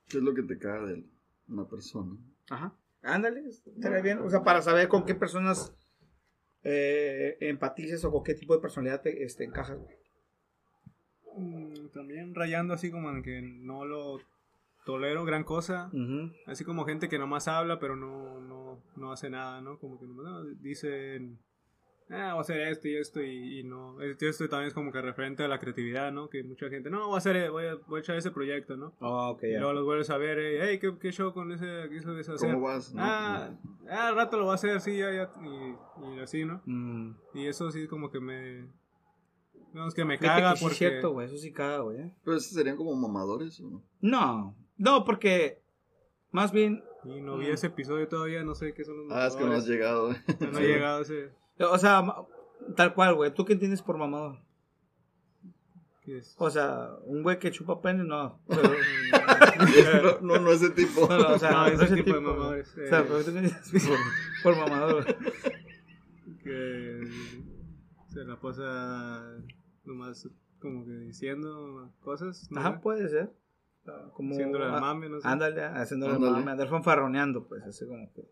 ¿Qué 0.08 0.18
es 0.18 0.24
lo 0.24 0.34
que 0.34 0.44
te 0.44 0.58
caga 0.58 0.86
de 0.88 1.06
una 1.48 1.68
persona? 1.68 2.18
Ajá. 2.50 2.76
Ándale, 3.02 3.42
estaría 3.50 4.02
bien. 4.02 4.20
O 4.20 4.30
sea, 4.30 4.44
para 4.44 4.62
saber 4.62 4.88
con 4.88 5.06
qué 5.06 5.16
personas 5.16 5.76
eh, 6.64 7.36
empatices 7.42 8.06
o 8.06 8.12
con 8.12 8.24
qué 8.24 8.36
tipo 8.36 8.56
de 8.56 8.62
personalidad 8.62 9.02
te 9.02 9.24
este, 9.24 9.44
encajas. 9.44 9.80
güey. 9.80 9.96
Mm, 11.36 11.90
También 11.90 12.36
rayando 12.36 12.74
así 12.74 12.92
como 12.92 13.10
en 13.10 13.24
que 13.24 13.42
no 13.42 13.86
lo 13.86 14.20
tolero 14.86 15.26
gran 15.26 15.44
cosa. 15.44 15.92
Así 16.46 16.64
como 16.64 16.86
gente 16.86 17.10
que 17.10 17.20
nomás 17.20 17.48
habla 17.48 17.80
pero 17.80 17.96
no, 17.96 18.40
no, 18.42 18.84
no 18.96 19.12
hace 19.12 19.30
nada, 19.30 19.62
¿no? 19.62 19.80
Como 19.80 20.00
que 20.00 20.08
nomás 20.08 20.26
no, 20.26 20.44
dicen, 20.62 21.40
ah, 22.10 22.34
voy 22.34 22.40
a 22.40 22.42
hacer 22.42 22.62
esto 22.62 22.88
y 22.88 22.96
esto 22.96 23.22
y, 23.22 23.60
y 23.60 23.64
no. 23.64 24.02
Esto, 24.02 24.26
esto 24.26 24.50
también 24.50 24.68
es 24.68 24.74
como 24.74 24.92
que 24.92 25.02
referente 25.02 25.44
a 25.44 25.48
la 25.48 25.60
creatividad, 25.60 26.12
¿no? 26.12 26.30
Que 26.30 26.44
mucha 26.44 26.70
gente, 26.70 26.90
no, 26.90 27.08
voy 27.08 27.16
a 27.16 27.18
hacer, 27.18 27.52
voy 27.52 27.66
a, 27.66 27.76
voy 27.76 27.98
a 27.98 28.02
echar 28.02 28.18
ese 28.18 28.32
proyecto, 28.32 28.78
¿no? 28.78 28.94
Ah, 29.00 29.30
ok, 29.30 29.44
Y 29.44 29.52
ya. 29.52 29.60
luego 29.60 29.74
los 29.74 29.86
vuelves 29.86 30.10
a 30.10 30.18
ver, 30.18 30.40
eh, 30.40 30.60
hey, 30.64 30.80
¿qué, 30.80 30.98
qué 31.00 31.12
show 31.12 31.34
con 31.34 31.52
ese, 31.52 31.66
qué 31.90 31.98
eso 31.98 32.12
hacer? 32.12 32.52
¿Cómo 32.52 32.62
vas? 32.62 32.94
no? 32.94 33.02
Ah, 33.04 33.52
ah, 33.90 34.08
al 34.08 34.16
rato 34.16 34.38
lo 34.38 34.46
va 34.48 34.54
a 34.54 34.56
hacer, 34.56 34.80
sí, 34.82 34.98
ya, 34.98 35.12
ya, 35.12 35.32
y, 35.44 36.16
y 36.16 36.20
así, 36.20 36.46
¿no? 36.46 36.62
Mm. 36.66 37.16
Y 37.34 37.48
eso 37.48 37.72
sí 37.72 37.88
como 37.88 38.12
que 38.12 38.20
me, 38.20 38.68
digamos 39.72 39.94
que 39.94 40.06
me 40.06 40.18
caga 40.18 40.52
que 40.52 40.58
sí 40.58 40.64
porque... 40.64 40.74
es 40.74 40.78
cierto, 40.78 41.12
güey. 41.12 41.28
Eso 41.28 41.38
sí 41.38 41.52
caga, 41.52 41.80
güey. 41.80 42.02
¿eh? 42.02 42.14
Pero 42.24 42.38
esos 42.38 42.52
serían 42.52 42.76
como 42.78 42.96
mamadores, 42.96 43.60
¿o 43.62 43.70
no? 43.70 43.84
No, 44.02 44.56
no, 44.82 45.06
porque 45.06 45.62
más 46.32 46.52
bien, 46.52 46.84
Y 47.04 47.22
no 47.22 47.38
vi 47.38 47.48
ese 47.48 47.68
episodio 47.68 48.08
todavía, 48.08 48.44
no 48.44 48.56
sé 48.56 48.74
qué 48.74 48.84
son 48.84 48.98
los 48.98 49.12
Ah, 49.12 49.28
es 49.28 49.36
que 49.36 49.44
no 49.44 49.54
has 49.54 49.68
llegado. 49.68 50.12
¿eh? 50.12 50.16
No 50.40 50.58
ha 50.58 50.62
llegado 50.62 51.02
ese... 51.02 51.32
o 51.60 51.78
sea, 51.78 52.04
tal 52.76 52.94
cual, 52.94 53.16
güey. 53.16 53.34
¿Tú 53.34 53.46
qué 53.46 53.54
entiendes 53.54 53.82
por 53.82 53.98
mamador? 53.98 54.40
¿qué 56.02 56.18
es? 56.18 56.36
O 56.38 56.50
sea, 56.50 56.96
un 57.06 57.24
güey 57.24 57.40
que 57.40 57.52
chupa 57.52 57.82
pene, 57.82 58.04
no. 58.04 58.40
Pero, 58.48 60.20
no, 60.22 60.36
no, 60.36 60.42
no 60.42 60.52
ese 60.52 60.72
tipo. 60.72 61.08
no, 61.08 61.18
no, 61.18 61.36
o 61.36 61.40
sea, 61.40 61.52
No, 61.52 61.68
ese 61.68 61.86
ese 61.86 61.96
tipo 61.98 62.14
de 62.14 62.22
mamadores, 62.22 62.70
O 62.70 62.88
sea, 62.88 63.02
eh. 63.02 63.06
pero 63.08 63.24
¿tú 63.24 63.32
por, 64.44 64.54
por 64.56 64.58
mamador? 64.58 65.06
que 66.44 67.08
se 68.08 68.24
la 68.24 68.40
pasa 68.40 69.38
nomás 69.86 70.28
como 70.60 70.86
que 70.86 70.92
diciendo 70.92 71.92
cosas. 72.02 72.50
¿no? 72.52 72.60
Ajá, 72.60 72.82
puede 72.82 73.08
ser. 73.08 73.32
Como, 74.14 74.34
Haciéndole 74.34 74.66
al 74.66 74.80
mame, 74.80 75.10
no 75.10 75.20
sé. 75.20 75.28
Ándale, 75.28 75.64
haciéndole 75.64 76.14
al 76.14 76.20
mame, 76.20 76.52
andar 76.52 76.70
fanfarroneando, 76.70 77.48
pues, 77.48 77.64
así 77.64 77.88
como 77.88 78.12
que. 78.14 78.30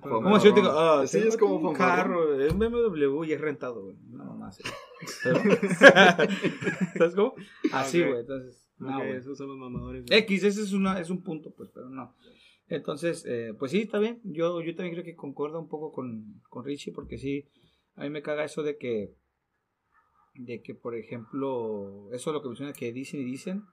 ¿Cómo 0.00 0.40
si 0.40 0.48
yo 0.48 0.54
te 0.54 0.60
digo, 0.60 0.72
ah, 0.72 1.06
Sí, 1.06 1.18
es 1.18 1.36
como 1.36 1.56
un 1.56 1.74
carro, 1.74 2.34
es 2.40 2.52
un 2.52 2.58
BMW 2.58 3.24
y 3.24 3.32
es 3.32 3.40
rentado, 3.40 3.84
güey. 3.84 3.96
No, 4.10 4.34
más. 4.34 4.58
¿Sabes 6.98 7.14
cómo? 7.14 7.34
Así, 7.72 8.02
güey. 8.02 8.20
Entonces, 8.20 8.68
no, 8.78 8.96
güey. 8.98 9.12
esos 9.16 9.38
son 9.38 9.48
los 9.48 9.56
mamadores. 9.56 10.04
güey. 10.04 10.18
X, 10.20 10.42
ese 10.42 10.62
es, 10.62 10.72
una, 10.72 10.98
es 10.98 11.10
un 11.10 11.22
punto, 11.22 11.54
pues, 11.56 11.70
pero 11.72 11.88
no. 11.88 12.14
Entonces, 12.66 13.24
eh, 13.26 13.54
pues 13.58 13.70
sí, 13.70 13.82
está 13.82 13.98
bien. 13.98 14.20
Yo, 14.24 14.60
yo 14.60 14.74
también 14.74 14.94
creo 14.94 15.04
que 15.04 15.14
concuerdo 15.14 15.60
un 15.60 15.68
poco 15.68 15.92
con, 15.92 16.42
con 16.48 16.64
Richie, 16.64 16.92
porque 16.92 17.18
sí, 17.18 17.48
a 17.94 18.02
mí 18.02 18.10
me 18.10 18.22
caga 18.22 18.44
eso 18.44 18.62
de 18.62 18.76
que, 18.76 19.14
de 20.34 20.60
que, 20.60 20.74
por 20.74 20.96
ejemplo, 20.96 22.08
eso 22.12 22.30
es 22.30 22.34
lo 22.34 22.42
que 22.42 22.48
menciona 22.48 22.72
que 22.72 22.92
dicen 22.92 23.20
y 23.20 23.24
dicen, 23.24 23.64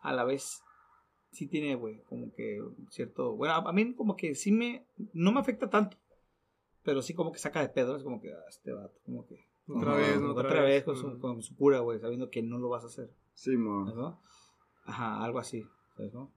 a 0.00 0.12
la 0.12 0.24
vez 0.24 0.62
sí 1.30 1.46
tiene, 1.46 1.74
güey, 1.74 2.02
como 2.04 2.32
que 2.32 2.62
cierto, 2.90 3.36
bueno, 3.36 3.54
a, 3.54 3.72
mí 3.72 3.94
como 3.94 4.16
que 4.16 4.34
sí 4.34 4.52
me, 4.52 4.86
no 5.12 5.32
me 5.32 5.40
afecta 5.40 5.68
tanto, 5.68 5.98
pero 6.82 7.02
sí 7.02 7.14
como 7.14 7.32
que 7.32 7.38
saca 7.38 7.60
de 7.60 7.68
pedo, 7.68 7.96
es 7.96 8.02
como 8.02 8.20
que, 8.20 8.32
ah, 8.32 8.44
este 8.48 8.72
vato, 8.72 8.98
como 9.04 9.26
que, 9.26 9.46
Otra 9.68 9.94
vez, 9.94 10.20
¿no? 10.20 10.32
otra, 10.32 10.62
vez 10.62 10.84
con 10.84 10.96
su, 10.96 11.18
con 11.18 11.42
su 11.42 11.56
cura, 11.56 11.80
güey, 11.80 11.98
sabiendo 11.98 12.30
que 12.30 12.42
no 12.42 12.58
lo 12.58 12.68
vas 12.68 12.84
a 12.84 12.86
hacer, 12.86 13.10
Sí, 13.34 13.56
mo. 13.56 13.84
¿no? 13.84 14.20
Ajá, 14.84 15.22
algo 15.22 15.38
así, 15.38 15.66
¿sabes, 15.94 16.14
no? 16.14 16.32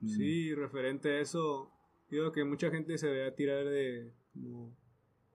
Mm. 0.00 0.08
Sí, 0.08 0.54
referente 0.54 1.10
a 1.10 1.20
eso, 1.20 1.70
digo 2.10 2.32
que 2.32 2.44
mucha 2.44 2.70
gente 2.70 2.98
se 2.98 3.08
ve 3.10 3.26
a 3.26 3.34
tirar 3.34 3.64
de 3.64 4.12
como, 4.34 4.66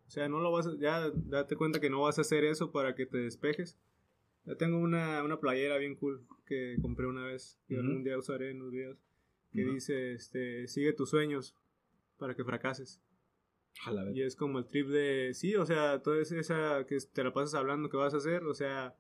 o 0.08 0.10
sea, 0.10 0.30
no 0.30 0.40
lo 0.40 0.52
vas 0.52 0.68
a, 0.68 0.78
ya 0.78 1.10
date 1.10 1.56
cuenta 1.56 1.80
que 1.80 1.90
no 1.90 2.02
vas 2.02 2.18
a 2.18 2.22
hacer 2.22 2.46
eso 2.46 2.72
para 2.72 2.96
que 2.96 3.06
te 3.06 3.18
despejes. 3.18 3.78
Ya 4.48 4.56
tengo 4.56 4.80
una, 4.80 5.24
una 5.24 5.40
playera 5.40 5.78
bien 5.78 5.96
cool 5.96 6.26
que 6.46 6.78
compré 6.82 7.06
una 7.06 7.26
vez, 7.26 7.60
que 7.68 7.76
Ujú. 7.76 7.86
algún 7.86 8.04
día 8.04 8.18
usaré 8.18 8.52
en 8.52 8.60
los 8.60 8.72
videos, 8.72 8.98
que 9.52 9.66
Ujú. 9.66 9.74
dice, 9.74 10.14
este, 10.14 10.68
sigue 10.70 10.94
tus 10.94 11.10
sueños 11.10 11.54
para 12.18 12.34
que 12.34 12.46
fracases. 12.46 13.02
A 13.86 13.92
la 13.92 14.06
vez. 14.06 14.16
Y 14.16 14.22
es 14.22 14.38
como 14.38 14.60
el 14.60 14.66
trip 14.66 14.88
de, 14.88 15.34
sí, 15.34 15.56
o 15.56 15.66
sea, 15.66 16.02
toda 16.02 16.22
esa 16.22 16.86
que 16.88 16.98
te 17.14 17.24
la 17.26 17.34
pasas 17.34 17.56
hablando 17.56 17.90
que 17.90 17.98
vas 17.98 18.14
a 18.14 18.18
hacer, 18.18 18.46
o 18.46 18.54
sea, 18.54 18.96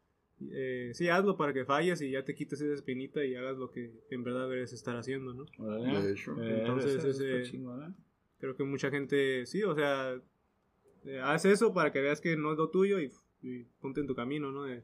eh, 0.51 0.91
sí, 0.93 1.07
hazlo 1.07 1.37
para 1.37 1.53
que 1.53 1.63
falles 1.63 2.01
y 2.01 2.11
ya 2.11 2.25
te 2.25 2.35
quites 2.35 2.59
esa 2.59 2.73
espinita 2.73 3.23
y 3.23 3.33
hagas 3.35 3.57
lo 3.57 3.71
que 3.71 3.91
en 4.11 4.23
verdad 4.25 4.49
debes 4.49 4.73
estar 4.73 4.97
haciendo, 4.97 5.33
¿no? 5.33 5.45
Órale. 5.57 6.01
De 6.07 6.11
hecho. 6.11 6.35
Eh, 6.43 6.59
Entonces, 6.59 7.03
ese-. 7.05 7.59
Creo 8.39 8.55
que 8.55 8.63
mucha 8.65 8.91
gente, 8.91 9.45
sí, 9.45 9.63
o 9.63 9.73
sea, 9.73 10.21
eh, 11.05 11.19
haz 11.23 11.45
eso 11.45 11.73
para 11.73 11.91
que 11.91 12.01
veas 12.01 12.19
que 12.21 12.35
no 12.35 12.51
es 12.51 12.57
lo 12.57 12.69
tuyo 12.69 12.99
y, 12.99 13.11
y 13.41 13.63
ponte 13.79 14.01
en 14.01 14.07
tu 14.07 14.13
camino, 14.13 14.51
¿no? 14.51 14.65
De, 14.65 14.83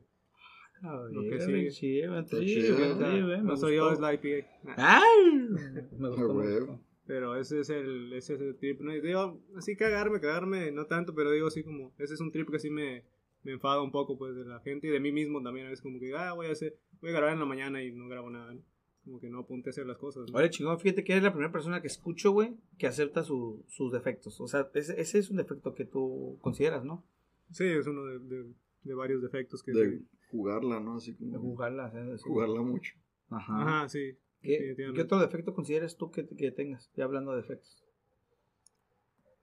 A 0.83 0.95
Lo 1.09 1.21
que 1.23 1.39
sigue. 1.39 2.07
me 2.07 3.37
no 3.41 3.57
soy 3.57 3.75
yo, 3.75 3.91
es 3.91 3.99
la 3.99 4.13
IPA. 4.13 4.47
¡Ay! 4.77 5.49
Me 5.97 6.07
Ah, 6.07 6.09
gustó. 6.09 6.79
Pero 7.05 7.35
ese 7.35 7.59
es 7.59 7.69
el, 7.69 8.13
ese 8.13 8.35
es 8.35 8.41
el 8.41 8.55
trip, 8.55 8.79
¿no? 8.81 8.93
Digo, 8.93 9.39
así 9.57 9.75
cagarme, 9.75 10.19
cagarme, 10.21 10.71
no 10.71 10.85
tanto, 10.85 11.13
pero 11.13 11.31
digo 11.31 11.47
así 11.47 11.63
como, 11.63 11.93
ese 11.97 12.13
es 12.13 12.21
un 12.21 12.31
trip 12.31 12.49
que 12.49 12.59
sí 12.59 12.69
me, 12.69 13.03
me 13.43 13.51
enfada 13.53 13.81
un 13.81 13.91
poco, 13.91 14.17
pues, 14.17 14.35
de 14.35 14.45
la 14.45 14.59
gente 14.61 14.87
y 14.87 14.89
de 14.89 14.99
mí 15.01 15.11
mismo 15.11 15.41
también. 15.43 15.67
Es 15.67 15.81
como 15.81 15.99
que, 15.99 16.13
ah, 16.15 16.31
voy 16.33 16.47
a 16.47 16.51
hacer, 16.51 16.77
voy 17.01 17.09
a 17.09 17.13
grabar 17.13 17.33
en 17.33 17.39
la 17.39 17.45
mañana 17.45 17.83
y 17.83 17.91
no 17.91 18.07
grabo 18.07 18.29
nada, 18.29 18.53
¿no? 18.53 18.61
Como 19.03 19.19
que 19.19 19.29
no 19.29 19.39
apunte 19.39 19.67
a 19.69 19.71
hacer 19.71 19.85
las 19.85 19.97
cosas, 19.97 20.31
¿no? 20.31 20.37
Oye, 20.37 20.49
chingón, 20.49 20.79
fíjate 20.79 21.03
que 21.03 21.11
eres 21.11 21.23
la 21.25 21.31
primera 21.33 21.51
persona 21.51 21.81
que 21.81 21.87
escucho, 21.87 22.31
güey, 22.31 22.55
que 22.77 22.87
acepta 22.87 23.23
su- 23.23 23.65
sus 23.67 23.91
defectos. 23.91 24.39
O 24.39 24.47
sea, 24.47 24.69
ese, 24.73 24.99
ese 24.99 25.19
es 25.19 25.29
un 25.29 25.35
defecto 25.37 25.73
que 25.75 25.83
tú 25.83 26.37
consideras, 26.41 26.85
¿no? 26.85 27.05
Sí, 27.51 27.65
es 27.65 27.85
uno 27.85 28.05
de, 28.05 28.19
de, 28.19 28.45
de 28.83 28.93
varios 28.93 29.21
defectos 29.21 29.61
que... 29.61 29.73
De 29.73 29.99
jugarla, 30.33 30.79
¿no? 30.79 30.95
Así 30.97 31.11
De 31.13 31.17
como 31.37 31.39
jugarla. 31.51 31.91
jugarla 32.23 32.61
mucho. 32.61 32.93
Ajá. 33.29 33.61
Ajá, 33.61 33.89
sí. 33.89 34.17
¿Qué, 34.41 34.75
qué 34.75 35.01
otro 35.01 35.19
defecto 35.19 35.53
consideras 35.53 35.95
tú 35.95 36.11
que, 36.11 36.27
que 36.27 36.51
tengas? 36.51 36.91
Ya 36.95 37.05
hablando 37.05 37.31
de 37.31 37.37
defectos. 37.41 37.81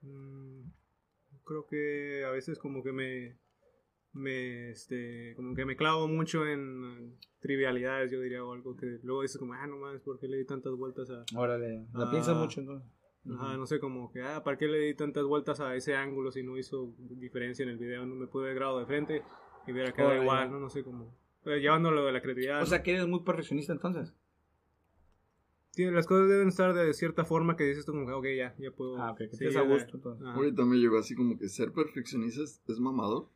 Mm, 0.02 0.68
creo 1.44 1.66
que 1.66 2.24
a 2.26 2.30
veces 2.30 2.58
como 2.58 2.82
que 2.82 2.92
me, 2.92 3.38
me, 4.12 4.70
este, 4.70 5.34
como 5.36 5.54
que 5.54 5.64
me 5.64 5.76
clavo 5.76 6.06
mucho 6.08 6.46
en 6.46 7.16
trivialidades, 7.40 8.10
yo 8.10 8.20
diría, 8.20 8.44
o 8.44 8.52
algo 8.52 8.76
que 8.76 8.98
luego 9.02 9.22
dices 9.22 9.38
como, 9.38 9.54
ah, 9.54 9.66
no 9.66 9.78
mames, 9.78 10.02
¿por 10.02 10.18
qué 10.18 10.28
le 10.28 10.36
di 10.38 10.44
tantas 10.44 10.74
vueltas 10.74 11.08
a...? 11.10 11.24
Órale, 11.38 11.86
la 11.94 12.10
piensas 12.10 12.36
mucho 12.36 12.60
entonces. 12.60 12.90
Ajá, 13.30 13.56
no 13.56 13.66
sé, 13.66 13.78
como 13.80 14.10
que, 14.10 14.22
ah, 14.22 14.42
¿para 14.42 14.56
qué 14.56 14.66
le 14.66 14.78
di 14.80 14.94
tantas 14.94 15.24
vueltas 15.24 15.60
a 15.60 15.74
ese 15.76 15.94
ángulo 15.94 16.30
si 16.32 16.42
no 16.42 16.56
hizo 16.58 16.94
diferencia 16.98 17.62
en 17.62 17.68
el 17.68 17.78
video? 17.78 18.04
No 18.06 18.14
me 18.14 18.26
pude 18.26 18.44
haber 18.44 18.56
grabado 18.56 18.80
de 18.80 18.86
frente 18.86 19.22
y 19.66 19.72
hubiera 19.72 19.92
quedado 19.92 20.10
Órale. 20.10 20.24
igual, 20.24 20.50
¿no? 20.50 20.60
No 20.60 20.68
sé, 20.70 20.82
como... 20.82 21.14
eh, 21.46 21.60
llevándolo 21.60 22.04
de 22.04 22.12
la 22.12 22.20
creatividad. 22.20 22.58
O 22.58 22.60
¿no? 22.60 22.66
sea, 22.66 22.82
que 22.82 22.92
eres 22.92 23.06
muy 23.06 23.20
perfeccionista 23.20 23.72
entonces. 23.72 24.14
Sí, 25.72 25.84
las 25.88 26.06
cosas 26.06 26.28
deben 26.28 26.48
estar 26.48 26.74
de 26.74 26.92
cierta 26.94 27.24
forma 27.24 27.56
que 27.56 27.64
dices 27.64 27.86
tú 27.86 27.92
como, 27.92 28.04
que, 28.06 28.12
ok, 28.12 28.26
ya, 28.36 28.54
ya 28.58 28.70
puedo... 28.72 29.00
Ah, 29.00 29.12
ok, 29.12 29.18
que 29.18 29.28
sí, 29.36 29.44
estés 29.44 29.56
a 29.56 29.60
gusto 29.62 29.96
entonces. 29.96 30.26
Ahorita 30.26 30.64
me 30.64 30.76
llegó 30.76 30.98
así 30.98 31.14
como 31.14 31.38
que 31.38 31.48
ser 31.48 31.72
perfeccionista 31.72 32.42
es, 32.42 32.60
es 32.68 32.80
mamador, 32.80 33.28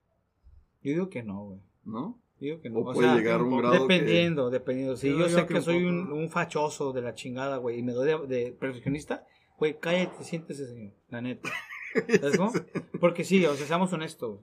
Yo 0.82 0.92
digo 0.92 1.08
que 1.10 1.22
no, 1.22 1.44
güey. 1.44 1.60
¿no? 1.84 2.20
Digo 2.40 2.60
que 2.60 2.70
no. 2.70 2.80
O 2.80 2.90
O 2.90 2.92
puede 2.92 3.06
sea, 3.08 3.16
llegar 3.16 3.40
a 3.40 3.44
un 3.44 3.56
grado 3.56 3.74
que... 3.86 3.94
Dependiendo, 3.94 4.50
dependiendo. 4.50 4.96
Si 4.96 5.08
Yo 5.10 5.18
yo, 5.18 5.26
digo 5.28 5.38
sé 5.38 5.46
que 5.46 5.52
que, 5.52 5.58
un 5.60 5.62
soy 5.62 5.74
poco, 5.84 5.88
un, 5.88 6.12
un 6.12 6.28
fachoso 6.28 6.92
de 6.92 7.02
la 7.02 7.14
chingada, 7.14 7.58
güey, 7.58 7.78
y 7.78 7.82
me 7.84 7.92
doy 7.92 8.08
de, 8.08 8.26
de 8.26 8.52
perfeccionista, 8.52 9.24
güey, 9.56 9.78
cállate, 9.78 10.24
siéntese, 10.24 10.66
señor. 10.66 10.92
La 11.10 11.20
neta. 11.20 11.48
¿Sabes 12.20 12.36
cómo? 12.36 12.52
Porque 13.00 13.22
sí, 13.22 13.46
o 13.46 13.54
sea, 13.54 13.66
seamos 13.68 13.92
honestos. 13.92 14.40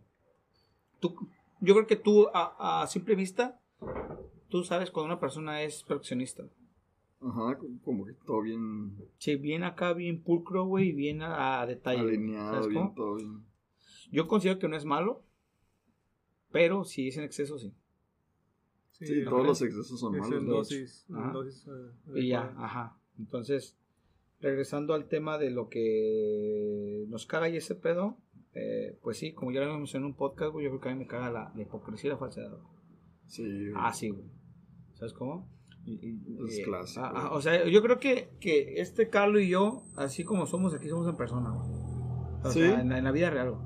Tú, 1.02 1.14
yo 1.62 1.74
creo 1.74 1.88
que 1.88 1.96
tú, 1.96 2.28
a, 2.34 2.82
a 2.84 2.88
simple 2.88 3.16
vista, 3.16 3.60
tú 4.50 4.64
sabes 4.64 4.92
cuando 4.92 5.14
una 5.14 5.20
persona 5.20 5.62
es 5.64 5.84
perfeccionista. 5.84 6.44
Ajá, 7.22 7.58
como- 7.84 8.06
que 8.06 8.14
todo 8.26 8.42
bien 8.42 8.98
Sí, 9.20 9.36
bien 9.36 9.64
acá, 9.64 9.94
bien 9.94 10.22
pulcro, 10.24 10.66
güey, 10.66 10.90
y 10.90 10.92
bien 10.92 11.22
a, 11.22 11.62
a 11.62 11.66
detalle. 11.68 12.02
alineado, 12.02 12.52
¿Sabes 12.54 12.68
bien 12.68 12.82
cómo? 12.82 12.94
todo 12.96 13.16
bien. 13.16 13.46
Yo 14.12 14.28
considero 14.28 14.60
que 14.60 14.68
no 14.68 14.76
es 14.76 14.86
malo, 14.86 15.24
pero 16.52 16.84
si 16.84 17.08
es 17.08 17.18
en 17.18 17.24
exceso, 17.24 17.58
sí. 17.58 17.74
Sí, 18.92 19.24
todos 19.24 19.46
los 19.46 19.62
excesos 19.62 20.00
son 20.00 20.16
Es 20.16 20.22
malos. 20.22 20.40
en 20.42 20.48
dosis, 20.48 21.06
en 21.10 21.34
dosis, 21.34 21.68
Y 22.14 22.28
ya, 22.28 22.54
ajá. 22.58 22.98
Entonces, 23.18 23.76
regresando 24.42 24.94
al 24.94 25.08
tema 25.08 25.38
de 25.38 25.50
lo 25.52 25.70
que 25.70 27.06
nos 27.08 27.26
caga 27.26 27.50
y 27.50 27.58
ese 27.58 27.74
pedo, 27.76 28.18
eh, 28.54 28.98
pues 29.02 29.18
sí, 29.18 29.34
como 29.34 29.52
ya 29.52 29.62
lo 29.62 29.74
vimos 29.74 29.94
en 29.96 30.04
un 30.04 30.16
podcast, 30.16 30.52
güey, 30.52 30.66
yo 30.66 30.72
creo 30.72 30.82
que 30.82 30.90
a 30.90 30.94
mí 30.94 31.00
me 31.00 31.08
caga 31.08 31.30
la, 31.30 31.52
la 31.56 31.62
hipocresía 31.62 32.10
y 32.10 32.12
la 32.14 32.18
falsedad. 32.18 32.50
güey. 32.52 32.64
Sí, 33.28 33.44
güey. 33.44 33.74
Ah, 33.76 33.94
sí, 33.94 34.10
güey. 34.10 34.26
¿Sabes 34.94 35.14
cómo? 35.14 35.50
Y- 35.86 35.94
y- 35.94 36.38
Es 36.48 36.64
clásico, 36.64 37.02
ah, 37.06 37.12
ah, 37.16 37.32
o 37.34 37.42
sea, 37.42 37.66
yo 37.68 37.82
creo 37.82 37.98
que, 38.00 38.30
que 38.40 38.80
este 38.82 39.10
Carlos 39.10 39.42
y 39.42 39.50
yo, 39.50 39.84
así 39.96 40.24
como 40.24 40.46
somos 40.46 40.74
aquí, 40.76 40.88
somos 40.90 41.08
en 41.08 41.16
persona. 41.18 41.50
güey. 41.50 41.70
O 42.44 42.50
¿Sí? 42.52 42.60
sea, 42.60 42.82
en, 42.82 42.90
la- 42.90 42.98
en 43.00 43.04
la 43.04 43.12
vida 43.12 43.30
real. 43.32 43.52
güey. 43.52 43.62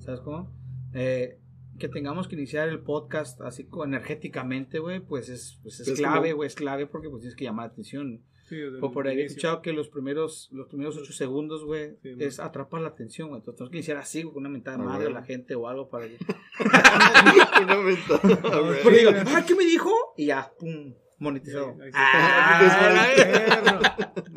¿Sabes 0.00 0.20
cómo? 0.20 0.50
Eh, 0.94 1.40
que 1.78 1.88
tengamos 1.88 2.28
que 2.28 2.36
iniciar 2.36 2.68
el 2.68 2.80
podcast 2.82 3.40
así 3.42 3.64
como 3.64 3.84
energéticamente, 3.84 4.78
güey, 4.78 5.00
pues 5.00 5.28
es, 5.28 5.58
pues 5.62 5.80
es 5.80 5.88
Es 5.88 5.98
clave, 5.98 6.28
como- 6.30 6.36
güey, 6.36 6.46
es 6.46 6.54
clave 6.54 6.86
porque 6.86 7.10
pues 7.10 7.20
tienes 7.22 7.36
que 7.36 7.44
llamar 7.44 7.66
la 7.66 7.72
atención. 7.72 8.22
Sí, 8.48 8.56
O 8.82 8.90
por 8.92 9.08
ahí 9.08 9.20
he 9.20 9.24
escuchado 9.24 9.62
que 9.62 9.72
los 9.72 9.88
primeros, 9.88 10.48
los 10.52 10.68
primeros 10.68 10.96
ocho 10.98 11.12
segundos, 11.12 11.64
güey, 11.64 11.96
Sí, 12.02 12.14
es 12.18 12.40
atrapar 12.40 12.80
la 12.82 12.88
atención, 12.88 13.28
güey. 13.28 13.38
Entonces 13.40 13.56
tenemos 13.58 13.70
que 13.70 13.76
iniciar 13.78 13.96
así, 13.96 14.22
güey, 14.22 14.34
con 14.34 14.42
una 14.42 14.50
mentada 14.50 14.76
de 14.76 14.82
Ah, 14.82 14.86
madre 14.86 15.06
a 15.06 15.10
la 15.10 15.22
gente 15.22 15.54
o 15.54 15.66
algo 15.68 15.88
para 15.88 16.06
que... 16.08 16.18
Una 17.62 17.76
mentada, 17.78 18.60
güey. 18.60 18.82
Porque 18.82 18.98
digo, 18.98 19.10
ah, 19.34 19.44
¿qué 19.46 19.54
me 19.54 19.64
dijo? 19.64 19.90
Y 20.16 20.26
ya, 20.26 20.52
pum, 20.58 20.94
monetizado. 21.18 21.74
Se- 21.78 21.90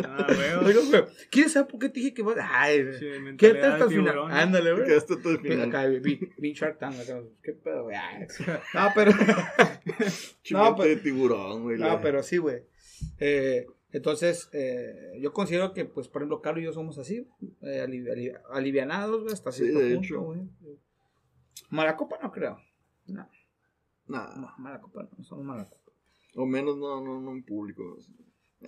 Ah, 0.09 0.25
Perro. 0.27 0.91
Ah, 1.01 1.07
¿Quieres 1.29 1.51
saber 1.53 1.69
por 1.69 1.79
qué 1.79 1.89
te 1.89 1.99
dije 1.99 2.13
que 2.13 2.23
vas? 2.23 2.37
Ay, 2.41 2.85
Sí, 2.97 3.05
¿qué 3.37 3.53
tal 3.55 3.73
hasta 3.73 3.83
el 3.85 3.89
final? 3.89 4.05
tiburón. 4.13 4.31
Ándale, 4.31 4.73
güey. 4.73 4.85
Quedaste 4.85 5.13
hasta 5.15 5.29
el 5.29 5.39
final. 5.39 5.69
Acá, 5.69 5.85
vi, 5.87 6.19
vi 6.37 6.53
Shark 6.53 6.79
Tank, 6.79 6.95
acá, 6.99 7.21
¿qué 7.43 7.53
pedo, 7.53 7.83
güey? 7.83 7.97
No, 8.73 8.91
pero... 8.95 9.11
Chimete 10.43 10.73
pero- 10.77 10.83
de 10.89 10.95
tiburón, 10.97 11.63
güey. 11.63 11.77
No, 11.77 11.99
pero 12.01 12.23
sí, 12.23 12.37
güey. 12.37 12.63
Eh, 13.19 13.67
entonces, 13.91 14.49
eh, 14.53 15.17
yo 15.21 15.31
considero 15.33 15.73
que, 15.73 15.85
pues, 15.85 16.07
por 16.07 16.21
ejemplo, 16.21 16.41
Carlos 16.41 16.61
y 16.61 16.65
yo 16.65 16.73
somos 16.73 16.97
así, 16.97 17.27
eh, 17.61 17.85
alivi- 17.87 18.11
ali- 18.11 18.33
alivianados, 18.51 19.21
güey, 19.21 19.33
hasta 19.33 19.51
Sí, 19.51 19.63
cierto 19.63 19.79
de 19.79 19.93
punto, 19.95 20.05
hecho. 20.05 20.21
güey. 20.21 20.39
Malacopa 21.69 22.17
no 22.21 22.31
creo. 22.31 22.59
No, 23.07 23.27
Nah, 24.07 24.35
no, 24.37 24.53
Malacopa 24.57 25.03
no, 25.17 25.23
somos 25.23 25.43
Malacopa. 25.45 25.91
o 26.35 26.45
menos 26.45 26.77
no, 26.77 27.01
no, 27.03 27.19
no 27.19 27.31
en 27.31 27.43
público. 27.43 27.97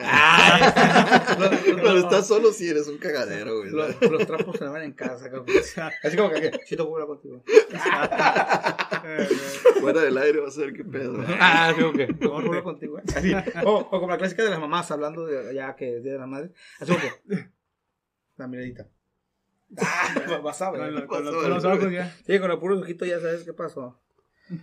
Los- 1.40 1.50
Cuando 1.64 1.94
los- 1.96 2.04
estás 2.04 2.28
solo 2.28 2.52
sí 2.54 2.70
eres 2.70 2.88
un 2.88 2.98
cagadero, 3.00 3.58
güey. 3.60 3.72
los, 3.72 4.00
los 4.02 4.28
trapos 4.28 4.58
se 4.58 4.64
lavan 4.66 4.84
en 4.84 4.94
casa, 4.94 5.26
cabrón. 5.32 5.48
Así 6.04 6.16
como 6.16 6.30
que, 6.30 6.52
si 6.66 6.76
te 6.76 6.82
hablar 6.82 7.08
contigo. 7.08 7.44
Eh, 9.02 9.28
Fuera 9.80 10.02
del 10.02 10.18
aire 10.18 10.40
va 10.42 10.50
a 10.50 10.52
ser 10.52 10.74
qué 10.74 10.84
pedo. 10.84 11.24
Ah, 11.40 11.74
digo 11.76 11.94
que, 11.94 12.04
hablar 12.26 12.64
contigo. 12.64 12.94
güey. 12.94 13.04
Así. 13.16 13.34
O, 13.66 13.78
o 13.78 13.90
como 13.90 14.08
la 14.10 14.18
clásica 14.18 14.44
de 14.44 14.50
las 14.50 14.60
mamás 14.60 14.92
hablando 14.92 15.26
de 15.26 15.54
ya 15.56 15.76
que 15.76 15.98
es 15.98 16.04
Día 16.04 16.14
de 16.14 16.20
la 16.20 16.28
madre. 16.28 16.52
Así 16.80 16.92
como 16.92 17.04
que, 17.30 17.50
la 18.38 18.48
miradita. 18.48 18.88
Ah, 19.78 20.40
vas 20.44 20.62
a 20.62 20.72
ver. 20.72 20.82
Con, 20.82 20.94
lo- 20.96 21.08
con 21.08 21.26
los, 21.26 21.36
con 21.36 21.50
los 21.50 21.64
güey? 21.64 21.78
ojos 21.78 21.92
ya. 21.92 22.16
Sí, 22.28 22.40
con 22.40 22.52
el 22.52 22.60
puro 22.60 22.78
ojito 22.80 23.06
ya 23.06 23.20
sabes 23.20 23.44
qué 23.46 23.54
pasó. 23.54 24.00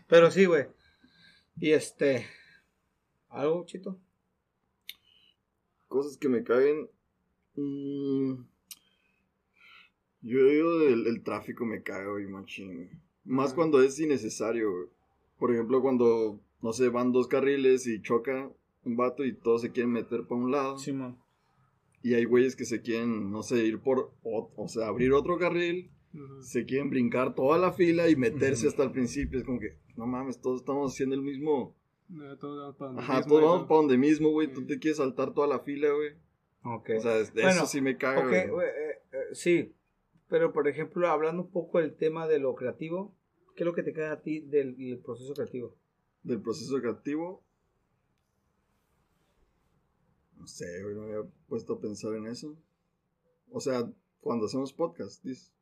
Pero 0.06 0.30
sí, 0.30 0.44
güey. 0.44 0.66
Y 1.58 1.72
este. 1.72 2.26
¿Algo, 3.30 3.64
chito? 3.66 3.98
Cosas 5.88 6.16
que 6.16 6.28
me 6.28 6.42
caguen. 6.42 6.88
mm, 7.54 8.32
Yo 10.22 10.44
digo 10.46 10.80
el, 10.82 11.06
el 11.06 11.22
tráfico 11.22 11.64
me 11.64 11.82
cago, 11.82 12.12
güey, 12.12 12.26
machín. 12.26 12.90
Más 13.24 13.54
cuando 13.54 13.82
es 13.82 13.98
innecesario, 14.00 14.70
güey. 14.72 14.86
Por 15.38 15.52
ejemplo, 15.52 15.82
cuando, 15.82 16.40
no 16.62 16.72
sé, 16.72 16.88
van 16.88 17.12
dos 17.12 17.28
carriles 17.28 17.86
y 17.86 18.00
choca 18.02 18.50
un 18.84 18.96
vato 18.96 19.24
y 19.24 19.32
todos 19.34 19.62
se 19.62 19.72
quieren 19.72 19.92
meter 19.92 20.24
para 20.26 20.40
un 20.40 20.50
lado. 20.50 20.78
Simón. 20.78 21.18
Y 22.02 22.14
hay 22.14 22.24
güeyes 22.24 22.54
que 22.56 22.64
se 22.64 22.82
quieren, 22.82 23.30
no 23.30 23.42
sé, 23.42 23.64
ir 23.66 23.80
por, 23.80 24.12
o, 24.22 24.50
o 24.56 24.68
sea, 24.68 24.86
abrir 24.88 25.12
otro 25.12 25.38
carril. 25.38 25.90
Se 26.40 26.64
quieren 26.64 26.88
brincar 26.88 27.34
toda 27.34 27.58
la 27.58 27.72
fila 27.72 28.08
y 28.08 28.16
meterse 28.16 28.68
hasta 28.68 28.84
el 28.84 28.92
principio. 28.92 29.38
Es 29.38 29.44
como 29.44 29.60
que, 29.60 29.76
no 29.96 30.06
mames, 30.06 30.40
todos 30.40 30.60
estamos 30.60 30.92
haciendo 30.92 31.14
el 31.14 31.22
mismo. 31.22 31.76
No, 32.08 32.36
todos 32.38 32.58
vamos 32.58 32.76
para 32.76 32.88
donde 32.90 33.02
Ajá, 33.02 33.16
mismo, 33.18 33.28
todos 33.30 33.42
vamos 33.44 33.68
para 33.68 33.78
donde 33.78 33.98
mismo, 33.98 34.30
güey. 34.30 34.52
Tú 34.52 34.66
te 34.66 34.78
quieres 34.78 34.98
saltar 34.98 35.34
toda 35.34 35.46
la 35.46 35.60
fila, 35.60 35.88
güey. 35.92 36.14
Ok. 36.62 36.90
O 36.98 37.00
sea, 37.00 37.22
Bueno, 37.34 37.48
eso 37.50 37.66
sí 37.66 37.80
me 37.80 37.96
caga, 37.96 38.20
Ok, 38.20 38.50
güey. 38.50 38.68
eh, 38.68 39.02
eh, 39.12 39.18
sí, 39.34 39.74
pero 40.28 40.52
por 40.52 40.68
ejemplo, 40.68 41.08
hablando 41.08 41.42
un 41.42 41.50
poco 41.50 41.78
del 41.78 41.94
tema 41.96 42.26
de 42.26 42.38
lo 42.38 42.54
creativo, 42.54 43.14
¿qué 43.54 43.62
es 43.62 43.66
lo 43.66 43.74
que 43.74 43.82
te 43.82 43.92
queda 43.92 44.12
a 44.12 44.20
ti 44.22 44.40
del, 44.40 44.76
del 44.76 44.98
proceso 44.98 45.34
creativo? 45.34 45.76
Del 46.22 46.40
proceso 46.40 46.80
creativo. 46.80 47.42
No 50.36 50.46
sé, 50.46 50.82
güey, 50.82 50.94
no 50.94 51.02
me 51.02 51.14
había 51.14 51.30
puesto 51.48 51.74
a 51.74 51.80
pensar 51.80 52.14
en 52.14 52.26
eso. 52.26 52.56
O 53.50 53.60
sea, 53.60 53.90
cuando 54.20 54.46
hacemos 54.46 54.72
podcast, 54.72 55.22
dices. 55.24 55.52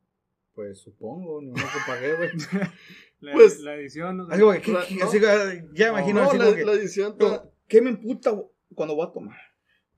Pues 0.54 0.78
supongo, 0.78 1.42
no 1.42 1.52
me 1.52 1.62
pagué, 1.84 2.14
güey. 2.16 2.30
La, 3.24 3.32
Pues- 3.32 3.60
la 3.60 3.74
edición, 3.76 4.16
no 4.18 4.26
sé. 4.26 4.32
Así 4.32 4.40
como 4.40 4.52
que, 4.52 4.60
¿qué- 4.60 4.72
La- 4.72 4.86
qué- 4.86 4.94
no. 4.96 5.04
así 5.06 5.20
que, 5.20 5.64
ya 5.74 5.88
imagino 5.88 6.20
no, 6.22 6.28
así 6.28 6.38
la, 6.38 6.44
como 6.44 6.56
que, 6.56 6.64
la 6.64 6.72
edición 6.72 7.16
no, 7.18 7.26
está- 7.26 7.50
¿qué 7.68 7.82
me 7.82 7.90
emputa 7.90 8.40
cuando 8.74 8.94
voy 8.94 9.06
a 9.08 9.12
tomar? 9.12 9.36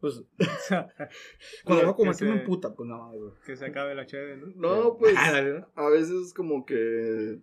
Pues, 0.01 0.22
cuando 1.64 1.83
voy 1.85 1.91
a 1.93 1.95
comer, 1.95 2.14
que 2.16 2.24
¿qué 2.24 2.31
me 2.31 2.41
emputa? 2.41 2.74
Pues 2.74 2.89
nada, 2.89 3.11
güey. 3.12 3.33
Que 3.45 3.57
se 3.57 3.64
acabe 3.66 3.95
la 3.95 4.07
cheve, 4.07 4.37
¿no? 4.37 4.47
No, 4.57 4.97
pues. 4.99 5.14
¿no? 5.55 5.66
A 5.74 5.89
veces 5.91 6.33
como 6.35 6.64
que 6.64 7.39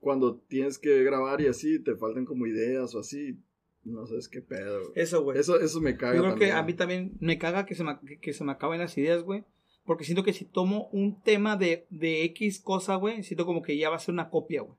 cuando 0.00 0.36
tienes 0.38 0.78
que 0.78 1.02
grabar 1.02 1.40
y 1.40 1.48
así, 1.48 1.82
te 1.82 1.96
faltan 1.96 2.24
como 2.26 2.46
ideas 2.46 2.94
o 2.94 3.00
así, 3.00 3.38
no 3.82 4.06
sabes 4.06 4.28
qué 4.28 4.40
pedo. 4.42 4.80
güey. 4.80 4.92
Eso, 4.94 5.22
güey. 5.22 5.38
Eso, 5.38 5.58
eso 5.58 5.80
me 5.80 5.96
caga 5.96 6.16
Yo 6.16 6.22
creo 6.22 6.34
que 6.34 6.40
también. 6.48 6.56
a 6.56 6.62
mí 6.62 6.74
también 6.74 7.12
me 7.20 7.38
caga 7.38 7.66
que 7.66 7.74
se 7.74 7.82
me, 7.84 7.98
que- 8.06 8.18
que 8.20 8.32
se 8.32 8.44
me 8.44 8.52
acaben 8.52 8.78
las 8.80 8.96
ideas, 8.98 9.22
güey. 9.22 9.44
Porque 9.86 10.04
siento 10.04 10.22
que 10.24 10.32
si 10.32 10.44
tomo 10.44 10.88
un 10.92 11.22
tema 11.22 11.56
de, 11.56 11.86
de 11.90 12.24
X 12.24 12.60
cosa, 12.60 12.96
güey, 12.96 13.22
siento 13.22 13.46
como 13.46 13.62
que 13.62 13.76
ya 13.78 13.88
va 13.88 13.96
a 13.96 14.00
ser 14.00 14.12
una 14.12 14.28
copia, 14.30 14.62
güey. 14.62 14.76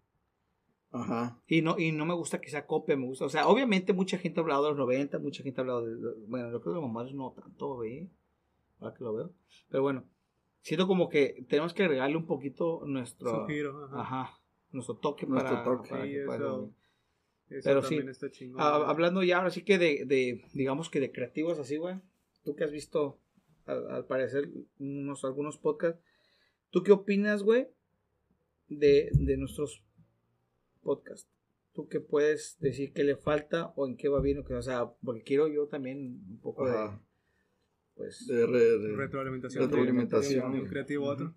Ajá. 0.92 1.40
Y 1.48 1.62
no, 1.62 1.78
y 1.80 1.92
no 1.92 2.06
me 2.06 2.14
gusta 2.14 2.40
que 2.42 2.50
sea 2.50 2.66
copia, 2.66 2.96
me 2.96 3.06
gusta. 3.06 3.26
O 3.26 3.30
sea, 3.30 3.48
obviamente 3.48 3.94
mucha 3.94 4.18
gente 4.18 4.40
ha 4.40 4.44
hablado 4.44 4.64
de 4.64 4.70
los 4.70 4.78
90, 4.80 5.20
mucha 5.20 5.44
gente 5.44 5.60
ha 5.60 5.64
hablado 5.64 5.86
de. 5.86 5.96
de- 5.96 6.14
bueno, 6.28 6.52
yo 6.52 6.62
creo 6.62 6.74
que 6.74 6.80
los 6.80 6.88
mamadores 6.88 7.16
no 7.16 7.32
tanto, 7.32 7.76
güey. 7.76 8.10
Ahora 8.80 8.96
que 8.96 9.04
lo 9.04 9.14
veo. 9.14 9.32
Pero 9.70 9.84
bueno, 9.84 10.04
siento 10.62 10.88
como 10.88 11.10
que 11.10 11.46
tenemos 11.50 11.74
que 11.74 11.84
agregarle 11.84 12.16
un 12.18 12.26
poquito 12.26 12.82
nuestro. 12.86 13.30
Su 13.42 13.48
giro, 13.48 13.86
ajá. 13.86 14.02
Ajá. 14.02 14.40
Nuestro 14.72 14.96
toque 14.96 15.26
Nuestro 15.26 15.52
para. 15.52 15.64
toque. 15.64 15.90
para 15.90 16.04
Sí, 16.06 16.12
que 16.12 16.24
pueda- 16.26 16.38
eso- 16.38 16.72
Eso 17.50 17.62
Pero 17.70 17.82
sí. 17.82 17.96
está 18.10 18.30
chingón. 18.30 18.60
Hablando 18.62 19.24
ya 19.24 19.38
ahora 19.38 19.52
sí 19.52 19.62
que 19.64 19.78
de, 19.78 20.04
de, 20.06 20.44
digamos 20.54 20.90
que 20.90 21.00
de 21.00 21.14
creativos 21.14 21.58
así, 21.60 21.78
güey. 21.78 21.96
Tú 22.44 22.56
que 22.58 22.66
has 22.66 22.72
visto, 22.72 23.20
al, 23.68 23.90
al 23.92 24.06
parecer, 24.06 24.50
unos, 24.80 25.24
algunos 25.26 25.58
podcasts. 25.58 26.02
¿Tú 26.70 26.84
qué 26.84 26.92
opinas, 26.92 27.44
güey, 27.44 27.68
de, 28.68 29.10
de 29.14 29.38
nuestros 29.38 29.84
podcasts? 30.82 31.30
¿Tú 31.74 31.88
qué 31.88 32.00
puedes 32.00 32.58
decir 32.60 32.92
que 32.92 33.04
le 33.04 33.16
falta 33.16 33.68
o 33.76 33.88
en 33.88 33.98
qué 33.98 34.10
va 34.10 34.20
bien? 34.20 34.40
O, 34.40 34.44
que, 34.44 34.54
o 34.56 34.62
sea, 34.62 34.90
porque 35.04 35.22
quiero 35.22 35.48
yo 35.48 35.68
también 35.68 36.24
un 36.30 36.40
poco 36.42 36.66
de, 36.66 36.72
Ajá. 36.76 37.02
pues... 37.96 38.26
De 38.28 38.46
re- 38.48 38.80
de- 38.80 38.96
retroalimentación, 38.96 39.64
Retroalimentación. 39.64 40.54
de 40.54 40.60
un 40.62 40.68
creativo 40.68 41.10
a 41.10 41.14
otro. 41.14 41.36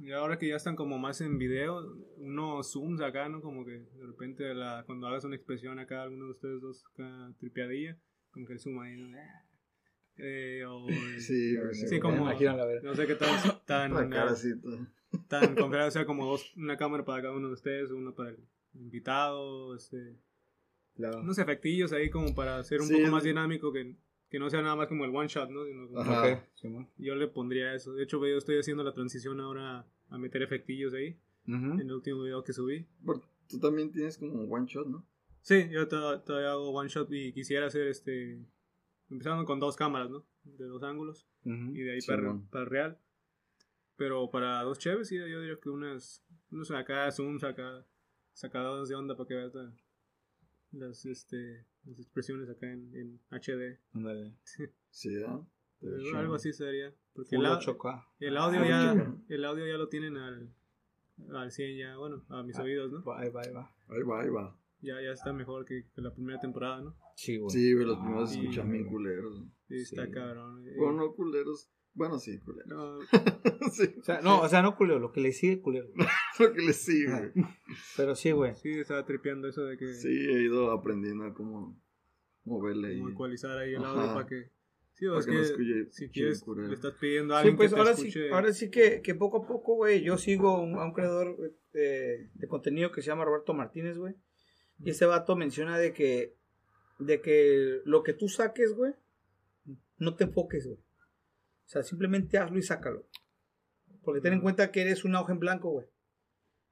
Y 0.00 0.10
ahora 0.10 0.38
que 0.38 0.48
ya 0.48 0.56
están 0.56 0.74
como 0.74 0.98
más 0.98 1.20
en 1.20 1.38
video, 1.38 1.80
unos 2.16 2.72
zooms 2.72 3.00
acá, 3.00 3.28
¿no? 3.28 3.40
Como 3.40 3.64
que 3.64 3.78
de 3.78 4.06
repente 4.06 4.52
la, 4.52 4.82
cuando 4.86 5.06
hagas 5.06 5.24
una 5.24 5.36
expresión 5.36 5.78
acá, 5.78 6.02
alguno 6.02 6.24
de 6.24 6.30
ustedes 6.32 6.60
dos 6.60 6.84
acá 6.92 7.32
tripeadilla, 7.38 7.96
como 8.32 8.44
que 8.44 8.54
el 8.54 8.58
zoom 8.58 8.80
ahí, 8.80 8.96
¿no? 8.96 9.16
Eh, 10.18 10.64
o, 10.66 10.86
Sí, 11.18 11.56
Sí, 11.72 11.88
sí, 11.88 12.00
como- 12.00 12.16
Imagínalo, 12.18 12.62
a 12.62 12.66
ver. 12.66 12.84
no 12.84 12.94
sé 12.94 13.06
qué 13.06 13.14
tan, 13.14 13.28
tan, 13.66 13.92
La 14.10 14.34
tan 15.28 15.54
confiado, 15.54 15.88
o 15.88 15.90
sea, 15.90 16.04
como 16.06 16.26
dos, 16.26 16.56
una 16.56 16.76
cámara 16.76 17.04
para 17.04 17.22
cada 17.22 17.34
uno 17.34 17.48
de 17.48 17.54
ustedes, 17.54 17.90
uno 17.90 18.14
para 18.14 18.30
el 18.30 18.38
invitado, 18.74 19.74
este, 19.76 20.16
Claro. 20.96 21.20
unos 21.20 21.38
efectillos 21.38 21.92
ahí 21.92 22.10
como 22.10 22.34
para 22.34 22.58
hacer 22.58 22.80
un 22.80 22.86
Sí, 22.88 22.94
poco 22.94 23.10
más 23.10 23.24
dinámico, 23.24 23.72
que, 23.72 23.96
que 24.28 24.38
no 24.38 24.48
sea 24.50 24.62
nada 24.62 24.76
más 24.76 24.86
como 24.88 25.04
el 25.04 25.14
one 25.14 25.28
shot, 25.28 25.50
¿no? 25.50 25.64
Sino 25.64 25.88
como- 25.88 26.00
Ajá. 26.00 26.32
Ok, 26.34 26.38
Simón. 26.54 26.88
Yo 26.98 27.14
le 27.16 27.26
pondría 27.28 27.74
eso. 27.74 27.94
De 27.94 28.04
hecho, 28.04 28.24
yo 28.26 28.38
estoy 28.38 28.58
haciendo 28.58 28.82
la 28.84 28.92
transición 28.92 29.40
ahora 29.40 29.86
a 30.08 30.18
meter 30.18 30.42
efectillos 30.42 30.94
ahí, 30.94 31.18
Ujú. 31.48 31.72
en 31.74 31.80
el 31.80 31.92
último 31.92 32.22
video 32.22 32.42
que 32.44 32.52
subí. 32.52 32.86
Pero 33.04 33.22
Tú 33.48 33.58
también 33.60 33.90
tienes 33.92 34.16
como 34.18 34.32
un 34.34 34.52
one 34.52 34.66
shot, 34.66 34.86
¿no? 34.86 35.06
Sí, 35.42 35.68
yo 35.70 35.86
to- 35.88 36.20
todavía 36.22 36.52
hago 36.52 36.70
one 36.70 36.88
shot 36.88 37.12
y 37.12 37.32
quisiera 37.32 37.66
hacer 37.66 37.88
este, 37.88 38.38
empezando 39.10 39.44
con 39.44 39.60
dos 39.60 39.76
cámaras, 39.76 40.10
¿no? 40.10 40.26
De 40.44 40.64
dos 40.66 40.82
ángulos 40.82 41.26
y 41.44 41.82
de 41.82 41.92
ahí 41.92 42.00
Sí, 42.00 42.08
para, 42.08 42.38
para 42.50 42.64
real. 42.64 42.98
Pero 43.96 44.30
para 44.30 44.62
dos 44.62 44.78
cheves, 44.78 45.08
sí, 45.08 45.16
yo 45.16 45.24
diría 45.40 45.56
que 45.62 45.70
unas, 45.70 46.24
unos 46.50 46.70
acá, 46.72 47.10
zooms 47.12 47.44
acá, 47.44 47.86
sacados 48.32 48.88
de 48.88 48.94
onda 48.96 49.16
para 49.16 49.28
que 49.28 49.34
veas 49.34 49.54
la- 49.54 49.72
las, 50.72 51.06
este, 51.06 51.66
las 51.84 51.98
expresiones 52.00 52.48
acá 52.50 52.70
en, 52.72 52.92
en 52.96 53.20
HD. 53.30 53.78
Ándale. 53.92 54.34
Sí, 54.90 55.10
¿ah? 55.26 55.40
De 55.80 56.00
hecho. 56.02 56.16
Algo 56.18 56.34
así 56.36 56.52
sería. 56.52 56.92
Porque 57.12 57.36
el, 57.36 57.42
Full 57.42 57.50
au- 57.50 57.60
8K. 57.78 58.06
el 58.20 58.36
audio 58.36 58.60
Ah, 58.62 58.66
ya, 58.68 59.14
el 59.28 59.44
audio 59.44 59.66
ya 59.66 59.76
lo 59.76 59.88
tienen 59.88 60.16
al, 60.16 60.52
al 61.32 61.50
100 61.52 61.78
ya, 61.78 61.96
bueno, 61.96 62.24
a 62.28 62.42
mis 62.42 62.56
Ah. 62.58 62.62
oídos, 62.62 62.90
¿no? 62.92 63.12
Ahí 63.12 63.28
va, 63.30 63.42
ahí 63.42 63.52
va. 63.52 63.72
Ahí 63.88 64.02
va, 64.02 64.22
ahí 64.22 64.28
va. 64.30 64.58
Ya, 64.80 65.00
ya 65.00 65.12
está 65.12 65.32
mejor 65.32 65.64
que, 65.64 65.86
que 65.94 66.00
la 66.00 66.12
primera 66.12 66.40
temporada, 66.40 66.80
¿no? 66.80 66.96
Sí, 67.14 67.38
güey. 67.38 67.50
Sí, 67.50 67.72
güey, 67.74 67.86
los 67.86 67.98
primeros 67.98 68.30
se 68.30 68.36
sí, 68.36 68.40
escuchan 68.42 68.70
bien 68.72 68.86
culeros. 68.86 69.42
Sí, 69.68 69.76
está 69.76 70.04
Sí. 70.06 70.10
cabrón. 70.12 70.66
Eh, 70.68 70.72
Bueno, 70.76 70.92
no 70.94 71.14
culeros. 71.14 71.70
Bueno, 71.94 72.18
sí, 72.18 72.38
culeros. 72.40 72.66
no, 72.68 72.98
sí, 73.72 73.94
O 74.00 74.02
sea, 74.02 74.20
no, 74.20 74.40
o 74.42 74.48
sea, 74.48 74.62
no 74.62 74.76
culero, 74.76 74.98
lo 74.98 75.12
que 75.12 75.20
le 75.20 75.32
sigue 75.32 75.60
culero. 75.60 75.88
lo 76.40 76.52
que 76.52 76.60
les 76.62 76.76
sigue. 76.76 77.32
Pero 77.96 78.16
sí, 78.16 78.32
güey. 78.32 78.54
sí, 78.56 78.70
estaba 78.70 79.04
tripeando 79.06 79.48
eso 79.48 79.64
de 79.64 79.76
que 79.78 79.94
Sí, 79.94 80.08
he 80.08 80.42
ido 80.42 80.72
aprendiendo 80.72 81.24
a 81.24 81.34
cómo 81.34 81.80
moverle 82.44 82.88
ahí. 82.88 82.98
como 82.98 83.10
ecualizar 83.10 83.56
ahí 83.58 83.74
el 83.74 83.84
audio 83.84 84.12
para 84.14 84.26
que... 84.26 84.50
Sí, 84.94 85.06
o 85.06 85.18
es 85.18 85.26
que 85.26 85.32
no 85.32 85.38
que 85.40 85.44
escuche 85.46 85.86
si 85.90 86.08
quieres, 86.08 86.40
culero. 86.42 86.68
le 86.68 86.74
estás 86.74 86.94
pidiendo 86.94 87.34
a 87.34 87.38
Sí, 87.38 87.48
alguien 87.48 87.56
pues 87.56 87.70
que 87.70 87.74
te 87.74 87.80
ahora 87.80 87.90
escuche... 87.92 88.10
sí, 88.28 88.32
ahora 88.32 88.52
sí 88.52 88.70
que, 88.70 89.00
que 89.02 89.14
poco 89.16 89.42
a 89.44 89.46
poco, 89.46 89.74
güey, 89.74 90.02
yo 90.02 90.18
sigo 90.18 90.60
un- 90.62 90.76
a 90.78 90.84
un 90.84 90.92
creador 90.92 91.36
eh, 91.74 92.28
de 92.34 92.46
contenido 92.48 92.92
que 92.92 93.02
se 93.02 93.08
llama 93.08 93.24
Roberto 93.24 93.54
Martínez, 93.54 93.98
güey. 93.98 94.14
Y 94.80 94.90
ese 94.90 95.04
vato 95.06 95.34
menciona 95.36 95.78
de 95.78 95.92
que, 95.92 96.36
de 97.06 97.20
que 97.20 97.80
lo 97.84 98.02
que 98.02 98.12
tú 98.14 98.28
saques, 98.28 98.74
güey, 98.74 98.92
no 99.98 100.14
te 100.16 100.24
enfoques, 100.24 100.66
güey. 100.66 100.78
O 100.78 101.66
sea, 101.68 101.82
simplemente 101.82 102.38
hazlo 102.38 102.58
y 102.58 102.62
sácalo. 102.62 103.06
Porque 104.02 104.20
ten 104.20 104.34
en 104.34 104.40
cuenta 104.40 104.70
que 104.70 104.82
eres 104.82 105.04
una 105.04 105.20
hoja 105.20 105.32
en 105.32 105.38
blanco, 105.40 105.70
güey. 105.70 105.86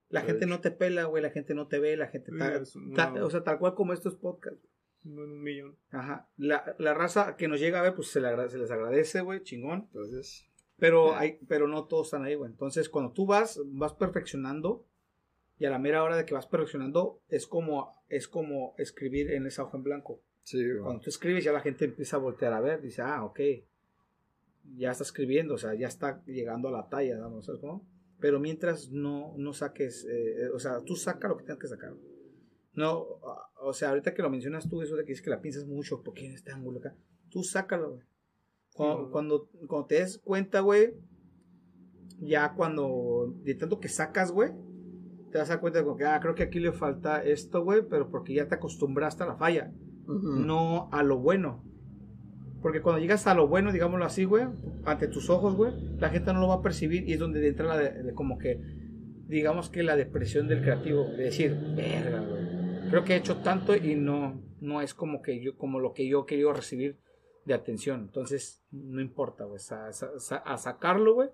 La 0.09 0.21
De 0.21 0.27
gente 0.27 0.45
hecho. 0.45 0.53
no 0.55 0.61
te 0.61 0.69
pela, 0.71 1.05
güey, 1.05 1.23
la 1.23 1.31
gente 1.31 1.55
no 1.55 1.67
te 1.67 1.79
ve, 1.79 1.97
la 1.97 2.07
gente... 2.07 2.31
Ta- 2.37 2.63
ta- 3.13 3.25
o 3.25 3.29
sea, 3.29 3.43
tal 3.43 3.57
cual 3.57 3.73
como 3.73 3.93
estos 3.93 4.15
podcasts. 4.15 4.59
No 5.03 5.23
en 5.23 5.31
un 5.31 5.41
millón. 5.41 5.77
Ajá. 5.91 6.29
La, 6.37 6.75
la 6.77 6.93
raza 6.93 7.35
que 7.35 7.47
nos 7.47 7.59
llega 7.59 7.79
a 7.79 7.83
ver, 7.83 7.95
pues 7.95 8.09
se, 8.09 8.21
le 8.21 8.49
se 8.49 8.57
les 8.57 8.69
agradece, 8.71 9.21
güey, 9.21 9.41
chingón. 9.41 9.81
Entonces, 9.91 10.47
Pero, 10.77 11.15
hay, 11.15 11.39
pero 11.47 11.67
no 11.67 11.87
todos 11.87 12.07
están 12.07 12.23
ahí, 12.23 12.35
güey. 12.35 12.51
Entonces, 12.51 12.87
cuando 12.89 13.11
tú 13.11 13.25
vas, 13.25 13.59
vas 13.65 13.93
perfeccionando. 13.93 14.85
Y 15.59 15.65
a 15.65 15.69
la 15.69 15.79
mera 15.79 16.03
hora 16.03 16.17
de 16.17 16.25
que 16.25 16.33
vas 16.33 16.47
perfeccionando, 16.47 17.21
es 17.29 17.47
como, 17.47 17.91
es 18.09 18.27
como 18.27 18.73
escribir 18.77 19.31
en 19.31 19.45
esa 19.45 19.63
hoja 19.63 19.77
en 19.77 19.83
blanco. 19.83 20.21
sí, 20.43 20.57
güey. 20.65 20.79
Cuando 20.81 21.01
tú 21.01 21.09
escribes, 21.09 21.43
ya 21.43 21.51
la 21.53 21.61
gente 21.61 21.85
empieza 21.85 22.17
a 22.17 22.19
voltear 22.19 22.53
a 22.53 22.59
ver. 22.59 22.81
Dice, 22.81 23.01
ah, 23.01 23.23
ok. 23.23 23.39
Ya 24.75 24.91
está 24.91 25.03
escribiendo, 25.03 25.53
o 25.55 25.57
sea, 25.57 25.73
ya 25.75 25.87
está 25.87 26.23
llegando 26.25 26.69
a 26.69 26.71
la 26.71 26.89
talla, 26.89 27.17
¿no? 27.17 27.41
¿Sabes 27.41 27.61
cómo? 27.61 27.85
Pero 28.19 28.39
mientras 28.39 28.89
no, 28.89 29.33
no 29.37 29.53
saques, 29.53 30.05
eh, 30.09 30.49
o 30.53 30.59
sea, 30.59 30.81
tú 30.85 30.95
saca 30.95 31.27
lo 31.27 31.35
que 31.37 31.43
tengas 31.43 31.59
que 31.59 31.67
sacar. 31.67 31.93
No, 32.73 33.05
o 33.61 33.73
sea, 33.73 33.89
ahorita 33.89 34.13
que 34.13 34.21
lo 34.21 34.29
mencionas 34.29 34.67
tú, 34.69 34.81
eso 34.81 34.95
de 34.95 35.03
que 35.03 35.09
dices 35.11 35.23
que 35.23 35.29
la 35.29 35.41
piensas 35.41 35.65
mucho, 35.67 36.01
porque 36.01 36.25
en 36.25 36.33
este 36.33 36.51
ángulo 36.51 36.79
acá, 36.79 36.95
tú 37.29 37.43
sácalo, 37.43 37.91
güey. 37.91 38.03
Cuando, 38.73 39.05
Sí. 39.05 39.11
cuando, 39.11 39.49
cuando 39.67 39.85
te 39.87 39.95
des 39.95 40.17
cuenta, 40.17 40.61
güey, 40.61 40.93
ya 42.19 42.53
cuando, 42.55 43.33
de 43.43 43.55
tanto 43.55 43.79
que 43.79 43.89
sacas, 43.89 44.31
güey, 44.31 44.51
te 45.33 45.39
dar 45.39 45.59
cuenta 45.59 45.79
de 45.79 45.85
como 45.85 45.97
que, 45.97 46.05
ah, 46.05 46.19
creo 46.21 46.35
que 46.35 46.43
aquí 46.43 46.59
le 46.59 46.71
falta 46.71 47.23
esto, 47.23 47.63
güey, 47.63 47.81
pero 47.89 48.09
porque 48.09 48.33
ya 48.33 48.47
te 48.47 48.55
acostumbraste 48.55 49.23
a 49.23 49.27
la 49.27 49.35
falla 49.35 49.71
no 50.07 50.89
a 50.91 51.03
lo 51.03 51.17
bueno. 51.17 51.63
Porque 52.61 52.81
cuando 52.81 53.01
llegas 53.01 53.27
a 53.27 53.33
lo 53.33 53.47
bueno, 53.47 53.71
digámoslo 53.71 54.05
así, 54.05 54.23
güey, 54.23 54.45
ante 54.85 55.07
tus 55.07 55.29
ojos, 55.29 55.55
güey, 55.55 55.73
la 55.99 56.09
gente 56.09 56.31
no 56.33 56.39
lo 56.39 56.47
va 56.47 56.55
a 56.55 56.61
percibir 56.61 57.07
y 57.07 57.13
es 57.13 57.19
donde 57.19 57.45
entra 57.45 57.65
la 57.65 57.77
de, 57.77 58.03
de 58.03 58.13
como 58.13 58.37
que, 58.37 58.59
digamos 59.27 59.69
que 59.69 59.83
la 59.83 59.97
depresión 59.97 60.47
del 60.47 60.61
creativo, 60.61 61.03
de 61.03 61.23
decir, 61.23 61.57
verga, 61.75 62.21
güey, 62.21 62.89
creo 62.89 63.03
que 63.03 63.13
he 63.13 63.17
hecho 63.17 63.37
tanto 63.37 63.75
y 63.75 63.95
no, 63.95 64.41
no 64.61 64.81
es 64.81 64.93
como 64.93 65.21
que 65.21 65.41
yo, 65.41 65.57
como 65.57 65.79
lo 65.79 65.93
que 65.93 66.07
yo 66.07 66.25
querido 66.25 66.53
recibir 66.53 66.97
de 67.43 67.53
atención. 67.53 68.01
Entonces, 68.01 68.63
no 68.71 69.01
importa, 69.01 69.43
güey, 69.43 69.59
a 69.69 70.57
sacarlo, 70.57 71.15
güey, 71.15 71.29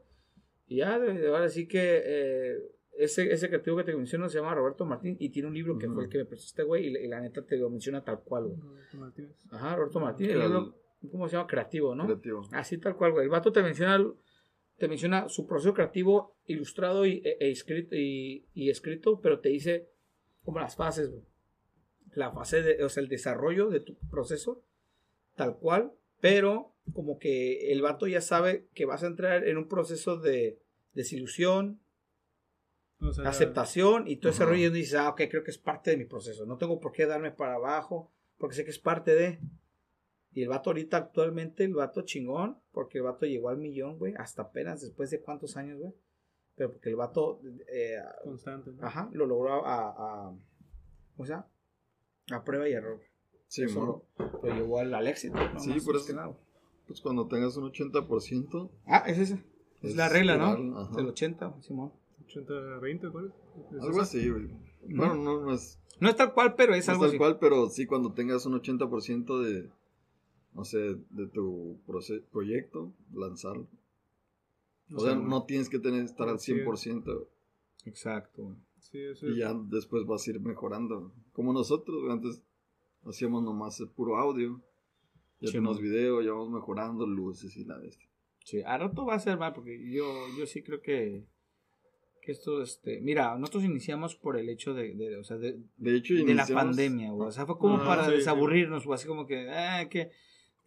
Y 0.68 0.78
ya, 0.78 0.96
ahora 0.96 1.50
sí 1.50 1.68
que 1.68 2.02
eh, 2.04 2.58
ese, 3.00 3.32
ese 3.32 3.48
creativo 3.50 3.78
que 3.78 3.84
te 3.84 3.96
menciono 3.96 4.28
se 4.30 4.38
llama 4.40 4.54
Roberto 4.56 4.86
Martín 4.86 5.16
y 5.20 5.30
tiene 5.30 5.48
un 5.48 5.54
libro 5.54 5.78
que 5.78 5.88
fue 5.90 6.04
el 6.06 6.10
que 6.10 6.18
me 6.20 6.26
prestó 6.26 6.46
este 6.48 6.64
güey 6.64 6.88
y, 6.88 6.90
la- 6.92 7.00
y 7.00 7.08
la 7.08 7.22
neta 7.22 7.46
te 7.46 7.58
lo 7.58 7.70
menciona 7.70 8.04
tal 8.04 8.22
cual, 8.24 8.48
güey. 8.48 8.60
Martínez. 8.94 9.36
Ajá, 9.52 9.76
Roberto 9.76 10.00
Martín, 10.00 10.28
el 10.30 10.34
Creal- 10.38 10.48
libro, 10.50 10.76
¿cómo 11.12 11.28
se 11.28 11.36
llama? 11.38 11.48
Creativo, 11.48 11.96
¿no? 11.96 12.06
Creativo. 12.06 12.42
Así 12.52 12.78
tal 12.78 12.96
cual, 12.96 13.12
güey. 13.14 13.24
El 13.26 13.30
vato 13.30 13.52
te 13.52 13.62
menciona, 13.64 13.98
te 14.78 14.88
menciona 14.88 15.28
su 15.30 15.46
proceso 15.48 15.74
creativo 15.74 16.36
ilustrado 16.46 17.06
y, 17.06 17.22
e, 17.26 17.38
e 17.40 17.52
escrito, 17.52 17.96
y, 17.96 18.46
y 18.54 18.70
escrito, 18.70 19.20
pero 19.22 19.40
te 19.40 19.50
dice 19.50 19.90
como 20.44 20.60
las 20.60 20.76
fases, 20.76 21.10
güey. 21.10 21.24
La 22.16 22.32
fase, 22.32 22.62
de, 22.64 22.84
o 22.84 22.90
sea, 22.90 23.04
el 23.04 23.10
desarrollo 23.10 23.70
de 23.70 23.82
tu 23.82 23.96
proceso, 24.10 24.64
tal 25.36 25.58
cual, 25.58 25.94
pero 26.20 26.74
como 26.94 27.20
que 27.20 27.72
el 27.72 27.82
vato 27.84 28.08
ya 28.08 28.20
sabe 28.20 28.68
que 28.74 28.86
vas 28.86 29.04
a 29.04 29.08
entrar 29.08 29.48
en 29.48 29.58
un 29.58 29.68
proceso 29.68 30.18
de 30.18 30.60
desilusión, 30.94 31.80
O 33.02 33.14
sea, 33.14 33.30
aceptación 33.30 34.08
y 34.08 34.18
todo 34.18 34.32
ese 34.32 34.44
Ajá. 34.44 34.52
rollo 34.52 34.68
y 34.68 34.72
dices, 34.72 34.96
ah, 34.96 35.10
ok, 35.10 35.22
creo 35.30 35.44
que 35.44 35.52
es 35.52 35.58
parte 35.58 35.92
de 35.92 35.98
mi 35.98 36.06
proceso. 36.06 36.46
No 36.46 36.58
tengo 36.58 36.80
por 36.80 36.92
qué 36.92 37.06
darme 37.06 37.32
para 37.32 37.56
abajo 37.56 38.12
porque 38.38 38.56
sé 38.56 38.64
que 38.66 38.72
es 38.72 38.80
parte 38.80 39.16
de. 39.16 39.40
Y 40.34 40.44
el 40.44 40.50
vato 40.50 40.70
ahorita 40.70 40.98
actualmente, 40.98 41.64
el 41.64 41.74
vato 41.74 42.02
chingón, 42.04 42.58
porque 42.72 43.00
el 43.00 43.06
vato 43.06 43.26
llegó 43.26 43.50
al 43.50 43.58
millón, 43.58 43.98
güey, 43.98 44.14
hasta 44.18 44.44
apenas 44.44 44.82
después 44.82 45.10
de 45.10 45.22
cuántos 45.22 45.58
años, 45.58 45.80
güey. 45.80 45.94
Pero 46.56 46.72
porque 46.74 46.90
el 46.90 46.96
vato, 46.98 47.42
eh, 47.72 47.96
Constante. 48.24 48.72
¿no? 48.72 48.86
ajá, 48.86 49.10
lo 49.14 49.26
logró 49.26 49.66
a, 49.66 49.90
a, 49.90 50.36
¿cómo 51.16 51.26
se 51.26 51.32
llama? 51.32 51.48
A 52.32 52.44
prueba 52.44 52.68
y 52.70 52.74
error. 52.74 53.00
Sí, 53.48 53.64
Eso 53.64 54.06
lo, 54.20 54.26
lo 54.44 54.54
llevó 54.54 54.80
al, 54.80 54.94
al 54.94 55.08
éxito. 55.08 55.36
¿no? 55.36 55.60
Sí, 55.60 55.70
Más- 55.70 55.84
por 55.86 55.96
eso- 55.96 56.06
que 56.06 56.14
nada. 56.14 56.34
Pues 56.86 57.02
cuando 57.02 57.28
tengas 57.28 57.56
un 57.58 57.72
80%, 57.72 58.70
Ah, 58.86 59.04
es 59.08 59.18
esa. 59.20 59.36
Es, 59.82 59.92
Es 59.92 59.96
la 59.96 60.10
regla, 60.10 60.38
¿no? 60.38 60.80
ajá. 60.80 60.96
Del 60.96 61.08
80, 61.08 61.56
Simón. 61.62 61.92
80-20, 62.30 63.12
¿cuál 63.12 63.28
es? 63.74 63.82
algo 63.84 64.02
así, 64.02 64.30
güey. 64.30 64.48
Bueno, 64.88 65.16
no, 65.16 65.42
no 65.42 65.54
es, 65.54 65.80
No 66.00 66.10
es 66.10 66.16
tal 66.16 66.34
cual, 66.34 66.56
pero 66.56 66.74
es 66.74 66.78
no 66.78 66.82
es 66.82 66.90
algo 66.90 67.02
tal 67.04 67.10
así. 67.10 67.18
cual, 67.18 67.40
pero 67.40 67.70
sí 67.70 67.86
cuando 67.86 68.14
tengas 68.14 68.46
un 68.46 68.54
80% 68.54 69.42
de, 69.44 69.70
no 70.54 70.64
sé, 70.64 70.96
de 71.10 71.28
tu 71.28 71.80
proyecto, 72.32 72.94
lanzarlo. 73.14 73.68
O 74.96 75.00
sea, 75.00 75.16
no 75.16 75.44
tienes 75.44 75.70
que 75.70 75.78
tener, 75.80 76.04
estar 76.04 76.28
al 76.30 76.40
Sí. 76.40 76.54
100%. 76.54 77.28
Exacto, 77.86 78.44
güey. 78.44 78.56
Sí, 78.80 78.98
eso 79.00 79.28
Y 79.28 79.32
es- 79.34 79.38
ya 79.38 79.54
después 79.54 80.06
vas 80.06 80.26
a 80.28 80.32
ir 80.32 80.40
mejorando. 80.40 81.12
Como 81.34 81.54
nosotros, 81.54 82.00
güey, 82.02 82.12
antes 82.12 82.42
hacíamos 83.06 83.44
nomás 83.44 83.80
el 83.82 83.90
puro 83.90 84.18
audio. 84.18 84.62
Ya 85.42 85.48
Sí, 85.48 85.54
tenemos 85.54 85.78
mo. 85.78 85.82
video, 85.84 86.22
ya 86.22 86.32
vamos 86.32 86.50
mejorando 86.50 87.06
luces 87.06 87.56
y 87.56 87.64
la 87.66 87.78
bestia. 87.78 88.10
Sí, 88.44 88.62
a 88.64 88.78
rato 88.78 89.06
va 89.06 89.16
a 89.16 89.20
ser 89.20 89.38
mal, 89.38 89.54
porque 89.54 89.80
yo, 89.92 90.06
yo 90.38 90.46
sí 90.48 90.64
creo 90.64 90.82
que 90.82 91.24
esto, 92.32 92.62
este, 92.62 93.02
mira, 93.02 93.38
nosotros 93.38 93.64
iniciamos 93.64 94.16
por 94.16 94.38
el 94.38 94.50
hecho 94.50 94.74
de, 94.74 94.94
de, 94.96 95.18
o 95.18 95.24
sea, 95.24 95.38
de, 95.38 95.60
De 95.78 95.96
hecho, 95.96 96.14
de 96.14 96.34
la 96.34 96.46
pandemia, 96.48 97.12
güey. 97.12 97.28
O 97.28 97.32
sea, 97.32 97.46
fue 97.46 97.58
como 97.58 97.78
Ah, 97.78 97.86
para 97.86 98.06
sí, 98.06 98.12
desaburrirnos, 98.12 98.86
güey, 98.86 98.96
así 98.96 99.08
como 99.08 99.26
que, 99.26 99.50
ah, 99.50 99.88
que, 99.90 100.12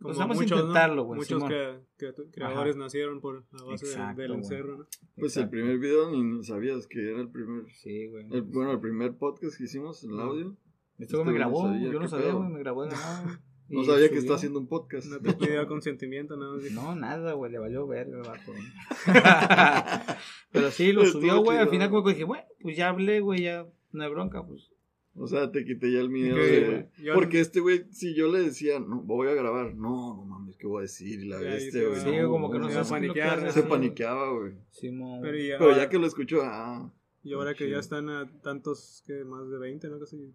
pues 0.01 0.19
vamos 0.19 0.37
muchos, 0.37 0.53
a 0.53 0.55
¿no? 0.57 0.61
intentarlo, 0.63 1.05
güey. 1.05 1.19
Muchos 1.21 1.45
crea- 1.45 1.81
crea- 1.97 2.13
creadores 2.33 2.77
nacieron 2.77 3.21
por 3.21 3.45
la 3.53 3.65
base 3.65 3.87
del- 3.87 3.95
Exacto, 3.95 4.21
del 4.23 4.31
güey. 4.33 4.41
encerro, 4.41 4.79
¿no? 4.79 4.85
Pues 5.17 5.37
el 5.37 5.45
Exacto. 5.45 5.51
primer 5.51 5.79
video 5.79 6.11
ni, 6.11 6.23
ni 6.25 6.43
sabías 6.45 6.87
que 6.89 7.11
era 7.11 7.21
el 7.21 7.29
primer. 7.29 7.71
Sí, 7.73 8.09
güey. 8.09 8.27
el- 8.33 8.43
bueno, 8.43 8.73
el 8.73 8.81
primer 8.81 9.15
podcast 9.17 9.57
que 9.57 9.65
hicimos, 9.65 10.03
el 10.05 10.11
No. 10.11 10.23
audio. 10.23 10.57
Este 10.99 11.17
güey 11.17 11.25
me 11.27 11.31
este 11.33 11.39
no 11.41 11.51
grabó, 11.51 11.63
sabía 11.69 11.91
yo 11.93 12.01
no 12.01 12.09
sabía, 12.09 12.33
güey, 12.33 12.49
me 12.51 12.59
grabó 12.59 12.85
de 12.85 12.91
nada, 12.91 13.41
No 13.69 13.85
sabía 13.85 14.11
que 14.11 14.19
estaba 14.19 14.37
haciendo 14.37 14.59
un 14.59 14.67
podcast. 14.67 15.07
No 15.07 15.19
te 15.21 15.33
pidió 15.35 15.67
consentimiento, 15.67 16.37
¿no? 16.37 16.55
Así. 16.55 16.73
No, 16.75 16.95
nada, 16.95 17.33
güey, 17.35 17.51
le 17.53 17.59
valió 17.59 17.87
ver 17.87 18.09
el 18.09 18.17
vato. 18.23 18.53
Pero 20.53 20.71
sí, 20.71 20.93
lo 20.93 21.07
subió, 21.07 21.43
güey. 21.43 21.59
Al 21.59 21.69
final, 21.69 21.91
como 21.91 22.05
que 22.05 22.11
dije, 22.11 22.25
bueno, 22.25 22.45
pues 22.61 22.77
ya 22.77 22.89
hablé, 22.89 23.21
güey, 23.21 23.43
ya 23.43 23.67
no 23.93 24.03
hay 24.05 24.11
bronca, 24.11 24.45
pues. 24.47 24.69
O 25.15 25.27
sea, 25.27 25.51
te 25.53 25.65
quité 25.67 25.93
ya 25.93 26.01
el 26.01 26.09
miedo 26.09 26.37
de... 26.37 26.89
yo- 27.03 27.13
Porque 27.13 27.41
este 27.41 27.61
güey, 27.61 27.85
si 27.93 28.15
yo 28.15 28.29
le 28.33 28.41
decía, 28.41 28.81
no, 28.81 29.03
voy 29.03 29.29
a 29.29 29.35
grabar. 29.35 29.75
No, 29.75 30.17
no 30.17 30.25
mames, 30.25 30.57
¿qué 30.57 30.67
voy 30.67 30.79
a 30.79 30.83
decir? 30.83 31.21
Y 31.21 31.29
la 31.29 31.37
bestia, 31.39 31.81
sí, 31.81 31.87
güey. 31.87 32.01
Sí, 32.01 32.23
como 32.27 32.51
que 32.51 32.59
no 32.59 32.69
se 32.69 32.75
sabes 32.83 32.93
va 32.93 32.97
a 32.97 33.01
qué 33.01 33.05
es 33.05 33.09
lo 33.09 33.15
que 33.15 33.21
paniquear, 33.21 33.39
haces, 33.41 33.55
Se 33.55 33.63
sí. 33.63 33.67
paniqueaba, 33.69 34.33
güey. 34.33 34.53
Simón. 34.71 35.21
Pero 35.23 35.37
ya, 35.39 35.59
Pero 35.59 35.77
ya 35.77 35.89
que 35.91 35.99
lo 35.99 36.07
escuchó, 36.07 36.41
ah, 36.43 36.91
Y 37.23 37.35
ahora 37.35 37.53
que 37.53 37.65
Chido. 37.65 37.77
ya 37.77 37.81
están 37.81 38.09
a 38.09 38.27
tantos, 38.43 39.05
que 39.07 39.23
más 39.25 39.51
de 39.51 39.59
20, 39.59 39.89
¿no? 39.89 39.99
Casi. 40.01 40.33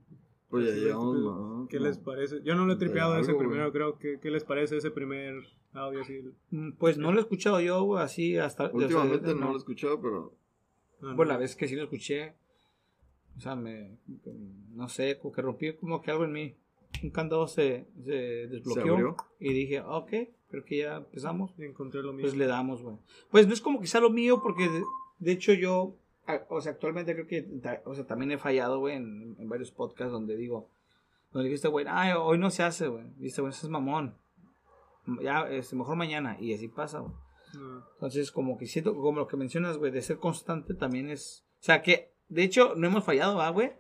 Pues 0.50 0.66
ya 0.66 0.72
casi 0.72 0.84
llevamos... 0.86 1.14
20, 1.16 1.30
no, 1.30 1.68
¿Qué 1.70 1.80
les 1.80 1.98
parece? 1.98 2.42
Yo 2.44 2.56
no 2.56 2.66
lo 2.66 2.74
he 2.74 2.76
de 2.76 2.80
tripeado 2.86 3.18
ese 3.18 3.32
algo, 3.32 3.40
güey. 3.40 3.50
primero, 3.50 3.72
creo. 3.72 3.98
¿Qué, 3.98 4.20
¿Qué 4.22 4.32
les 4.32 4.44
parece 4.44 4.78
ese 4.78 4.92
primer 4.92 5.44
audio 5.74 6.02
así? 6.02 6.22
Mm, 6.52 6.72
Pues 6.74 6.98
no 6.98 7.12
lo 7.12 7.18
he 7.20 7.22
escuchado 7.22 7.60
yo, 7.60 7.82
güey, 7.84 8.04
así 8.04 8.38
hasta. 8.38 8.66
o 8.66 8.70
sea, 8.70 8.76
Últimamente 8.78 9.34
no. 9.34 9.40
no 9.42 9.48
lo 9.50 9.54
he 9.56 9.58
escuchado, 9.58 10.02
pero... 10.02 10.34
Ah, 11.02 11.14
Bueno, 11.16 11.16
no. 11.18 11.26
la 11.26 11.38
vez 11.38 11.56
que 11.56 11.68
sí 11.68 11.76
lo 11.76 11.84
escuché, 11.84 12.34
o 13.38 13.40
sea, 13.40 13.56
me. 13.56 13.98
No 14.74 14.90
sé, 14.90 15.20
como 15.20 15.32
que 15.34 15.42
rompí 15.42 15.74
como 15.74 16.02
que 16.02 16.10
algo 16.12 16.24
en 16.26 16.32
mí. 16.32 16.56
Un 17.04 17.10
candado 17.12 17.48
se, 17.48 17.86
se 18.04 18.12
desbloqueó. 18.48 18.94
abrió. 18.94 19.16
y 19.40 19.54
dije, 19.54 19.82
ok, 19.82 20.10
creo 20.50 20.64
que 20.66 20.78
ya 20.78 20.96
empezamos. 20.98 21.52
Encontré 21.60 22.02
lo 22.02 22.14
mío. 22.14 22.24
Pues 22.24 22.36
le 22.36 22.48
damos, 22.48 22.82
güey. 22.82 22.96
Pues 23.30 23.46
no 23.48 23.54
es 23.54 23.62
como 23.62 23.80
que 23.80 23.86
sea 23.88 24.02
lo 24.02 24.10
mío, 24.10 24.40
porque 24.42 24.68
de, 24.70 24.82
de 25.20 25.32
hecho 25.34 25.54
yo, 25.54 25.96
o 26.50 26.62
sea, 26.62 26.74
actualmente 26.74 27.14
creo 27.14 27.28
que, 27.28 27.48
o 27.86 27.96
sea, 27.96 28.06
también 28.06 28.32
he 28.32 28.38
fallado, 28.38 28.80
güey, 28.80 28.96
en, 28.96 29.36
en 29.40 29.50
varios 29.50 29.72
podcasts 29.72 30.12
donde 30.12 30.36
digo, 30.36 30.70
donde 31.32 31.50
dijiste, 31.50 31.68
güey, 31.68 31.86
ay, 31.90 32.14
hoy 32.18 32.38
no 32.38 32.50
se 32.50 32.64
hace, 32.64 32.88
güey. 32.88 33.06
Dice, 33.18 33.42
güey, 33.42 33.52
eso 33.52 33.66
es 33.66 33.72
mamón. 33.72 34.18
Ya, 35.22 35.48
este, 35.50 35.76
mejor 35.76 35.96
mañana. 35.96 36.38
Y 36.40 36.54
así 36.54 36.68
pasa, 36.68 37.00
güey. 37.00 37.14
No. 37.54 37.86
Entonces, 37.94 38.32
como 38.32 38.58
que 38.58 38.66
siento, 38.66 38.96
como 38.96 39.20
lo 39.20 39.28
que 39.28 39.38
mencionas, 39.38 39.78
güey, 39.78 39.92
de 39.92 40.02
ser 40.02 40.18
constante 40.18 40.74
también 40.74 41.10
es, 41.10 41.46
o 41.60 41.64
sea, 41.64 41.82
que, 41.82 42.14
de 42.28 42.44
hecho, 42.44 42.76
no 42.76 42.88
hemos 42.88 43.04
fallado, 43.04 43.38
¿va, 43.38 43.50
güey? 43.50 43.74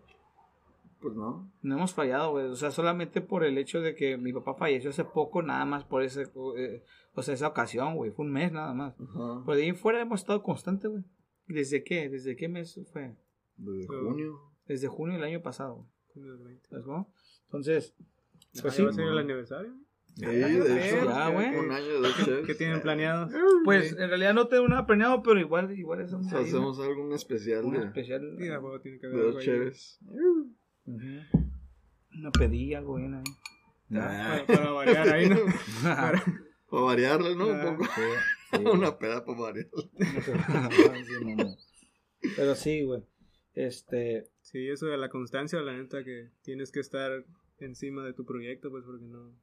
Pues 1.01 1.15
no. 1.15 1.51
No 1.61 1.75
hemos 1.75 1.93
fallado, 1.93 2.31
güey. 2.31 2.45
O 2.45 2.55
sea, 2.55 2.71
solamente 2.71 3.21
por 3.21 3.43
el 3.43 3.57
hecho 3.57 3.81
de 3.81 3.93
que 3.93 4.17
mi 4.17 4.33
papá 4.33 4.55
falleció 4.55 4.89
hace 4.89 5.03
poco, 5.03 5.41
nada 5.41 5.65
más 5.65 5.83
por 5.83 6.01
ese, 6.01 6.23
eh, 6.57 6.83
o 7.13 7.21
sea, 7.21 7.33
esa 7.33 7.47
ocasión, 7.47 7.95
güey. 7.95 8.11
Fue 8.11 8.25
un 8.25 8.31
mes 8.31 8.51
nada 8.51 8.73
más. 8.73 8.95
Por 9.45 9.55
de 9.55 9.63
ahí 9.63 9.73
fuera 9.73 10.01
hemos 10.01 10.21
estado 10.21 10.41
constante, 10.41 10.87
güey. 10.87 11.03
¿Desde 11.47 11.83
qué? 11.83 12.09
¿Desde 12.09 12.35
qué 12.35 12.47
mes 12.47 12.79
fue? 12.91 13.15
Desde 13.57 13.87
junio. 13.87 14.39
Desde 14.67 14.87
junio 14.87 15.15
del 15.15 15.23
año 15.23 15.41
pasado, 15.41 15.75
güey. 15.75 15.87
Con 16.13 16.25
el 16.25 16.37
20. 16.43 16.69
¿Sabes 16.69 16.85
cómo? 16.85 17.13
Entonces, 17.45 17.93
Ah, 17.99 18.59
pues 18.61 18.63
¿ya 18.63 18.71
sí. 18.71 18.83
va 18.83 18.89
a 18.89 18.93
ser 18.93 19.05
el 19.05 19.17
aniversario? 19.17 19.73
Sí, 20.15 20.25
de 20.25 20.87
hecho. 20.89 21.05
Ya, 21.05 21.29
güey. 21.29 21.55
Un 21.55 21.71
año 21.71 21.85
de 21.85 21.99
dos 21.99 22.25
cheves. 22.25 22.45
¿Qué 22.47 22.55
tienen 22.55 22.81
planeado? 22.81 23.29
Pues 23.63 23.91
en 23.91 24.09
realidad 24.09 24.33
no 24.33 24.47
tengo 24.47 24.67
nada 24.67 24.85
planeado, 24.87 25.21
pero 25.21 25.39
igual, 25.39 25.77
igual 25.77 26.01
es 26.01 26.11
un, 26.11 26.25
O 26.25 26.29
sea, 26.29 26.39
hacemos 26.39 26.79
algo 26.79 27.03
un 27.03 27.13
especial 27.13 27.65
un 27.65 27.73
de, 27.73 27.85
especial. 27.85 28.35
Huevo 28.39 28.79
tiene 28.81 28.99
que 28.99 29.07
de 29.07 29.13
haber 29.13 29.25
algo 29.27 29.65
dos. 29.65 29.99
Ujú. 30.85 31.47
Una 32.19 32.31
pedilla, 32.31 32.79
algo 32.79 32.95
bien 32.95 33.13
ahí. 33.13 33.23
Ah. 33.93 34.41
Para, 34.47 34.59
para 34.59 34.71
variar 34.71 35.09
ahí, 35.09 35.29
¿no? 35.29 35.37
Para 36.69 36.83
variarle, 36.83 37.35
¿no? 37.35 37.45
Ah. 37.45 37.69
Un 37.69 37.77
poco. 37.77 37.91
Sí. 38.51 38.57
Una 38.73 38.97
peda 38.97 39.23
para 39.25 39.39
variar. 39.39 39.67
Sí, 41.05 41.13
no, 41.23 41.35
no. 41.43 41.55
Pero 42.35 42.55
sí, 42.55 42.83
güey. 42.83 43.03
Este, 43.53 44.29
Sí, 44.41 44.69
eso 44.69 44.85
de 44.87 44.97
la 44.97 45.09
constancia, 45.09 45.59
la 45.61 45.75
neta 45.75 46.03
que 46.03 46.29
tienes 46.43 46.71
que 46.71 46.79
estar 46.79 47.25
encima 47.59 48.05
de 48.05 48.13
tu 48.13 48.25
proyecto, 48.25 48.69
pues 48.69 48.83
porque 48.85 49.05
no... 49.05 49.35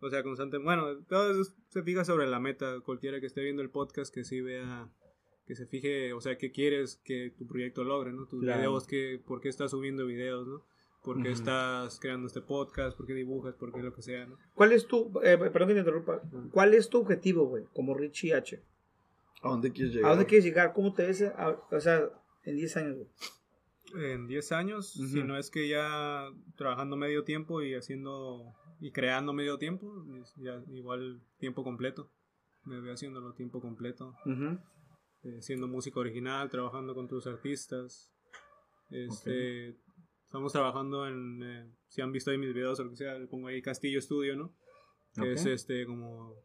O 0.00 0.08
sea, 0.10 0.22
constante... 0.22 0.58
Bueno, 0.58 1.04
todo 1.04 1.30
eso 1.30 1.52
se 1.68 1.82
fija 1.82 2.04
sobre 2.04 2.26
la 2.26 2.40
meta. 2.40 2.80
Cualquiera 2.80 3.20
que 3.20 3.26
esté 3.26 3.42
viendo 3.42 3.62
el 3.62 3.70
podcast 3.70 4.12
que 4.12 4.24
sí 4.24 4.40
vea... 4.40 4.90
Que 5.46 5.54
se 5.54 5.66
fije, 5.66 6.12
o 6.12 6.20
sea, 6.20 6.38
qué 6.38 6.52
quieres 6.52 7.00
que 7.04 7.32
tu 7.36 7.46
proyecto 7.46 7.84
logre, 7.84 8.12
¿no? 8.12 8.26
Tus 8.26 8.40
Claro. 8.40 8.58
videos, 8.60 8.86
que, 8.86 9.20
por 9.24 9.40
qué 9.40 9.48
estás 9.48 9.72
subiendo 9.72 10.06
videos, 10.06 10.46
¿no? 10.46 10.64
¿Por 11.02 11.16
qué 11.22 11.30
Ujú. 11.30 11.38
estás 11.38 11.98
creando 11.98 12.26
este 12.26 12.42
podcast? 12.42 12.96
¿Por 12.96 13.06
qué 13.06 13.14
dibujas? 13.14 13.54
¿Por 13.54 13.72
qué 13.72 13.82
lo 13.82 13.92
que 13.94 14.02
sea, 14.02 14.26
¿no? 14.26 14.36
¿cuál 14.54 14.72
es 14.72 14.86
tu, 14.86 15.10
eh, 15.22 15.38
perdón 15.38 15.68
que 15.68 15.74
te 15.74 15.80
interrumpa, 15.80 16.20
cuál 16.52 16.74
es 16.74 16.88
tu 16.90 16.98
objetivo, 17.00 17.46
güey, 17.46 17.64
como 17.72 17.94
Richie 17.94 18.34
H? 18.34 18.62
¿A 19.42 19.48
dónde 19.48 19.72
quieres 19.72 19.94
llegar? 19.94 20.06
¿A 20.06 20.14
dónde 20.14 20.26
quieres 20.26 20.44
llegar? 20.44 20.72
¿Cómo 20.74 20.92
te 20.92 21.06
ves, 21.06 21.22
a- 21.22 21.58
o 21.70 21.80
sea, 21.80 22.02
en 22.44 22.56
10 22.56 22.76
años, 22.76 22.96
güey? 22.96 24.12
En 24.12 24.26
10 24.28 24.52
años, 24.52 24.92
si 24.92 25.22
no 25.24 25.36
es 25.38 25.50
que 25.50 25.68
ya 25.68 26.28
trabajando 26.56 26.96
medio 26.96 27.24
tiempo 27.24 27.62
y 27.62 27.74
haciendo 27.74 28.54
y 28.78 28.92
creando 28.92 29.32
medio 29.32 29.58
tiempo, 29.58 30.04
ya 30.36 30.62
igual 30.70 31.20
tiempo 31.38 31.64
completo. 31.64 32.10
Me 32.66 32.78
veo 32.80 32.92
haciéndolo 32.92 33.32
tiempo 33.32 33.60
completo, 33.60 34.14
eh, 35.24 35.38
siendo 35.40 35.66
música 35.66 35.98
original, 35.98 36.50
trabajando 36.50 36.94
con 36.94 37.08
tus 37.08 37.26
artistas. 37.26 38.12
Este, 38.90 39.76
Estamos 40.30 40.52
trabajando 40.52 41.08
en, 41.08 41.42
eh, 41.42 41.66
si 41.88 42.00
han 42.02 42.12
visto 42.12 42.30
ahí 42.30 42.38
mis 42.38 42.54
videos 42.54 42.78
o 42.78 42.84
lo 42.84 42.90
que 42.90 42.96
sea, 42.98 43.18
le 43.18 43.26
pongo 43.26 43.48
ahí 43.48 43.60
Castillo 43.60 44.00
Studio, 44.00 44.36
¿no? 44.36 44.54
Que 45.16 45.22
Ok. 45.22 45.26
es 45.30 45.44
este 45.46 45.84
como, 45.86 46.36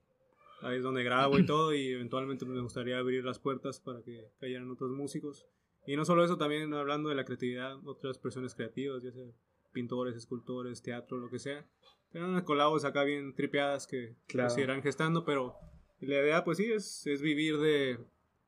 ahí 0.63 0.77
es 0.77 0.83
donde 0.83 1.03
grabo 1.03 1.37
y 1.37 1.45
todo 1.45 1.71
y 1.71 1.89
eventualmente 1.89 2.47
me 2.47 2.59
gustaría 2.61 2.97
abrir 2.97 3.23
las 3.23 3.37
puertas 3.37 3.79
para 3.79 4.01
que 4.01 4.31
cayeran 4.39 4.71
otros 4.71 4.89
músicos. 4.89 5.45
Y 5.85 5.95
no 5.97 6.03
solo 6.03 6.23
eso, 6.25 6.35
también 6.35 6.73
hablando 6.73 7.09
de 7.09 7.15
la 7.15 7.25
creatividad, 7.25 7.77
otras 7.85 8.17
personas 8.17 8.55
creativas, 8.55 9.03
ya 9.03 9.11
sea 9.11 9.27
pintores, 9.71 10.15
escultores, 10.15 10.81
teatro, 10.81 11.19
lo 11.19 11.29
que 11.29 11.37
sea. 11.37 11.63
Tienen 12.11 12.31
unas 12.31 12.41
colabos 12.43 12.85
acá 12.85 13.03
bien 13.03 13.35
tripeadas 13.35 13.85
que, 13.85 14.15
que 14.25 14.33
Claro. 14.33 14.49
se 14.49 14.61
irán 14.61 14.81
gestando, 14.81 15.25
pero 15.25 15.53
la 15.99 16.15
idea 16.21 16.43
pues 16.43 16.57
sí 16.57 16.71
es, 16.71 17.05
es 17.05 17.21
vivir 17.21 17.59
de, 17.59 17.99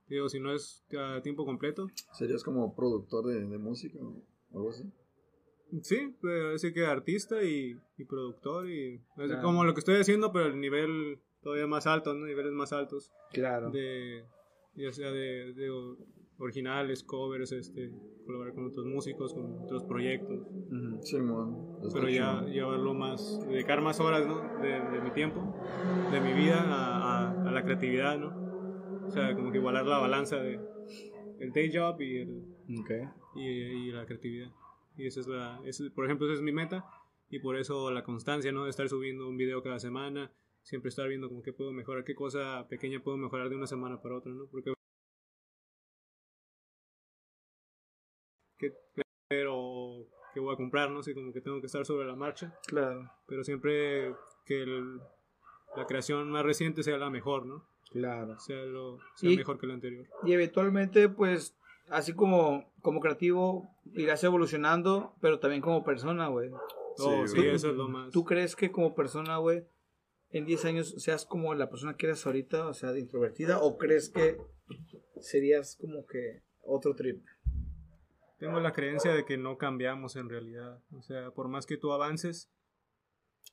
Digo, 0.07 0.29
si 0.29 0.39
no 0.39 0.51
es 0.51 0.83
a 0.97 1.21
tiempo 1.21 1.45
completo. 1.45 1.85
¿Serías 2.13 2.43
como 2.43 2.73
productor 2.75 3.27
de, 3.27 3.45
de 3.45 3.57
música 3.59 3.99
o 4.01 4.23
algo 4.55 4.69
así? 4.71 4.83
Sí, 5.81 6.15
pero 6.21 6.55
así 6.55 6.73
que 6.73 6.85
artista 6.85 7.43
y, 7.43 7.77
y 7.97 8.05
productor 8.05 8.69
y 8.69 8.99
Claro. 9.15 9.41
como 9.41 9.63
lo 9.65 9.73
que 9.73 9.79
estoy 9.79 9.95
haciendo, 9.99 10.31
pero 10.31 10.45
el 10.47 10.59
nivel 10.59 11.19
todavía 11.41 11.67
más 11.67 11.87
alto, 11.87 12.13
¿no? 12.13 12.25
Niveles 12.25 12.51
más 12.53 12.73
altos 12.73 13.11
Claro. 13.31 13.71
de 13.71 14.23
ya 14.75 14.93
sea 14.93 15.11
de, 15.11 15.53
de 15.53 15.69
originales, 16.37 17.03
covers, 17.03 17.51
este, 17.51 17.91
colaborar 18.25 18.53
con 18.53 18.67
otros 18.67 18.85
músicos, 18.85 19.33
con 19.33 19.57
otros 19.63 19.83
proyectos, 19.85 20.43
Ujú. 20.69 20.99
Sí, 21.01 21.17
man. 21.17 21.65
Pero 21.93 22.09
ya 22.09 22.43
llevarlo 22.45 22.93
más, 22.93 23.39
dedicar 23.41 23.81
más 23.81 23.99
horas, 23.99 24.25
¿no? 24.27 24.41
De, 24.61 24.81
de 24.81 25.01
mi 25.01 25.11
tiempo, 25.11 25.41
de 26.11 26.19
mi 26.21 26.33
vida 26.33 26.61
a, 26.63 27.31
a- 27.31 27.41
a 27.43 27.51
la 27.51 27.63
creatividad, 27.63 28.17
¿no? 28.19 28.35
O 29.07 29.11
sea, 29.11 29.35
como 29.35 29.51
que 29.51 29.57
igualar 29.57 29.85
la 29.85 29.97
balanza 29.99 30.37
de 30.37 30.59
el 31.39 31.51
day 31.53 31.71
job 31.73 32.01
y 32.01 32.17
el, 32.17 32.43
y, 33.35 33.41
y 33.47 33.91
la 33.91 34.05
creatividad. 34.05 34.51
Y 34.97 35.07
esa 35.07 35.19
es 35.21 35.27
la, 35.27 35.61
ese- 35.63 35.89
por 35.91 36.05
ejemplo, 36.05 36.27
esa 36.27 36.35
es 36.35 36.41
mi 36.41 36.51
meta 36.51 36.85
y 37.29 37.39
por 37.39 37.55
eso 37.57 37.91
la 37.91 38.03
constancia, 38.03 38.51
¿no? 38.51 38.63
De 38.65 38.69
estar 38.71 38.89
subiendo 38.89 39.27
un 39.27 39.37
video 39.37 39.61
cada 39.63 39.79
semana, 39.79 40.31
siempre 40.63 40.89
estar 40.89 41.07
viendo 41.07 41.29
como 41.29 41.41
qué 41.43 41.53
puedo 41.53 41.71
mejorar, 41.71 42.03
qué 42.03 42.15
cosa 42.15 42.67
pequeña 42.67 43.01
puedo 43.01 43.17
mejorar 43.17 43.49
de 43.49 43.55
una 43.55 43.67
semana 43.67 44.01
para 44.01 44.15
otra, 44.17 44.31
¿no? 44.33 44.47
Porque 44.47 44.73
que, 48.57 48.73
pero 49.27 50.07
que 50.33 50.39
voy 50.39 50.53
a 50.53 50.57
comprar, 50.57 50.89
¿no? 50.91 50.99
Así 50.99 51.13
como 51.13 51.31
que 51.33 51.41
tengo 51.41 51.59
que 51.59 51.67
estar 51.67 51.85
sobre 51.85 52.07
la 52.07 52.15
marcha, 52.15 52.57
Claro. 52.67 53.09
pero 53.27 53.43
siempre 53.43 54.13
que 54.45 54.63
el- 54.63 54.99
la 55.75 55.85
creación 55.85 56.29
más 56.31 56.43
reciente 56.43 56.81
sea 56.83 56.97
la 56.97 57.09
mejor, 57.09 57.45
¿no? 57.45 57.67
Claro. 57.91 58.37
Sea, 58.39 58.63
lo, 58.65 58.99
sea 59.15 59.29
Y- 59.31 59.37
mejor 59.37 59.59
que 59.59 59.67
la 59.67 59.75
anterior. 59.75 60.07
Y 60.23 60.33
eventualmente, 60.33 61.07
pues, 61.09 61.55
así 61.89 62.13
como, 62.13 62.71
como 62.81 62.99
creativo, 62.99 63.69
irás 63.93 64.23
evolucionando, 64.23 65.15
pero 65.21 65.39
también 65.39 65.61
como 65.61 65.83
persona, 65.83 66.27
güey. 66.27 66.49
Oh, 66.99 67.27
sí, 67.27 67.37
güey. 67.37 67.49
eso 67.49 67.69
es 67.69 67.75
lo 67.75 67.87
más. 67.87 68.11
¿Tú 68.11 68.23
crees 68.23 68.55
que 68.55 68.71
como 68.71 68.95
persona, 68.95 69.37
güey, 69.37 69.65
en 70.29 70.45
10 70.45 70.65
años 70.65 70.95
seas 70.97 71.25
como 71.25 71.53
la 71.53 71.69
persona 71.69 71.95
que 71.95 72.07
eres 72.07 72.25
ahorita, 72.25 72.67
o 72.67 72.73
sea, 72.73 72.91
de 72.91 72.99
introvertida, 72.99 73.59
o 73.61 73.77
crees 73.77 74.09
que 74.09 74.37
serías 75.19 75.77
como 75.79 76.05
que 76.05 76.43
otro 76.63 76.95
trip? 76.95 77.23
Tengo 78.37 78.59
la 78.59 78.73
creencia 78.73 79.13
de 79.13 79.25
que 79.25 79.37
no 79.37 79.57
cambiamos 79.57 80.15
en 80.15 80.29
realidad. 80.29 80.83
O 80.91 81.01
sea, 81.01 81.31
por 81.31 81.47
más 81.47 81.65
que 81.65 81.77
tú 81.77 81.91
avances, 81.91 82.51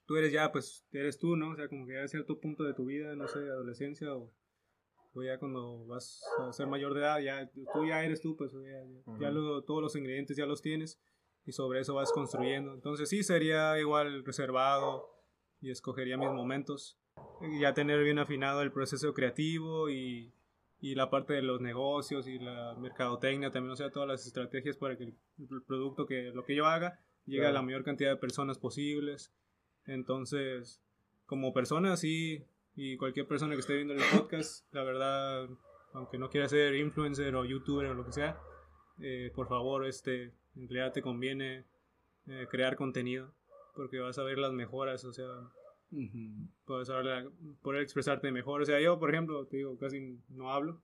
tú 0.06 0.16
eres 0.16 0.32
ya, 0.32 0.52
pues, 0.52 0.86
eres 0.92 1.18
tú, 1.18 1.36
¿no? 1.36 1.50
O 1.50 1.56
sea, 1.56 1.68
como 1.68 1.86
que 1.86 1.94
ya 1.94 2.02
a 2.02 2.08
cierto 2.08 2.38
punto 2.38 2.64
de 2.64 2.74
tu 2.74 2.84
vida, 2.86 3.16
no 3.16 3.26
sé, 3.26 3.38
adolescencia 3.38 4.14
o, 4.14 4.30
o 5.14 5.22
ya 5.22 5.38
cuando 5.38 5.86
vas 5.86 6.22
a 6.40 6.52
ser 6.52 6.66
mayor 6.66 6.92
de 6.94 7.00
edad, 7.00 7.20
ya 7.20 7.50
tú 7.72 7.86
ya 7.86 8.04
eres 8.04 8.20
tú, 8.20 8.36
pues, 8.36 8.52
ya, 8.52 8.60
ya- 8.60 9.18
ya 9.20 9.30
lo- 9.30 9.62
todos 9.62 9.80
los 9.82 9.94
ingredientes 9.96 10.36
ya 10.36 10.46
los 10.46 10.60
tienes 10.62 11.00
y 11.46 11.52
sobre 11.52 11.80
eso 11.80 11.94
vas 11.94 12.10
construyendo. 12.12 12.72
Entonces 12.74 13.08
sí, 13.08 13.22
sería 13.22 13.78
igual 13.78 14.24
reservado 14.24 15.08
y 15.60 15.70
escogería 15.70 16.16
mis 16.16 16.30
momentos. 16.30 16.98
Y 17.40 17.60
ya 17.60 17.74
tener 17.74 18.02
bien 18.02 18.18
afinado 18.18 18.62
el 18.62 18.72
proceso 18.72 19.14
creativo 19.14 19.88
y, 19.88 20.32
y 20.80 20.94
la 20.96 21.10
parte 21.10 21.34
de 21.34 21.42
los 21.42 21.60
negocios 21.60 22.26
y 22.26 22.38
la 22.38 22.74
mercadotecnia 22.78 23.50
también, 23.50 23.72
o 23.72 23.76
sea, 23.76 23.90
todas 23.90 24.08
las 24.08 24.26
estrategias 24.26 24.76
para 24.76 24.96
que 24.96 25.04
el, 25.04 25.14
el 25.38 25.62
producto 25.62 26.06
que 26.06 26.30
lo 26.34 26.44
que 26.44 26.54
yo 26.56 26.66
haga 26.66 26.98
llegue 27.24 27.46
a 27.46 27.52
la 27.52 27.62
mayor 27.62 27.84
cantidad 27.84 28.10
de 28.10 28.16
personas 28.16 28.58
posibles. 28.58 29.32
Entonces, 29.86 30.82
como 31.26 31.52
persona, 31.52 31.96
sí, 31.96 32.44
y 32.76 32.96
cualquier 32.96 33.26
persona 33.26 33.54
que 33.54 33.60
esté 33.60 33.74
viendo 33.74 33.94
el 33.94 34.00
podcast, 34.16 34.66
la 34.72 34.82
verdad, 34.82 35.48
aunque 35.92 36.18
no 36.18 36.28
quiera 36.28 36.48
ser 36.48 36.74
influencer 36.74 37.34
o 37.36 37.44
youtuber 37.44 37.86
o 37.86 37.94
lo 37.94 38.04
que 38.04 38.12
sea, 38.12 38.38
eh, 39.00 39.30
por 39.34 39.48
favor, 39.48 39.86
este, 39.86 40.32
en 40.56 40.68
realidad 40.68 40.92
te 40.92 41.02
conviene 41.02 41.64
eh, 42.26 42.46
crear 42.50 42.76
contenido, 42.76 43.32
porque 43.74 43.98
vas 43.98 44.18
a 44.18 44.24
ver 44.24 44.38
las 44.38 44.52
mejoras, 44.52 45.04
o 45.04 45.12
sea, 45.12 45.26
puedes 46.64 46.90
hablar, 46.90 47.30
poder 47.62 47.82
expresarte 47.82 48.30
mejor. 48.32 48.62
O 48.62 48.64
sea, 48.64 48.80
yo, 48.80 48.98
por 48.98 49.10
ejemplo, 49.10 49.46
te 49.46 49.58
digo, 49.58 49.76
casi 49.78 50.18
no 50.28 50.50
hablo, 50.50 50.80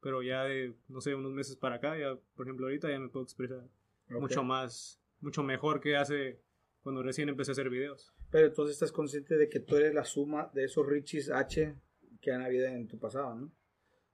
pero 0.00 0.22
ya 0.22 0.44
de, 0.44 0.74
no 0.88 1.00
sé, 1.00 1.14
unos 1.14 1.32
meses 1.32 1.56
para 1.56 1.76
acá, 1.76 1.96
ya, 1.98 2.16
por 2.36 2.46
ejemplo, 2.46 2.66
ahorita 2.66 2.90
ya 2.90 2.98
me 2.98 3.08
puedo 3.08 3.24
expresar 3.24 3.64
mucho 4.08 4.44
más, 4.44 5.00
mucho 5.20 5.42
mejor 5.42 5.80
que 5.80 5.96
hace 5.96 6.40
cuando 6.82 7.02
recién 7.02 7.28
empecé 7.28 7.50
a 7.50 7.52
hacer 7.52 7.70
videos. 7.70 8.12
Pero 8.34 8.48
entonces 8.48 8.74
estás 8.74 8.90
consciente 8.90 9.36
de 9.36 9.48
que 9.48 9.60
tú 9.60 9.76
eres 9.76 9.94
la 9.94 10.04
suma 10.04 10.50
de 10.52 10.64
esos 10.64 10.84
Richies 10.84 11.30
H 11.30 11.72
que 12.20 12.32
han 12.32 12.42
habido 12.42 12.66
en 12.66 12.88
tu 12.88 12.98
pasado, 12.98 13.32
¿no? 13.32 13.52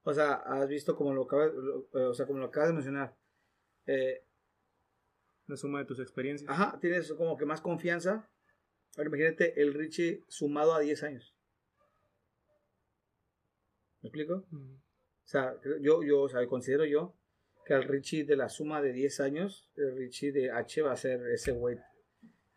O 0.02 0.12
sea, 0.12 0.34
has 0.34 0.68
visto 0.68 0.94
como 0.94 1.14
lo 1.14 1.22
acabas, 1.22 1.52
eh, 1.94 2.00
o 2.00 2.12
sea, 2.12 2.26
como 2.26 2.38
lo 2.38 2.44
acabas 2.44 2.68
de 2.68 2.74
mencionar. 2.74 3.16
Eh, 3.86 4.22
La 5.46 5.56
suma 5.56 5.78
de 5.78 5.86
tus 5.86 6.00
experiencias. 6.00 6.50
ajá, 6.50 6.78
tienes 6.78 7.10
como 7.14 7.34
que 7.38 7.46
más 7.46 7.62
confianza. 7.62 8.30
Ahora 8.98 9.08
imagínate 9.08 9.58
el 9.58 9.72
Richie 9.72 10.22
sumado 10.28 10.74
a 10.74 10.80
10 10.80 11.02
años. 11.02 11.34
¿Me 14.02 14.08
explico? 14.08 14.46
O 14.52 14.78
sea, 15.24 15.58
yo, 15.80 16.02
yo, 16.02 16.20
o 16.20 16.28
sea, 16.28 16.46
considero 16.46 16.84
yo 16.84 17.16
que 17.64 17.72
al 17.72 17.84
Richie 17.84 18.24
de 18.24 18.36
la 18.36 18.50
suma 18.50 18.82
de 18.82 18.92
10 18.92 19.20
años, 19.20 19.70
el 19.76 19.96
Richie 19.96 20.30
de 20.30 20.50
H 20.50 20.82
va 20.82 20.92
a 20.92 20.96
ser 20.96 21.26
ese 21.28 21.52
güey, 21.52 21.78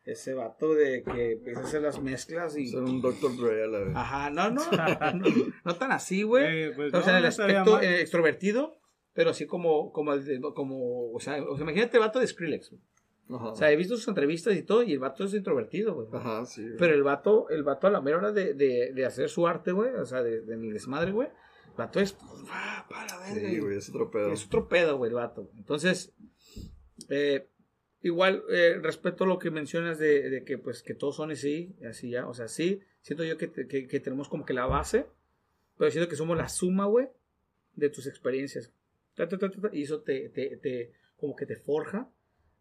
ese 0.06 0.34
vato 0.34 0.74
de 0.74 1.02
que 1.04 1.32
empieza 1.34 1.62
a 1.62 1.64
hacer 1.64 1.82
las 1.82 2.02
mezclas 2.02 2.58
y... 2.58 2.68
Ser 2.68 2.82
un 2.84 3.02
Dr. 3.02 3.38
Dre 3.38 3.64
a 3.64 3.68
la 3.68 3.80
vez. 3.80 3.96
Ajá, 3.96 4.30
no, 4.30 4.50
no, 4.52 4.62
no, 4.72 5.26
no 5.64 5.76
tan 5.76 5.92
así, 5.92 6.24
güey. 6.24 6.64
Eh, 6.66 6.72
pues, 6.76 6.94
o 6.94 7.02
sea, 7.02 7.14
no, 7.14 7.18
en 7.20 7.24
el 7.24 7.30
aspecto 7.30 7.82
eh, 7.82 8.02
extrovertido, 8.02 8.80
pero 9.14 9.30
así 9.30 9.46
como, 9.46 9.92
como, 9.94 10.14
el 10.14 10.26
de- 10.26 10.42
como, 10.54 11.12
o 11.14 11.20
sea, 11.20 11.42
o 11.44 11.56
sea, 11.56 11.64
imagínate 11.64 11.98
el 11.98 12.02
vato 12.02 12.20
de 12.20 12.28
Skrillex. 12.28 12.72
güey. 12.72 12.82
Ajá. 13.30 13.52
O 13.52 13.56
sea, 13.56 13.72
he 13.72 13.76
visto 13.78 13.96
sus 13.96 14.08
entrevistas 14.10 14.54
y 14.56 14.64
todo, 14.64 14.84
y 14.84 14.92
el 14.92 15.00
vato 15.00 15.24
es 15.24 15.34
introvertido, 15.34 15.94
güey. 15.96 16.08
Ajá, 16.12 16.46
sí. 16.46 16.62
güey. 16.64 16.76
Pero 16.78 16.94
el 16.94 17.04
vato, 17.04 17.50
el 17.50 17.64
vato 17.64 17.88
a 17.88 17.90
la 17.92 18.02
mera 18.02 18.18
hora 18.18 18.32
de, 18.34 18.54
de, 18.54 18.92
de 18.94 19.06
hacer 19.06 19.30
su 19.30 19.48
arte, 19.48 19.72
güey, 19.72 19.94
o 19.96 20.06
sea, 20.06 20.22
de, 20.22 20.42
de 20.42 20.58
mi 20.58 20.70
desmadre, 20.72 21.12
güey, 21.14 21.30
el 21.30 21.78
vato 21.78 22.02
es, 22.02 22.18
ah, 22.50 22.86
para 22.90 23.08
Sí, 23.34 23.60
güey, 23.60 23.78
es 23.78 23.88
otro 23.90 24.12
pedo. 24.12 24.34
es 24.34 24.46
otro 24.46 24.68
pedo, 24.68 24.98
güey, 24.98 25.10
el 25.10 25.16
vato. 25.16 25.50
Entonces, 25.58 26.14
eh, 27.10 27.48
igual, 28.04 28.44
eh, 28.50 28.78
respeto 28.82 29.26
lo 29.26 29.40
que 29.40 29.50
mencionas 29.50 29.98
de, 29.98 30.30
de 30.30 30.44
que, 30.44 30.58
pues, 30.60 30.84
que 30.84 30.94
todos 30.94 31.16
son 31.16 31.32
así, 31.32 31.76
así 31.90 32.12
ya. 32.12 32.28
O 32.28 32.34
sea, 32.36 32.48
sí, 32.48 32.82
siento 33.02 33.24
yo 33.24 33.38
que, 33.38 33.48
te- 33.48 33.68
que, 33.68 33.88
que 33.88 34.00
tenemos 34.00 34.30
como 34.30 34.46
que 34.46 34.54
la 34.54 34.68
base, 34.68 35.08
pero 35.78 35.90
siento 35.90 36.08
que 36.10 36.16
somos 36.16 36.38
la 36.38 36.50
suma, 36.50 36.86
güey, 36.86 37.08
de 37.76 37.90
tus 37.90 38.06
experiencias. 38.06 38.72
Ta, 39.16 39.28
ta, 39.28 39.38
ta, 39.38 39.50
ta, 39.50 39.60
ta, 39.62 39.70
y 39.74 39.84
eso 39.84 40.02
te, 40.02 40.30
te, 40.30 40.58
te, 40.58 40.92
como 41.18 41.36
que 41.36 41.46
te 41.48 41.56
forja 41.56 42.08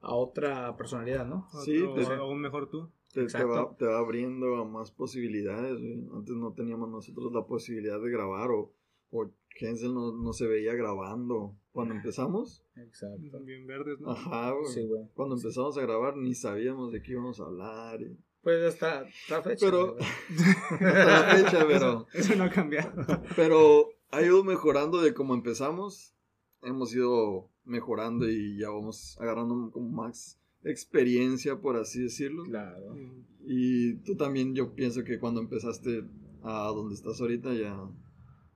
a 0.01 0.15
otra 0.15 0.77
personalidad, 0.77 1.27
¿no? 1.27 1.47
Sí, 1.65 1.83
o, 1.83 1.95
pues, 1.95 2.09
aún 2.09 2.41
mejor 2.41 2.69
tú. 2.71 2.91
Te, 3.13 3.27
te 3.27 3.45
va, 3.45 3.77
te 3.77 3.85
va 3.85 3.99
abriendo 3.99 4.57
a 4.57 4.65
más 4.65 4.91
posibilidades, 4.91 5.79
güey. 5.79 6.03
Antes 6.15 6.35
no 6.35 6.55
teníamos 6.55 6.89
nosotros 6.89 7.31
la 7.33 7.45
posibilidad 7.45 8.01
de 8.01 8.11
grabar 8.11 8.51
o, 8.51 8.73
o 9.13 9.31
Hensel 9.61 9.95
no, 9.95 10.11
no 10.13 10.33
se 10.33 10.47
veía 10.49 10.75
grabando. 10.75 11.55
Cuando 11.71 11.95
empezamos, 11.95 12.65
Exacto. 12.77 13.41
Bien 13.45 13.67
verdes, 13.67 13.99
¿no? 14.01 14.11
ajá, 14.11 14.51
güey. 14.51 14.67
Sí, 14.75 14.85
güey. 14.85 15.05
Cuando 15.15 15.37
empezamos 15.37 15.79
a 15.79 15.83
grabar 15.83 16.17
ni 16.17 16.35
sabíamos 16.35 16.93
de 16.93 17.01
qué 17.01 17.13
íbamos 17.13 17.39
a 17.41 17.45
hablar. 17.45 18.03
y- 18.03 18.19
Pues 18.43 18.63
hasta 18.75 19.07
la 19.31 19.43
fecha. 19.43 19.65
Pero-. 19.67 19.97
Hasta 20.71 21.05
la 21.05 21.35
fecha, 21.37 21.67
pero, 21.67 22.07
Eso 22.15 22.35
no 22.37 22.45
ha 22.45 22.51
cambiado. 22.51 22.93
pero 23.37 23.87
ha 24.11 24.21
ido 24.23 24.43
mejorando 24.45 25.01
de 25.01 25.15
cómo 25.15 25.33
empezamos. 25.35 26.15
Hemos 26.63 26.95
ido 26.95 27.49
mejorando 27.65 28.29
y 28.29 28.59
ya 28.59 28.69
vamos 28.69 29.17
agarrando 29.21 29.71
como 29.73 29.89
más 29.91 30.39
experiencia, 30.65 31.59
por 31.61 31.77
así 31.77 32.03
decirlo. 32.03 32.45
Claro. 32.45 32.93
Ujú. 32.93 33.25
Y 33.47 33.95
tú 34.05 34.15
también, 34.17 34.55
yo 34.55 34.75
pienso 34.75 35.05
que 35.05 35.19
cuando 35.19 35.41
empezaste 35.41 36.05
a 36.43 36.67
donde 36.69 36.95
estás 36.95 37.21
ahorita 37.21 37.55
ya 37.55 37.77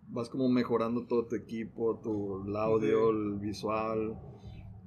vas 0.09 0.29
como 0.29 0.49
mejorando 0.49 1.07
todo 1.07 1.27
tu 1.27 1.37
equipo, 1.37 2.01
tu 2.03 2.47
el 2.47 2.57
audio, 2.57 3.09
Ujú. 3.11 3.19
el 3.19 3.35
visual, 3.41 4.17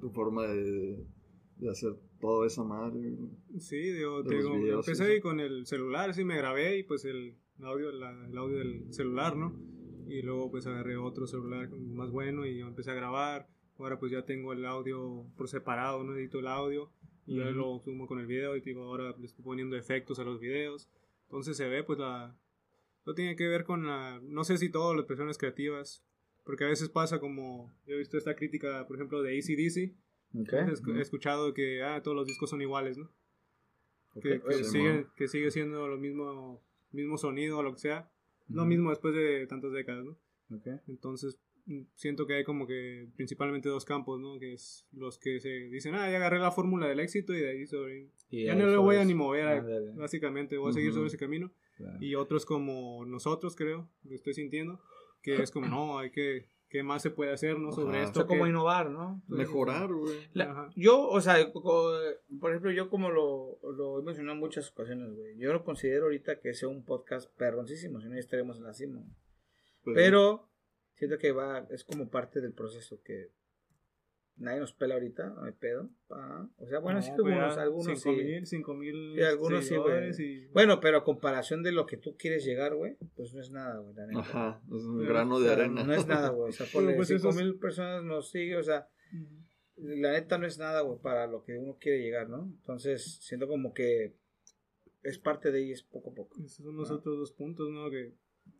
tu 0.00 0.10
forma 0.10 0.44
de, 0.46 1.04
de 1.56 1.70
hacer 1.70 1.94
todo 2.20 2.44
esa 2.44 2.64
madre. 2.64 3.16
Sí, 3.58 3.76
digo, 3.76 4.22
te 4.24 4.36
digo, 4.36 4.54
videos, 4.56 4.86
empecé 4.86 5.06
sí, 5.08 5.14
sí. 5.16 5.20
con 5.20 5.40
el 5.40 5.66
celular, 5.66 6.14
sí 6.14 6.24
me 6.24 6.36
grabé 6.36 6.78
y 6.78 6.82
pues 6.82 7.04
el 7.04 7.36
audio, 7.62 7.90
la- 7.92 8.26
el 8.26 8.36
audio 8.36 8.58
del 8.58 8.92
celular, 8.92 9.36
¿no? 9.36 9.52
Y 10.08 10.22
luego 10.22 10.50
pues 10.50 10.66
agarré 10.66 10.96
otro 10.96 11.26
celular 11.26 11.70
más 11.70 12.10
bueno 12.10 12.44
y 12.46 12.58
yo 12.58 12.66
empecé 12.66 12.90
a 12.90 12.94
grabar. 12.94 13.48
Ahora 13.78 13.98
pues 13.98 14.10
ya 14.12 14.24
tengo 14.26 14.52
el 14.52 14.66
audio 14.66 15.24
por 15.36 15.48
separado, 15.48 16.02
no 16.04 16.14
edito 16.16 16.40
el 16.40 16.46
audio 16.48 16.90
y 17.26 17.36
ya 17.36 17.44
Ujú. 17.50 17.54
lo 17.54 17.78
sumo 17.80 18.06
con 18.06 18.18
el 18.18 18.26
video 18.26 18.56
y 18.56 18.60
digo, 18.60 18.82
ahora 18.84 19.14
le 19.18 19.24
estoy 19.26 19.44
poniendo 19.44 19.76
efectos 19.76 20.18
a 20.18 20.24
los 20.24 20.40
videos. 20.40 20.88
Entonces 21.24 21.56
se 21.56 21.68
ve 21.68 21.84
pues 21.84 21.98
la... 21.98 22.36
No 23.10 23.14
tiene 23.14 23.36
que 23.36 23.48
ver 23.48 23.64
con 23.64 23.86
la... 23.86 24.20
No 24.22 24.44
sé 24.44 24.56
si 24.58 24.70
todas 24.70 24.96
las 24.96 25.04
personas 25.06 25.36
creativas, 25.38 26.04
porque 26.44 26.64
a 26.64 26.68
veces 26.68 26.88
pasa 26.88 27.18
como... 27.20 27.74
Yo 27.86 27.94
he 27.94 27.98
visto 27.98 28.16
esta 28.16 28.36
crítica, 28.36 28.86
por 28.86 28.96
ejemplo, 28.96 29.22
de 29.22 29.36
ACDC. 29.38 29.94
Ok. 30.42 30.52
He 30.52 30.72
esc- 30.72 30.96
he 30.98 31.00
escuchado 31.02 31.52
que 31.54 31.82
ah, 31.82 32.02
todos 32.02 32.16
los 32.16 32.26
discos 32.26 32.50
son 32.50 32.62
iguales, 32.62 32.96
¿no? 32.98 33.10
que, 34.22 34.40
sigue, 34.64 35.06
que 35.16 35.28
sigue 35.28 35.50
siendo 35.50 35.86
lo 35.88 35.96
mismo, 35.98 36.62
mismo 36.92 37.16
sonido 37.18 37.58
o 37.58 37.62
lo 37.62 37.72
que 37.74 37.80
sea. 37.80 38.10
Lo 38.48 38.64
mismo 38.64 38.90
después 38.90 39.14
de 39.14 39.46
tantas 39.46 39.72
décadas, 39.72 40.04
¿no? 40.04 40.16
Entonces, 40.88 41.38
mm, 41.66 41.82
siento 41.94 42.26
que 42.26 42.34
hay 42.34 42.44
como 42.44 42.66
que 42.66 43.06
principalmente 43.16 43.68
dos 43.68 43.84
campos, 43.84 44.20
¿no? 44.20 44.38
Que 44.40 44.52
es 44.54 44.86
los 44.92 45.18
que 45.18 45.38
se 45.40 45.48
dicen, 45.68 45.94
ah, 45.94 46.10
ya 46.10 46.16
agarré 46.16 46.38
la 46.40 46.50
fórmula 46.50 46.88
del 46.88 46.98
éxito 47.00 47.32
y 47.34 47.40
de 47.40 47.50
ahí 47.50 47.66
sobre... 47.66 48.08
Y 48.30 48.44
ya 48.46 48.54
no 48.56 48.66
le 48.66 48.76
voy 48.76 48.96
a 48.96 49.04
ni 49.04 49.14
mover, 49.14 49.46
a- 49.46 49.58
Ándale. 49.58 49.92
básicamente, 49.94 50.56
voy 50.58 50.70
a 50.70 50.72
seguir 50.72 50.92
sobre 50.92 51.06
ese 51.08 51.18
camino. 51.18 51.52
Claro. 51.80 51.98
Y 52.00 52.14
otros 52.14 52.44
como 52.44 53.04
nosotros, 53.06 53.56
creo, 53.56 53.88
lo 54.04 54.14
estoy 54.14 54.34
sintiendo, 54.34 54.80
que 55.22 55.42
es 55.42 55.50
como, 55.50 55.66
no, 55.68 55.98
hay 55.98 56.10
que, 56.10 56.46
¿qué 56.68 56.82
más 56.82 57.02
se 57.02 57.10
puede 57.10 57.32
hacer, 57.32 57.58
no? 57.58 57.72
Sobre 57.72 57.96
Ajá. 57.96 58.04
O 58.04 58.06
esto. 58.06 58.20
sea, 58.20 58.26
como 58.26 58.44
que- 58.44 58.50
innovar, 58.50 58.90
¿no? 58.90 59.22
Mejorar, 59.28 59.92
güey. 59.92 60.16
Yo, 60.76 61.08
o 61.08 61.20
sea, 61.20 61.36
por 61.52 62.50
ejemplo, 62.50 62.70
yo 62.70 62.88
como 62.90 63.10
lo, 63.10 63.58
lo 63.62 63.98
he 63.98 64.02
mencionado 64.02 64.34
en 64.34 64.40
muchas 64.40 64.70
ocasiones, 64.70 65.14
güey. 65.14 65.36
Yo 65.38 65.52
no 65.52 65.64
considero 65.64 66.04
ahorita 66.04 66.40
que 66.40 66.52
sea 66.54 66.68
un 66.68 66.84
podcast 66.84 67.34
perroncísimo, 67.36 68.00
si 68.00 68.08
no 68.08 68.14
ya 68.14 68.20
estaremos 68.20 68.58
en 68.58 68.64
la 68.64 68.74
cima. 68.74 69.02
Pues, 69.82 69.94
Pero 69.96 70.48
siento 70.94 71.16
que 71.18 71.32
va, 71.32 71.66
es 71.70 71.84
como 71.84 72.10
parte 72.10 72.40
del 72.42 72.52
proceso 72.52 73.00
que 73.02 73.30
nadie 74.40 74.58
nos 74.60 74.72
pela 74.72 74.94
ahorita, 74.94 75.28
no 75.30 75.44
hay 75.44 75.52
pedo. 75.52 75.88
Ah, 76.10 76.48
o 76.58 76.66
sea, 76.66 76.80
bueno, 76.80 76.98
No, 76.98 77.02
sí 77.04 77.12
pues 77.16 77.32
algunos, 77.34 77.56
algunos 77.58 77.86
cinco 78.02 78.16
sí. 78.18 78.24
mil, 78.24 78.46
cinco 78.46 78.74
mil 78.74 79.12
Sí, 79.14 79.22
algunos 79.22 79.64
sí, 79.64 79.76
güey. 79.76 80.10
y- 80.18 80.46
Bueno, 80.48 80.80
pero 80.80 80.98
a 80.98 81.04
comparación 81.04 81.62
de 81.62 81.72
lo 81.72 81.86
que 81.86 81.96
tú 81.96 82.16
quieres 82.16 82.44
llegar, 82.44 82.74
güey, 82.74 82.96
pues 83.14 83.32
no 83.32 83.40
es 83.40 83.50
nada, 83.50 83.78
güey, 83.78 83.94
la 83.94 84.06
neta. 84.06 84.20
Ajá, 84.20 84.62
es 84.66 84.82
un 84.84 84.98
Pero, 84.98 85.08
grano 85.10 85.38
de 85.40 85.52
arena. 85.52 85.84
No 85.84 85.94
es 85.94 86.06
nada, 86.06 86.30
güey. 86.30 86.48
O 86.48 86.52
sea, 86.52 86.66
ponle 86.72 86.94
pues 86.94 87.08
cinco 87.08 87.28
es- 87.28 87.36
mil 87.36 87.58
personas 87.58 88.02
nos 88.02 88.30
siguen, 88.30 88.58
o 88.58 88.62
sea, 88.62 88.88
la 89.76 90.12
neta 90.12 90.36
no 90.38 90.46
es 90.46 90.58
nada, 90.58 90.80
güey, 90.82 90.98
para 91.00 91.26
lo 91.26 91.42
que 91.44 91.56
uno 91.58 91.76
quiere 91.80 92.02
llegar, 92.02 92.28
¿no? 92.28 92.42
Entonces, 92.44 93.18
siento 93.22 93.46
como 93.48 93.72
que 93.72 94.14
es 95.02 95.18
parte 95.18 95.50
de 95.50 95.58
ahí, 95.58 95.72
es 95.72 95.82
poco 95.82 96.10
a 96.10 96.14
poco. 96.14 96.36
Esos 96.44 96.64
son 96.64 96.76
los 96.76 96.90
otros 96.90 97.16
dos 97.18 97.32
puntos, 97.32 97.70
¿no? 97.70 97.88
Que 97.90 98.14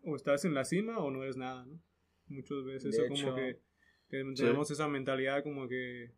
o 0.05 0.17
estás 0.17 0.45
en 0.45 0.55
la 0.55 0.65
cima 0.65 0.99
o 0.99 1.11
no 1.11 1.23
eres 1.23 1.37
nada, 1.37 1.65
¿no? 1.67 1.79
Muchas 2.29 2.65
veces 2.65 2.85
De 2.85 3.05
eso 3.05 3.13
hecho. 3.13 3.25
como 3.27 3.37
que, 3.37 3.61
que 4.11 4.25
tenemos 4.37 4.71
esa 4.71 4.89
mentalidad 4.89 5.43
como 5.43 5.69
que 5.69 6.11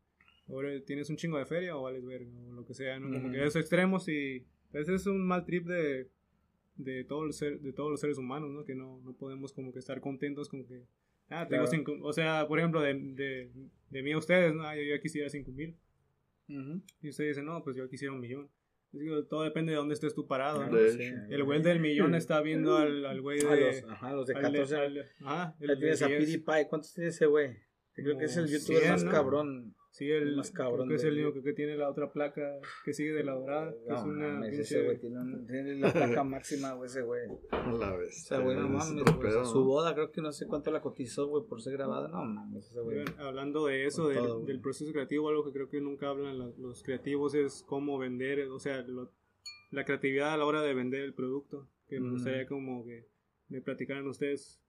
ahora 0.48 0.70
tienes 0.84 1.08
un 1.10 1.16
chingo 1.16 1.38
de 1.38 1.46
feria 1.46 1.76
o 1.76 1.82
vales 1.82 2.04
verga 2.04 2.30
o 2.48 2.52
lo 2.52 2.64
que 2.64 2.74
sea, 2.74 2.98
¿no? 2.98 3.10
Como 3.12 3.30
que 3.32 3.40
esos 3.40 3.56
extremos 3.56 4.08
y 4.08 4.44
ese 4.72 4.94
es 4.94 5.06
un 5.06 5.24
mal 5.26 5.44
trip 5.44 5.66
de, 5.66 6.08
de, 6.76 7.04
todo 7.04 7.24
el 7.26 7.32
ser, 7.32 7.60
de 7.60 7.72
todos 7.72 7.90
los 7.90 8.00
seres 8.00 8.18
humanos, 8.18 8.50
¿no? 8.50 8.64
Que 8.64 8.74
no, 8.74 9.00
no 9.04 9.12
podemos 9.14 9.52
como 9.52 9.72
que 9.72 9.78
estar 9.78 10.00
contentos 10.00 10.48
con 10.48 10.64
que, 10.64 10.84
ah, 11.28 11.46
tengo 11.48 11.64
Claro. 11.64 11.66
cinco, 11.66 11.96
o 12.02 12.12
sea, 12.12 12.46
por 12.48 12.58
ejemplo, 12.58 12.80
de, 12.80 12.94
de, 12.94 13.50
de 13.90 14.02
mí 14.02 14.12
a 14.12 14.18
ustedes, 14.18 14.54
¿no? 14.54 14.62
Ah, 14.64 14.74
yo 14.76 14.82
ya 14.82 15.00
quisiera 15.00 15.28
cinco 15.28 15.52
mil. 15.52 15.76
Y 16.48 17.08
ustedes 17.08 17.30
dicen, 17.36 17.46
no, 17.46 17.62
pues 17.62 17.76
yo 17.76 17.88
quisiera 17.88 18.12
un 18.12 18.20
millón. 18.20 18.48
Digo, 18.90 19.24
todo 19.24 19.42
depende 19.42 19.72
de 19.72 19.76
dónde 19.78 19.94
estés 19.94 20.14
tú 20.14 20.26
parado, 20.26 20.66
¿no? 20.66 20.76
De 20.76 20.90
Sí. 20.90 21.02
hecho. 21.02 21.16
El 21.30 21.44
güey 21.44 21.62
del 21.62 21.80
millón 21.80 22.14
está 22.14 22.42
viendo 22.42 22.76
al, 22.76 23.06
al 23.06 23.20
güey 23.22 23.40
A 23.40 23.54
de. 23.54 23.60
los, 23.80 23.84
ajá, 23.90 24.12
los 24.12 24.26
de 24.26 24.34
al 24.34 24.42
de- 24.42 24.48
14. 24.58 24.76
al- 24.76 25.08
ajá, 25.24 25.56
el 25.60 25.66
de 25.68 25.76
tienes 25.76 26.02
a 26.02 26.08
10. 26.08 26.18
PewDiePie. 26.18 26.68
¿Cuántos 26.68 26.92
tiene 26.92 27.08
ese 27.08 27.24
güey? 27.24 27.56
Yo 27.96 28.04
creo 28.04 28.18
que 28.18 28.24
es 28.24 28.36
el 28.36 28.46
youtuber 28.48 28.80
100, 28.80 28.90
más 28.92 29.04
¿no? 29.04 29.10
cabrón. 29.10 29.74
Sí, 29.90 30.10
el 30.10 30.36
más 30.36 30.50
cabrón 30.50 30.86
creo 30.88 30.88
que 30.88 30.94
es 30.94 31.04
el 31.04 31.22
único 31.26 31.42
que 31.42 31.52
tiene 31.52 31.76
la 31.76 31.90
otra 31.90 32.10
placa 32.10 32.58
que 32.82 32.94
sigue 32.94 33.12
de 33.12 33.24
la 33.24 33.32
dorada. 33.34 33.72
que 33.72 33.90
No, 33.90 33.94
es 33.98 34.02
una 34.04 34.28
mames, 34.28 34.58
ese 34.58 34.84
güey 34.84 34.98
tiene, 34.98 35.18
un- 35.18 35.46
tiene 35.46 35.74
la 35.74 35.92
placa 35.92 36.24
máxima, 36.24 36.72
güey, 36.72 36.86
ese 36.88 37.02
güey. 37.02 37.20
La 37.78 37.94
vez. 37.94 38.22
O 38.24 38.26
sea, 38.28 38.38
güey, 38.38 38.56
no 38.56 38.64
Es 38.78 38.86
mames, 38.88 39.04
güey, 39.14 39.44
Su 39.44 39.64
boda 39.64 39.92
creo 39.92 40.10
que 40.10 40.22
no 40.22 40.32
sé 40.32 40.46
cuánto 40.46 40.70
la 40.70 40.80
cotizó, 40.80 41.26
güey, 41.28 41.44
por 41.46 41.60
ser 41.60 41.74
grabada. 41.74 42.08
No 42.08 42.24
mames, 42.24 42.70
ese 42.70 42.80
güey. 42.80 43.04
Hablando 43.18 43.66
de 43.66 43.84
eso, 43.84 44.08
del, 44.08 44.18
todo, 44.18 44.34
güey. 44.36 44.46
del 44.46 44.60
proceso 44.62 44.90
creativo, 44.92 45.28
algo 45.28 45.44
que 45.44 45.52
creo 45.52 45.68
que 45.68 45.82
nunca 45.82 46.08
hablan 46.08 46.38
la- 46.38 46.52
los 46.56 46.82
creativos 46.82 47.34
es 47.34 47.62
cómo 47.66 47.98
vender, 47.98 48.48
o 48.48 48.58
sea, 48.58 48.80
lo- 48.82 49.12
la 49.70 49.84
creatividad 49.84 50.32
a 50.32 50.38
la 50.38 50.46
hora 50.46 50.62
de 50.62 50.72
vender 50.72 51.02
el 51.02 51.12
producto. 51.12 51.68
Que 51.86 52.00
me 52.00 52.12
gustaría 52.12 52.46
como 52.46 52.86
que 52.86 53.06
me 53.50 53.60
platicaran 53.60 54.06
ustedes 54.06 54.62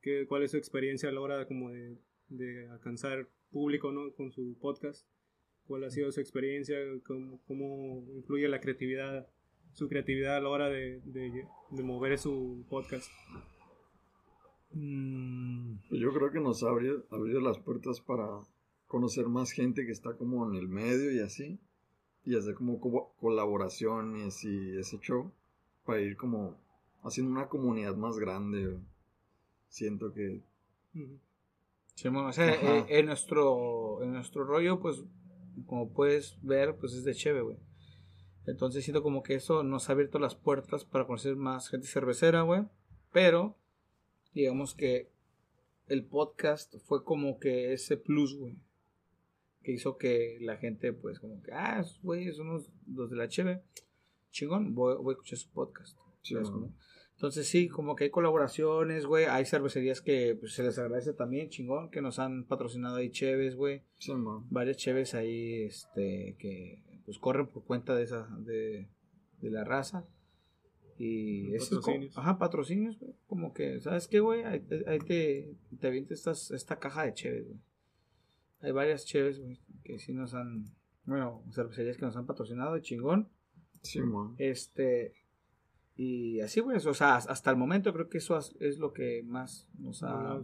qué, 0.00 0.26
cuál 0.26 0.42
es 0.42 0.50
su 0.50 0.56
experiencia 0.56 1.08
a 1.08 1.12
la 1.12 1.20
hora 1.20 1.46
como 1.46 1.70
de, 1.70 1.96
de 2.28 2.68
alcanzar 2.68 3.28
público 3.50 3.92
¿no? 3.92 4.12
con 4.12 4.30
su 4.32 4.56
podcast. 4.60 5.06
¿Cuál 5.66 5.84
ha 5.84 5.90
sido 5.90 6.10
su 6.12 6.20
experiencia? 6.20 6.76
¿Cómo, 7.06 7.40
cómo 7.46 8.04
influye 8.14 8.48
la 8.48 8.60
creatividad, 8.60 9.26
su 9.74 9.88
creatividad 9.88 10.36
a 10.36 10.40
la 10.40 10.48
hora 10.48 10.68
de, 10.68 11.00
de, 11.04 11.44
de 11.70 11.82
mover 11.82 12.18
su 12.18 12.64
podcast? 12.70 13.10
Mm, 14.72 15.76
Yo 15.90 16.12
creo 16.12 16.30
que 16.30 16.40
nos 16.40 16.62
ha 16.62 16.68
abri- 16.68 17.02
abrido 17.10 17.40
las 17.40 17.58
puertas 17.58 18.00
para 18.00 18.26
conocer 18.86 19.26
más 19.28 19.50
gente 19.52 19.84
que 19.86 19.92
está 19.92 20.14
como 20.16 20.48
en 20.48 20.56
el 20.56 20.68
medio 20.68 21.12
y 21.12 21.20
así. 21.20 21.58
Y 22.24 22.36
hacer 22.36 22.54
como 22.54 22.80
co- 22.80 23.14
colaboraciones 23.20 24.44
y 24.44 24.76
ese 24.78 24.98
show. 25.00 25.32
Para 25.84 26.00
ir 26.00 26.16
como 26.16 26.56
haciendo 27.02 27.32
una 27.32 27.48
comunidad 27.48 27.96
más 27.96 28.18
grande. 28.18 28.78
Siento 29.68 30.12
que... 30.12 30.42
Sí, 31.98 32.06
bueno, 32.06 32.28
o 32.28 32.32
sea, 32.32 32.54
eh, 32.54 32.86
en 32.90 33.06
nuestro, 33.06 34.04
en 34.04 34.12
nuestro 34.12 34.44
rollo, 34.44 34.78
pues, 34.78 35.02
como 35.66 35.92
puedes 35.92 36.38
ver, 36.42 36.76
pues 36.76 36.92
es 36.92 37.02
de 37.02 37.12
chévere, 37.12 37.42
güey. 37.42 37.56
Entonces 38.46 38.84
siento 38.84 39.02
como 39.02 39.24
que 39.24 39.34
eso 39.34 39.64
nos 39.64 39.88
ha 39.88 39.94
abierto 39.94 40.20
las 40.20 40.36
puertas 40.36 40.84
para 40.84 41.08
conocer 41.08 41.34
más 41.34 41.68
gente 41.68 41.88
cervecera, 41.88 42.42
güey. 42.42 42.62
Pero, 43.12 43.56
digamos 44.32 44.76
que 44.76 45.10
el 45.88 46.04
podcast 46.04 46.76
fue 46.86 47.02
como 47.02 47.40
que 47.40 47.72
ese 47.72 47.96
plus, 47.96 48.38
güey. 48.38 48.54
Que 49.64 49.72
hizo 49.72 49.96
que 49.96 50.38
la 50.40 50.56
gente, 50.56 50.92
pues, 50.92 51.18
como 51.18 51.42
que, 51.42 51.50
ah, 51.50 51.84
güeyes 52.04 52.36
son 52.36 52.46
los, 52.46 52.70
los 52.86 53.10
de 53.10 53.16
la 53.16 53.26
cheve. 53.26 53.64
Chingón, 54.30 54.72
voy, 54.72 54.94
voy 54.98 55.10
a 55.10 55.14
escuchar 55.14 55.38
su 55.38 55.50
podcast. 55.50 55.98
Sí. 56.22 56.36
Entonces 57.18 57.48
sí, 57.48 57.68
como 57.68 57.96
que 57.96 58.04
hay 58.04 58.10
colaboraciones, 58.10 59.04
güey. 59.04 59.24
Hay 59.24 59.44
cervecerías 59.44 60.00
que 60.00 60.36
pues, 60.38 60.52
se 60.54 60.62
les 60.62 60.78
agradece 60.78 61.12
también, 61.14 61.48
chingón, 61.48 61.90
que 61.90 62.00
nos 62.00 62.20
han 62.20 62.44
patrocinado 62.44 62.94
ahí 62.94 63.10
cheves, 63.10 63.56
güey. 63.56 63.82
Sí. 63.98 64.12
Varias 64.50 64.76
cheves 64.76 65.14
ahí, 65.14 65.64
este, 65.64 66.36
que 66.38 66.80
pues 67.04 67.18
corren 67.18 67.48
por 67.48 67.64
cuenta 67.64 67.96
de 67.96 68.04
esa, 68.04 68.28
de, 68.38 68.86
de 69.40 69.50
la 69.50 69.64
raza. 69.64 70.06
Y 70.96 71.54
es 71.54 71.68
Patrocinios. 71.68 72.16
ajá, 72.18 72.38
patrocinios, 72.38 72.98
güey. 73.00 73.14
Como 73.26 73.52
que, 73.52 73.80
¿sabes 73.80 74.06
qué, 74.06 74.20
güey? 74.20 74.44
Ahí, 74.44 74.60
te- 74.60 74.88
ahí 74.88 74.98
te, 75.00 75.54
te 75.80 75.86
avienta 75.88 76.14
estas, 76.14 76.50
esta 76.52 76.78
caja 76.78 77.04
de 77.04 77.14
cheves, 77.14 77.46
güey. 77.48 77.58
Hay 78.60 78.72
varias 78.72 79.04
cheves, 79.06 79.40
güey, 79.40 79.58
que 79.84 79.98
sí 79.98 80.12
nos 80.12 80.34
han, 80.34 80.66
bueno, 81.04 81.42
cervecerías 81.52 81.96
que 81.96 82.04
nos 82.04 82.16
han 82.16 82.26
patrocinado, 82.26 82.78
chingón. 82.80 83.28
Sí, 83.82 84.00
man. 84.00 84.34
Este, 84.38 85.14
y 86.00 86.40
así, 86.40 86.60
güey, 86.60 86.76
o 86.78 86.94
sea, 86.94 87.16
hasta 87.16 87.50
el 87.50 87.56
momento 87.56 87.92
creo 87.92 88.08
que 88.08 88.18
eso 88.18 88.38
es- 88.38 88.78
lo 88.78 88.92
que 88.92 89.22
más 89.26 89.68
nos 89.78 90.02
ha, 90.04 90.40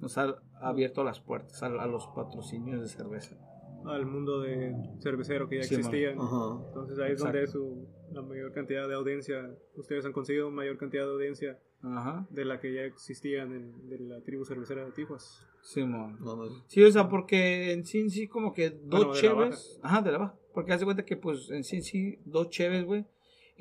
nos 0.00 0.16
ha 0.18 0.34
abierto 0.60 1.04
las 1.04 1.20
puertas 1.20 1.62
a, 1.62 1.66
a 1.66 1.86
los 1.86 2.06
patrocinios 2.08 2.80
de 2.80 2.88
cerveza. 2.88 3.36
al 3.84 4.06
mundo 4.06 4.40
de 4.40 4.74
cervecero 5.00 5.48
que 5.48 5.56
ya 5.58 5.62
Sí, 5.64 5.74
existía. 5.74 6.10
Ajá. 6.10 6.64
Entonces 6.68 6.98
ahí 6.98 7.12
es 7.12 7.18
donde 7.20 7.46
su, 7.46 7.86
la 8.12 8.22
mayor 8.22 8.52
cantidad 8.52 8.88
de 8.88 8.94
audiencia, 8.94 9.54
ustedes 9.76 10.04
han 10.06 10.12
conseguido 10.12 10.50
mayor 10.50 10.76
cantidad 10.78 11.04
de 11.04 11.12
audiencia 11.12 11.58
Ajá, 11.82 12.26
de 12.30 12.44
la 12.44 12.58
que 12.60 12.74
ya 12.74 12.82
existía 12.82 13.42
en, 13.42 13.88
de 13.88 13.98
la 14.00 14.20
tribu 14.22 14.44
cervecera 14.44 14.84
de 14.84 14.92
Tijuas. 14.92 15.46
Simón. 15.62 16.18
Sí, 16.66 16.82
o 16.82 16.90
sea, 16.90 17.08
porque 17.08 17.72
en 17.72 17.84
sí 17.84 18.08
sí 18.10 18.28
como 18.28 18.52
que 18.54 18.70
dos 18.70 19.06
Bueno, 19.06 19.12
cheves, 19.14 19.78
ajá, 19.82 20.02
de 20.02 20.12
la 20.12 20.18
baja, 20.18 20.34
porque 20.54 20.72
haz 20.72 20.80
de 20.80 20.84
cuenta 20.86 21.04
que 21.04 21.16
pues 21.16 21.50
en 21.50 21.64
sí 21.64 21.80
sí 21.82 22.18
dos 22.26 22.48
cheves, 22.50 22.84
güey, 22.84 23.06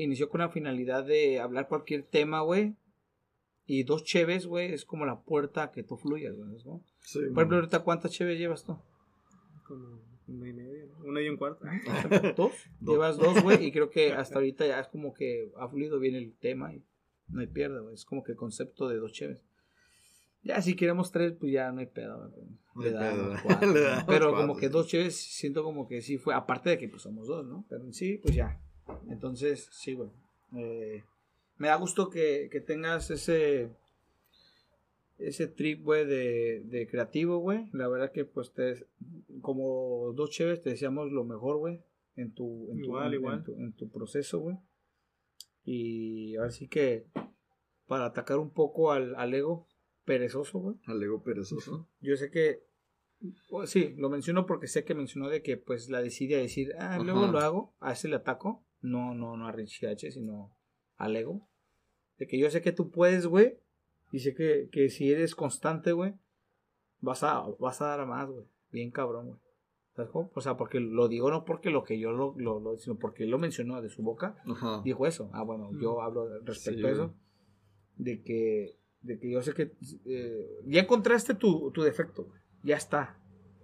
inició 0.04 0.30
con 0.30 0.42
la 0.42 0.50
finalidad 0.50 1.06
de 1.06 1.40
hablar 1.40 1.68
cualquier 1.68 2.04
tema, 2.04 2.42
güey, 2.42 2.76
y 3.66 3.84
dos 3.84 4.04
cheves, 4.04 4.48
güey, 4.48 4.74
es 4.74 4.86
como 4.86 5.06
la 5.06 5.22
puerta 5.22 5.64
a 5.64 5.72
que 5.72 5.84
tú 5.84 5.98
fluyas, 5.98 6.36
güey, 6.36 6.50
¿no? 6.66 6.84
sí, 7.02 7.20
Por 7.34 7.44
ejemplo, 7.44 7.58
ahorita 7.58 7.80
cuántas 7.80 8.12
cheves 8.12 8.40
llevas 8.40 8.64
tú? 8.64 8.78
Como 9.68 10.02
una 10.28 10.50
y 10.50 10.54
media, 10.54 10.86
¿no? 10.86 11.06
una 11.06 11.22
y 11.22 11.30
un 11.30 11.38
cuarto. 11.38 11.66
¿Dos? 12.36 12.52
Dos. 12.80 12.94
Llevas 12.94 13.18
dos, 13.18 13.44
güey, 13.44 13.66
y 13.66 13.72
creo 13.72 13.90
que 13.90 14.14
hasta 14.14 14.36
ahorita 14.40 14.66
ya 14.66 14.80
es 14.80 14.88
como 14.88 15.14
que 15.14 15.52
ha 15.58 15.68
fluido 15.68 16.00
bien 16.00 16.16
el 16.16 16.34
tema 16.38 16.74
y 16.74 16.84
no 17.28 17.42
hay 17.42 17.48
pierde, 17.48 17.80
güey. 17.80 17.94
Es 17.94 18.06
como 18.06 18.24
que 18.24 18.32
el 18.32 18.38
concepto 18.38 18.88
de 18.88 18.98
dos 18.98 19.12
cheves. 19.12 19.44
Ya 20.42 20.62
si 20.62 20.76
queremos 20.76 21.12
tres, 21.12 21.34
pues 21.38 21.52
ya 21.52 21.72
no 21.72 21.80
hay 21.82 21.88
pedo, 21.88 22.30
güey. 22.32 22.48
No 22.74 22.82
Le 22.82 22.90
hay 22.90 22.94
damos 22.94 23.42
pedo. 23.42 23.42
cuatro, 23.44 23.74
Pero 23.74 24.06
cuatro, 24.08 24.36
como 24.36 24.56
que 24.58 24.70
dos 24.70 24.88
cheves 24.88 25.16
siento 25.16 25.64
como 25.64 25.88
que 25.88 26.02
sí 26.02 26.18
fue, 26.18 26.34
aparte 26.34 26.70
de 26.72 26.78
que 26.78 26.88
pues 26.88 27.02
somos 27.02 27.28
dos, 27.28 27.46
¿no? 27.46 27.66
Pero 27.70 27.84
en 27.84 27.94
sí, 27.94 28.18
pues 28.18 28.34
ya. 28.34 28.60
Entonces, 29.10 29.68
sí, 29.72 29.94
güey. 29.94 30.10
Eh, 30.56 31.04
me 31.58 31.68
da 31.68 31.76
gusto 31.76 32.10
que, 32.10 32.50
que 32.52 32.62
tengas 32.62 33.10
ese 33.12 33.70
ese 35.18 35.48
trip, 35.48 35.84
güey, 35.84 36.06
de, 36.06 36.62
de 36.66 36.88
creativo, 36.88 37.40
güey. 37.40 37.70
La 37.74 37.90
verdad 37.90 38.12
que, 38.12 38.24
pues, 38.24 38.54
te, 38.54 38.86
como 39.42 40.14
dos 40.16 40.30
cheves, 40.30 40.62
te 40.62 40.70
deseamos 40.70 41.12
lo 41.12 41.26
mejor, 41.26 41.58
güey, 41.58 41.82
en 42.16 42.32
tu, 42.34 42.70
en 42.72 42.78
tu, 42.80 42.86
Igual, 42.86 43.08
en- 43.14 43.20
igual. 43.20 43.38
en 43.40 43.44
tu, 43.44 43.52
en 43.56 43.74
tu 43.74 43.90
proceso, 43.90 44.40
güey. 44.40 44.58
Y 45.66 46.38
ahora 46.38 46.52
sí 46.52 46.68
que, 46.70 47.06
para 47.88 48.06
atacar 48.06 48.38
un 48.40 48.50
poco 48.52 48.92
al, 48.94 49.14
al 49.16 49.34
ego 49.34 49.68
perezoso, 50.06 50.60
güey. 50.60 50.78
Al 50.86 51.04
ego 51.04 51.22
perezoso. 51.22 51.86
Yo 52.00 52.16
sé 52.16 52.32
que, 52.32 52.64
sí, 53.66 53.94
lo 53.98 54.10
menciono 54.10 54.46
porque 54.46 54.68
sé 54.68 54.86
que 54.86 54.96
mencionó 54.96 55.28
de 55.28 55.42
que, 55.44 55.58
pues, 55.58 55.90
la 55.90 56.02
decide 56.02 56.36
a 56.36 56.40
decir, 56.40 56.72
ah, 56.80 56.98
luego 57.04 57.24
Ajá. 57.24 57.32
lo 57.34 57.40
hago, 57.40 57.74
a 57.82 57.92
ese 57.92 58.08
le 58.08 58.16
ataco. 58.16 58.64
No, 58.82 59.14
no, 59.14 59.36
no 59.38 59.48
a 59.48 59.52
Richie 59.52 59.88
H, 59.90 60.12
sino 60.12 60.52
al 60.98 61.16
ego. 61.16 61.48
De 62.18 62.28
que 62.28 62.38
yo 62.40 62.50
sé 62.50 62.62
que 62.62 62.72
tú 62.72 62.90
puedes, 62.92 63.28
güey. 63.28 63.58
Y 64.12 64.20
sé 64.20 64.34
que, 64.34 64.70
que 64.72 64.90
si 64.90 65.12
eres 65.12 65.36
constante, 65.36 65.92
güey, 65.92 66.14
vas 67.02 67.24
a, 67.24 67.44
vas 67.60 67.82
a 67.82 67.88
dar 67.88 68.06
más, 68.08 68.30
güey. 68.30 68.46
Bien 68.72 68.92
cabrón, 68.92 69.28
güey. 69.28 69.40
¿Sabes 69.96 70.12
cómo? 70.12 70.32
O 70.34 70.42
sea, 70.42 70.56
porque 70.56 70.80
lo 70.80 71.08
digo 71.10 71.30
no 71.30 71.44
porque 71.46 71.70
lo 71.70 71.84
que 71.84 72.00
yo 72.00 72.12
lo, 72.12 72.34
lo, 72.38 72.60
lo- 72.60 72.78
sino 72.78 72.98
porque 72.98 73.24
él 73.26 73.30
lo 73.32 73.38
mencionó 73.38 73.82
de 73.82 73.90
su 73.90 74.02
boca. 74.02 74.38
Ajá. 74.46 74.82
Dijo 74.84 75.06
eso. 75.06 75.30
Ah, 75.34 75.44
bueno, 75.44 75.72
yo 75.80 76.02
hablo 76.02 76.40
respecto 76.46 76.80
Sí, 76.82 76.86
a 76.86 76.92
eso. 76.92 77.14
De 77.98 78.22
que, 78.24 78.78
de 79.02 79.20
que 79.20 79.30
yo 79.30 79.42
sé 79.42 79.54
que 79.54 79.74
eh, 80.06 80.48
ya 80.66 80.82
encontraste 80.82 81.34
tu, 81.36 81.72
tu 81.72 81.82
defecto, 81.82 82.24
güey. 82.26 82.40
Ya 82.64 82.78
está. 82.78 83.18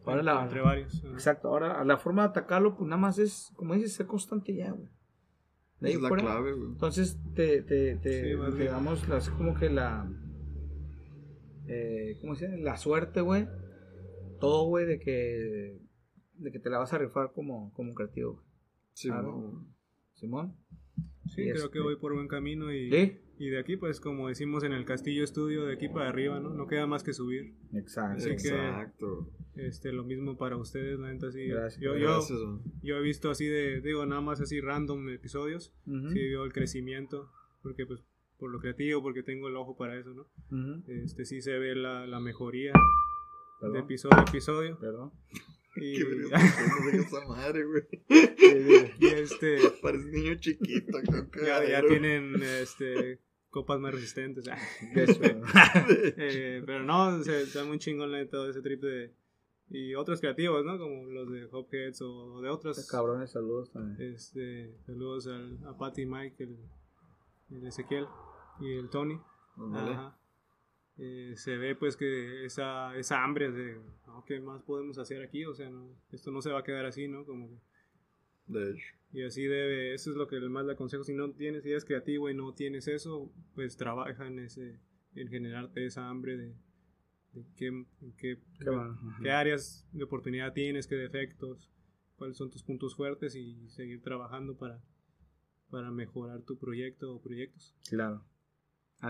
Ahora 0.06 0.22
la, 0.24 0.44
Entre 0.44 0.62
varios. 0.62 1.04
Exacto, 1.06 1.48
ahora 1.48 1.84
la 1.84 1.98
forma 1.98 2.24
de 2.24 2.30
atacarlo, 2.30 2.76
pues 2.76 2.88
nada 2.88 3.02
más 3.02 3.18
es, 3.18 3.52
como 3.56 3.74
dices, 3.74 3.94
ser 3.94 4.06
constante 4.06 4.54
ya, 4.56 4.72
güey. 4.72 4.90
De 5.80 5.88
ahí 5.90 5.94
Esa 5.94 5.98
es 5.98 6.02
la 6.04 6.10
fuera, 6.10 6.24
clave, 6.24 6.54
güey. 6.54 6.70
Entonces, 6.70 7.18
te, 7.36 7.62
te, 7.64 7.96
te, 7.98 8.22
Sí, 8.36 8.58
te 8.58 8.66
damos 8.66 9.08
las- 9.10 9.30
como 9.30 9.56
que 9.56 9.70
la, 9.70 10.10
eh, 11.68 12.18
¿cómo 12.22 12.36
se 12.36 12.48
dice? 12.48 12.62
La 12.62 12.78
suerte, 12.78 13.22
güey. 13.22 13.48
Todo, 14.40 14.66
güey, 14.68 14.86
de 14.86 15.00
que, 15.00 15.80
de 16.36 16.52
que 16.52 16.60
te 16.60 16.70
la 16.70 16.78
vas 16.80 16.94
a 16.94 16.98
rifar 16.98 17.32
como, 17.34 17.74
como 17.74 17.94
creativo, 17.94 18.34
güey. 18.34 18.46
No. 19.10 19.68
Simón. 20.14 20.56
Sí, 21.28 21.42
Y 21.42 21.46
creo 21.52 21.56
este- 21.56 21.70
que 21.72 21.80
voy 21.80 21.96
por 21.96 22.14
buen 22.14 22.28
camino 22.28 22.72
y, 22.74 22.90
Sí. 22.92 23.18
y 23.40 23.50
de 23.50 23.60
aquí, 23.60 23.78
pues 23.78 24.00
como 24.00 24.28
decimos 24.28 24.64
en 24.64 24.74
el 24.74 24.86
Castillo 24.86 25.24
Estudio, 25.24 25.66
de 25.66 25.74
aquí 25.74 25.90
para 25.90 26.10
arriba, 26.10 26.40
¿no? 26.40 26.50
No 26.54 26.68
queda 26.68 26.86
más 26.88 27.04
que 27.04 27.14
subir. 27.14 27.56
Exacto. 27.74 28.18
Así 28.18 28.30
que- 28.30 28.50
Exacto. 28.56 29.32
Este, 29.56 29.92
lo 29.94 30.04
mismo 30.04 30.38
para 30.38 30.58
ustedes, 30.58 31.00
la 31.00 31.12
neta, 31.14 31.32
sí. 31.32 31.48
Gracias. 31.48 31.82
Yo, 31.82 31.96
yo, 31.98 32.12
Gracias, 32.12 32.38
güey. 32.40 32.60
yo 32.84 32.98
he 32.98 33.02
visto 33.02 33.30
así 33.30 33.46
de, 33.46 33.82
digo, 33.82 34.06
nada 34.06 34.22
más 34.22 34.42
así 34.42 34.60
random 34.62 35.10
episodios, 35.10 35.74
Ujú, 35.88 36.10
sí 36.10 36.20
veo 36.20 36.44
el 36.44 36.52
crecimiento, 36.54 37.32
porque 37.64 37.86
pues 37.86 38.04
por 38.38 38.52
lo 38.52 38.60
creativo, 38.60 39.02
porque 39.02 39.24
tengo 39.24 39.48
el 39.48 39.56
ojo 39.56 39.78
para 39.78 39.98
eso, 39.98 40.14
¿no? 40.14 40.28
ujú. 40.52 40.84
Este, 40.92 41.24
sí 41.26 41.42
se 41.42 41.58
ve 41.58 41.74
la, 41.74 42.06
la 42.06 42.20
mejoría 42.20 42.74
de 42.74 42.80
Perdón. 43.62 43.78
episodio 43.78 44.18
a 44.20 44.24
episodio. 44.30 44.78
Perdón. 44.78 45.12
Y, 45.82 45.98
Qué 45.98 46.06
no 46.30 46.92
sé 46.92 46.98
esa 46.98 47.26
madre, 47.28 47.66
güey. 47.66 47.84
y, 49.00 49.06
este, 49.08 49.58
Parece 49.82 50.06
niño 50.06 50.36
chiquito, 50.36 51.00
ya, 51.46 51.68
ya 51.68 51.82
tienen 51.86 52.42
este, 52.42 53.20
copas 53.50 53.80
más 53.80 53.94
resistentes. 53.94 54.46
Eso. 54.94 55.22
Eh, 55.24 56.64
pero 56.66 56.84
no, 56.84 57.22
se 57.24 57.42
está 57.42 57.66
muy 57.66 57.78
chingón 57.80 58.12
la 58.12 58.26
todo 58.28 58.50
ese 58.50 58.62
trip 58.62 58.82
de... 58.82 59.14
Y 59.68 59.96
otros 59.96 60.22
creativos, 60.22 60.64
¿no? 60.64 60.78
Como 60.78 61.06
los 61.06 61.32
de 61.32 61.46
Hopheads 61.52 62.00
o 62.04 62.40
de 62.40 62.50
otros. 62.50 62.88
Cabrones, 62.88 63.32
saludos 63.32 63.72
también. 63.72 64.14
Este, 64.14 64.78
saludos 64.86 65.28
al, 65.28 65.58
a 65.66 65.76
Patty 65.76 66.04
y 66.04 66.06
Mike, 66.06 66.44
el, 66.44 66.58
el 67.50 67.68
Ezequiel 67.68 68.06
y 68.60 68.74
el 68.74 68.90
Tony. 68.90 69.20
Ajá. 69.74 70.16
Eh, 70.98 71.34
se 71.36 71.58
ve 71.58 71.76
pues 71.76 71.98
que 71.98 72.46
esa, 72.46 72.96
esa 72.98 73.24
hambre 73.24 73.52
de, 73.52 73.76
¿no? 74.08 74.24
¿qué 74.26 74.40
más 74.40 74.62
podemos 74.64 74.98
hacer 74.98 75.22
aquí? 75.22 75.44
O 75.46 75.54
sea, 75.54 75.70
no, 75.70 75.90
esto 76.12 76.32
no 76.32 76.42
se 76.42 76.52
va 76.52 76.60
a 76.60 76.64
quedar 76.64 76.86
así, 76.86 77.08
¿no? 77.08 77.26
Como 77.26 77.50
que- 77.50 77.60
De 78.48 78.72
hecho. 78.72 78.86
y 79.12 79.24
así 79.24 79.44
debe, 79.44 79.94
eso 79.94 80.12
es 80.12 80.16
lo 80.18 80.28
que 80.28 80.40
más 80.42 80.66
le 80.66 80.74
aconsejo. 80.74 81.04
Si 81.04 81.14
no 81.14 81.32
tienes, 81.32 81.64
si 81.64 81.70
eres 81.72 81.84
creativo 81.84 82.30
y 82.30 82.34
no 82.34 82.54
tienes 82.54 82.88
eso, 82.88 83.32
pues 83.56 83.76
trabaja 83.76 84.26
en 84.28 84.40
ese, 84.40 84.80
en 85.16 85.28
generarte 85.28 85.86
esa 85.86 86.08
hambre 86.08 86.38
de, 86.38 86.56
de 87.34 87.46
qué, 87.58 87.86
qué, 88.18 88.38
Qué 88.60 88.66
qué 89.22 89.32
áreas 89.32 89.86
de 89.92 90.04
oportunidad 90.04 90.54
tienes, 90.54 90.88
qué 90.88 90.96
defectos, 90.96 91.70
cuáles 92.16 92.38
son 92.38 92.50
tus 92.52 92.64
puntos 92.64 92.96
fuertes 92.96 93.36
y 93.36 93.68
seguir 93.70 94.02
trabajando 94.02 94.56
para, 94.58 94.82
para 95.70 95.92
mejorar 95.92 96.42
tu 96.44 96.58
proyecto 96.58 97.16
o 97.16 97.22
proyectos. 97.22 97.76
Claro. 97.90 98.24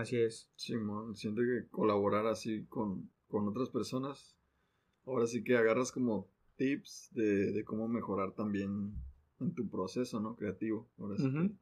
Así 0.00 0.16
es. 0.16 0.50
Simón, 0.56 1.14
siento 1.14 1.40
que 1.42 1.68
colaborar 1.70 2.26
así 2.26 2.64
con, 2.66 3.10
con 3.28 3.48
otras 3.48 3.70
personas, 3.70 4.36
ahora 5.04 5.26
sí 5.26 5.42
que 5.42 5.56
agarras 5.56 5.90
como 5.92 6.28
tips 6.56 7.08
de, 7.12 7.52
de 7.52 7.64
cómo 7.64 7.88
mejorar 7.88 8.32
también 8.34 8.94
en 9.40 9.54
tu 9.54 9.68
proceso, 9.70 10.20
¿no? 10.20 10.36
Creativo. 10.36 10.88
Ahora 10.98 11.16
sí 11.16 11.26
Ujú. 11.26 11.48
que- 11.48 11.54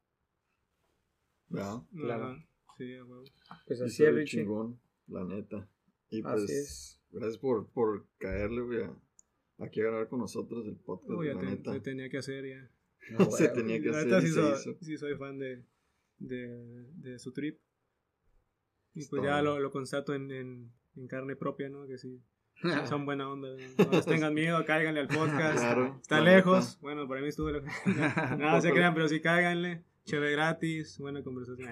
¿Verdad? 1.49 1.83
Claro. 1.95 2.45
Sí, 2.77 2.95
a 2.97 3.05
huevo. 3.05 3.25
Pues 3.67 3.81
así 3.81 4.05
es, 4.05 4.15
Richie. 4.15 4.41
chingón, 4.41 4.81
la 5.07 5.25
neta. 5.25 5.69
Y 6.11 6.23
pues, 6.23 6.43
Así 6.43 6.53
es. 6.53 7.01
gracias 7.11 7.39
por, 7.39 7.69
por 7.71 8.07
caerle, 8.19 8.63
güey, 8.63 8.83
a- 8.83 8.97
aquí 9.59 9.81
a 9.81 9.85
grabar 9.85 10.09
con 10.09 10.19
nosotros 10.21 10.67
el 10.67 10.77
podcast, 10.77 11.11
Uy, 11.19 11.27
ya 11.29 11.35
la 11.35 11.41
te- 11.41 11.47
neta. 11.47 11.73
se 11.73 11.81
tenía 11.81 12.09
que 12.09 12.19
hacer 12.19 12.45
ya. 12.49 12.71
No, 13.17 13.31
se 13.31 13.49
tenía 13.51 13.81
que 13.81 13.89
La 13.91 13.99
hacer 13.99 14.07
neta 14.09 14.21
sí, 14.23 14.29
se 14.29 14.35
soy, 14.35 14.53
hizo. 14.73 14.85
sí 14.85 14.97
soy 14.97 15.15
fan 15.17 15.39
de, 15.39 15.65
de, 16.19 16.87
de 16.95 17.19
su 17.19 17.33
trip. 17.33 17.61
Y 18.95 19.01
Es 19.01 19.09
pues 19.09 19.23
ya 19.23 19.43
lo, 19.43 19.59
lo 19.59 19.71
constato 19.71 20.15
en, 20.15 20.31
en, 20.31 20.71
en 20.97 21.09
carne 21.09 21.35
propia, 21.37 21.69
¿no? 21.69 21.87
Que 21.87 21.99
sí, 21.99 22.21
son 22.89 23.05
buena 23.05 23.29
onda. 23.29 23.49
¿no? 23.49 23.85
No 23.85 23.91
les 23.93 24.07
tengan 24.07 24.35
miedo, 24.35 24.65
cáiganle 24.65 25.01
al 25.01 25.09
podcast. 25.19 25.59
Claro, 25.59 25.99
Está 26.01 26.21
la 26.21 26.35
lejos. 26.37 26.67
neta. 26.67 26.79
Bueno, 26.83 27.09
para 27.09 27.21
mí 27.21 27.29
estuvo 27.29 27.51
lejos. 27.51 27.69
no, 28.39 28.61
se 28.61 28.73
crean, 28.73 28.95
pero 28.95 29.09
sí 29.09 29.21
cáiganle. 29.21 29.83
Chévere 30.07 30.33
gratis, 30.33 30.99
buena 30.99 31.23
conversación. 31.23 31.71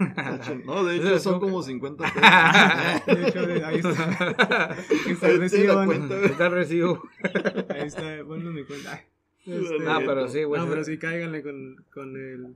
No, 0.64 0.84
de 0.84 0.96
hecho 0.96 1.18
son 1.18 1.38
como 1.38 1.62
50 1.62 2.02
pesos. 2.02 3.06
De 3.20 3.28
hecho, 3.28 3.66
ahí 3.66 3.76
está. 3.76 4.70
Ahí 4.72 5.12
está 5.12 5.26
el 5.28 5.32
Ahí 5.34 5.38
recibo, 5.38 5.74
¿no? 5.74 5.84
güey. 5.84 6.24
Está 6.24 6.46
el 6.46 6.52
recibo. 6.52 7.02
Ahí 7.68 7.86
está, 7.88 8.24
ponlo 8.26 8.48
en 8.48 8.54
mi 8.54 8.64
cuenta. 8.64 9.04
Este, 9.44 9.76
Ah, 9.86 9.98
neta. 9.98 10.06
pero 10.06 10.28
sí, 10.28 10.44
güey. 10.44 10.62
no, 10.62 10.66
pero 10.66 10.82
sí 10.82 10.96
cáiganle 10.96 11.42
con, 11.42 11.84
con 11.92 12.16
el 12.16 12.54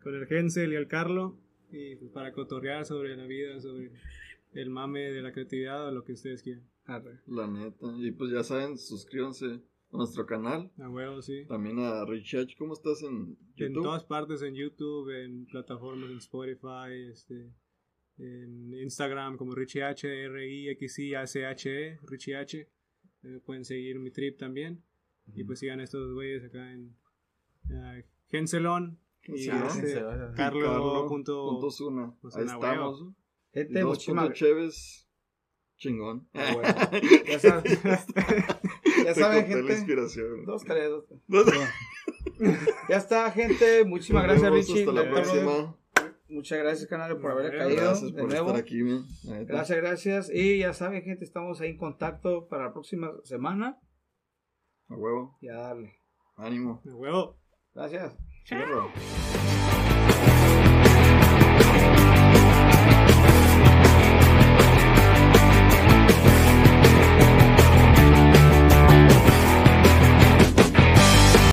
con 0.00 0.14
el 0.14 0.32
Hensel 0.32 0.72
y 0.72 0.76
el 0.76 0.86
Carlo 0.86 1.36
y 1.70 1.96
pues, 1.96 2.10
para 2.12 2.32
cotorrear 2.32 2.84
sobre 2.84 3.16
la 3.16 3.26
vida, 3.26 3.60
sobre 3.60 3.92
el 4.52 4.70
mame 4.70 5.10
de 5.12 5.22
la 5.22 5.32
creatividad 5.32 5.86
o 5.88 5.92
lo 5.92 6.04
que 6.04 6.12
ustedes 6.12 6.42
quieran. 6.42 6.64
Arre. 6.84 7.20
La 7.26 7.46
neta. 7.46 7.86
Y 7.98 8.12
pues 8.12 8.32
ya 8.32 8.42
saben, 8.42 8.78
suscríbanse 8.78 9.46
a 9.46 9.96
nuestro 9.96 10.24
canal. 10.26 10.70
A 10.78 10.88
huevo, 10.88 11.20
sí. 11.20 11.44
También 11.46 11.78
a 11.80 12.04
Rich 12.04 12.34
H. 12.36 12.54
¿Cómo 12.58 12.74
estás 12.74 13.02
en 13.02 13.36
En 13.56 13.68
YouTube? 13.68 13.82
todas 13.82 14.04
partes, 14.04 14.42
en 14.42 14.54
YouTube, 14.54 15.10
en 15.10 15.46
plataformas, 15.46 16.10
en 16.10 16.18
Spotify, 16.18 17.10
este, 17.10 17.52
en 18.18 18.72
Instagram 18.74 19.36
como 19.36 19.54
Richie 19.54 19.82
H, 19.82 20.06
R 20.08 20.48
I 20.48 20.68
X 20.70 20.98
I 21.00 21.14
A 21.14 21.26
C 21.26 21.44
H 21.44 21.70
E, 21.70 21.98
Richie 22.02 22.36
H. 22.36 22.68
Eh, 23.24 23.40
pueden 23.44 23.64
seguir 23.64 23.98
mi 23.98 24.10
trip 24.10 24.38
también. 24.38 24.82
Y 25.34 25.42
pues 25.42 25.58
sigan 25.58 25.80
estos 25.80 26.12
güeyes 26.14 26.44
acá 26.44 26.72
en 26.72 26.96
uh, 27.70 28.02
y 29.28 29.32
Henselon. 29.48 29.66
este, 29.66 29.78
Henselon. 29.80 30.34
Carlo 30.34 30.66
Carlo 30.66 31.06
punto- 31.08 31.48
punto 31.50 31.70
Zuna. 31.70 32.14
pues, 32.20 32.36
Ahí 32.36 32.44
estamos. 32.44 33.04
Gente, 33.52 33.80
dos 33.80 33.88
muchísimas 33.90 34.24
puntos 34.24 34.38
Chévez. 34.38 35.02
Chingón. 35.78 36.28
Ah, 36.34 36.50
bueno. 36.54 36.68
Ya 37.28 37.38
saben, 37.38 37.64
ya 37.84 38.04
Te 39.04 39.14
saben, 39.14 39.40
corté 39.42 39.54
la 39.54 39.58
gente. 39.58 39.72
inspiración. 39.74 40.44
Dos, 40.46 40.64
tres, 40.64 40.88
dos. 40.90 41.04
tres. 41.46 41.68
Ya 42.88 42.96
está, 42.96 43.30
gente. 43.30 43.84
Muchísimas 43.84 44.24
gracias, 44.24 44.50
Richie. 44.52 44.80
Hasta 44.80 44.92
la 44.92 45.04
Neta, 45.04 45.10
brother. 45.20 45.44
próxima. 45.44 45.76
Muchas 46.28 46.58
gracias, 46.58 46.88
canal, 46.88 47.18
por 47.20 47.30
haber 47.30 47.52
Gracias 47.52 47.66
caído 47.68 47.82
Gracias 47.84 48.12
de 48.12 48.20
por 48.20 48.30
nuevo. 48.30 48.46
estar 48.48 48.60
aquí, 48.62 48.82
man. 48.82 49.04
Gracias, 49.46 49.78
gracias. 49.78 50.30
Y 50.34 50.58
ya 50.58 50.72
saben, 50.74 51.02
gente, 51.02 51.24
estamos 51.24 51.60
ahí 51.60 51.70
en 51.70 51.78
contacto 51.78 52.46
para 52.48 52.64
la 52.64 52.72
próxima 52.72 53.12
semana. 53.24 53.78
A 54.88 54.94
huevo. 54.96 55.36
Y 55.40 55.48
a 55.48 55.54
darle. 55.56 55.94
Ánimo. 56.36 56.82
A 56.84 56.94
huevo. 56.94 57.38
Gracias. 57.74 58.16
Ciao. 58.46 59.55